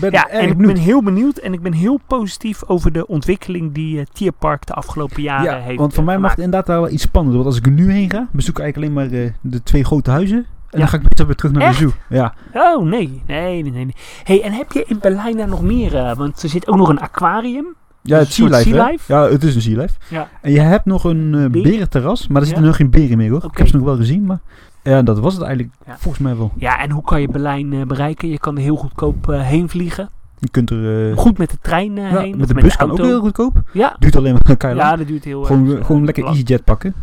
ben 0.00 0.10
ja, 0.10 0.28
en 0.28 0.48
ik 0.48 0.56
benieuwd. 0.56 0.74
ben 0.74 0.82
heel 0.82 1.02
benieuwd 1.02 1.36
en 1.36 1.52
ik 1.52 1.62
ben 1.62 1.72
heel 1.72 2.00
positief 2.06 2.64
over 2.64 2.92
de 2.92 3.06
ontwikkeling 3.06 3.72
die 3.72 3.98
eh 3.98 4.06
Tierpark 4.12 4.66
de 4.66 4.74
afgelopen 4.74 5.22
jaren 5.22 5.44
Ja, 5.44 5.64
heeft 5.64 5.78
want 5.78 5.94
voor 5.94 6.04
mij 6.04 6.18
mag 6.18 6.30
het 6.30 6.40
inderdaad 6.40 6.66
wel 6.66 6.90
iets 6.90 7.02
spannender. 7.02 7.42
Want 7.42 7.54
als 7.54 7.58
ik 7.58 7.66
er 7.66 7.72
nu 7.72 7.92
heen 7.92 8.10
ga, 8.10 8.28
bezoek 8.30 8.58
ik 8.58 8.62
eigenlijk 8.62 8.96
alleen 8.96 9.10
maar 9.10 9.32
de 9.40 9.62
twee 9.62 9.84
grote 9.84 10.10
huizen. 10.10 10.46
En 10.70 10.78
Ja. 10.78 10.78
dan 10.78 10.88
ga 10.88 10.96
ik 10.96 11.02
meteen 11.02 11.26
weer 11.26 11.34
terug 11.36 11.52
naar 11.52 11.62
Echt? 11.62 11.78
de 11.78 11.88
zoo. 11.88 11.92
Ja. 12.16 12.34
Oh, 12.54 12.84
nee. 12.84 13.22
Nee, 13.26 13.62
nee, 13.62 13.72
nee. 13.72 13.94
hey, 14.24 14.42
en 14.42 14.52
heb 14.52 14.72
je 14.72 14.84
in 14.86 14.98
Berlijn 15.00 15.36
daar 15.36 15.48
nog 15.48 15.62
meer? 15.62 15.96
eh, 15.96 16.16
want 16.16 16.42
er 16.42 16.48
zit 16.48 16.68
ook 16.68 16.76
nog 16.76 16.88
een 16.88 17.00
aquarium. 17.00 17.66
Ja, 18.02 18.18
het 18.18 18.32
Sea 18.32 18.46
Life, 18.46 18.62
sea 18.68 18.84
hè? 18.84 18.90
life? 18.90 19.12
Ja, 19.12 19.28
het 19.28 19.42
is 19.44 19.54
een 19.54 19.62
Sea 19.62 19.80
Life. 19.80 19.94
Ja. 20.08 20.28
En 20.42 20.52
je 20.52 20.60
hebt 20.60 20.84
nog 20.84 21.04
een 21.04 21.34
eh 21.34 21.50
berenterras, 21.62 22.28
maar 22.28 22.40
er 22.40 22.46
zitten 22.46 22.62
Ja. 22.64 22.68
nog 22.70 22.78
geen 22.78 22.90
beren 22.90 23.16
meer 23.16 23.28
hoor. 23.30 23.38
Ik 23.38 23.44
Oké. 23.44 23.58
heb 23.58 23.66
ze 23.68 23.76
nog 23.76 23.84
wel 23.84 23.96
gezien, 23.96 24.24
maar 24.26 24.38
ja, 24.82 25.02
dat 25.02 25.18
was 25.18 25.34
het 25.34 25.42
eigenlijk 25.42 25.74
Ja. 25.86 25.96
volgens 25.98 26.22
mij 26.22 26.36
wel. 26.36 26.52
Ja, 26.56 26.80
en 26.82 26.90
hoe 26.90 27.02
kan 27.02 27.20
je 27.20 27.28
Berlijn 27.28 27.72
eh, 27.72 27.82
bereiken? 27.82 28.28
Je 28.28 28.38
kan 28.38 28.56
er 28.56 28.62
heel 28.62 28.76
goedkoop 28.76 29.26
heen 29.26 29.68
vliegen. 29.68 30.08
Je 30.38 30.48
kunt 30.50 30.70
er... 30.70 31.16
Goed 31.16 31.38
met 31.38 31.50
de 31.50 31.58
trein 31.60 31.96
ja, 31.96 32.18
heen. 32.18 32.30
met 32.30 32.40
of 32.40 32.46
de 32.46 32.54
bus 32.62 32.76
kan 32.76 32.90
ook 32.90 32.98
heel 32.98 33.20
goedkoop. 33.20 33.62
Ja, 33.72 33.96
Duurt 33.98 34.16
alleen 34.16 34.32
maar 34.44 34.56
keihard. 34.56 34.90
ja, 34.90 34.96
dat 34.96 35.06
duurt 35.06 35.24
heel 35.24 35.42
gewoon, 35.44 35.84
gewoon 35.84 36.04
lekker. 36.04 36.24
EasyJet 36.24 36.64
pakken. 36.64 36.94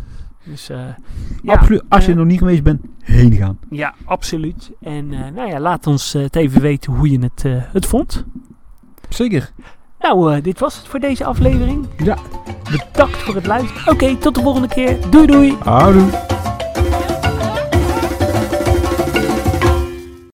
Dus, 0.46 0.68
eh, 0.68 0.78
ja, 1.42 1.54
Absoluut, 1.54 1.82
als 1.88 2.04
je 2.04 2.06
eh, 2.06 2.12
er 2.12 2.20
nog 2.20 2.30
niet 2.30 2.38
geweest 2.38 2.62
bent, 2.62 2.80
heen 3.00 3.32
gaan. 3.32 3.58
Ja, 3.70 3.94
absoluut. 4.04 4.70
En 4.80 5.12
eh, 5.12 5.32
nou 5.34 5.48
ja, 5.48 5.60
laat 5.60 5.86
ons 5.86 6.12
het 6.12 6.36
even 6.36 6.60
weten 6.60 6.92
hoe 6.92 7.10
je 7.10 7.18
het, 7.18 7.44
het 7.72 7.86
vond. 7.86 8.24
Zeker. 9.08 9.52
Nou, 9.98 10.40
dit 10.40 10.58
was 10.58 10.76
het 10.76 10.86
voor 10.86 11.00
deze 11.00 11.24
aflevering. 11.24 11.86
Ja. 11.96 12.18
Bedankt 12.70 13.16
voor 13.16 13.34
het 13.34 13.46
luisteren. 13.46 13.92
Oké, 13.92 14.16
tot 14.16 14.34
de 14.34 14.40
volgende 14.40 14.68
keer. 14.68 14.96
Doei 15.10 15.26
doei. 15.26 15.56
Houdoe. 15.58 16.35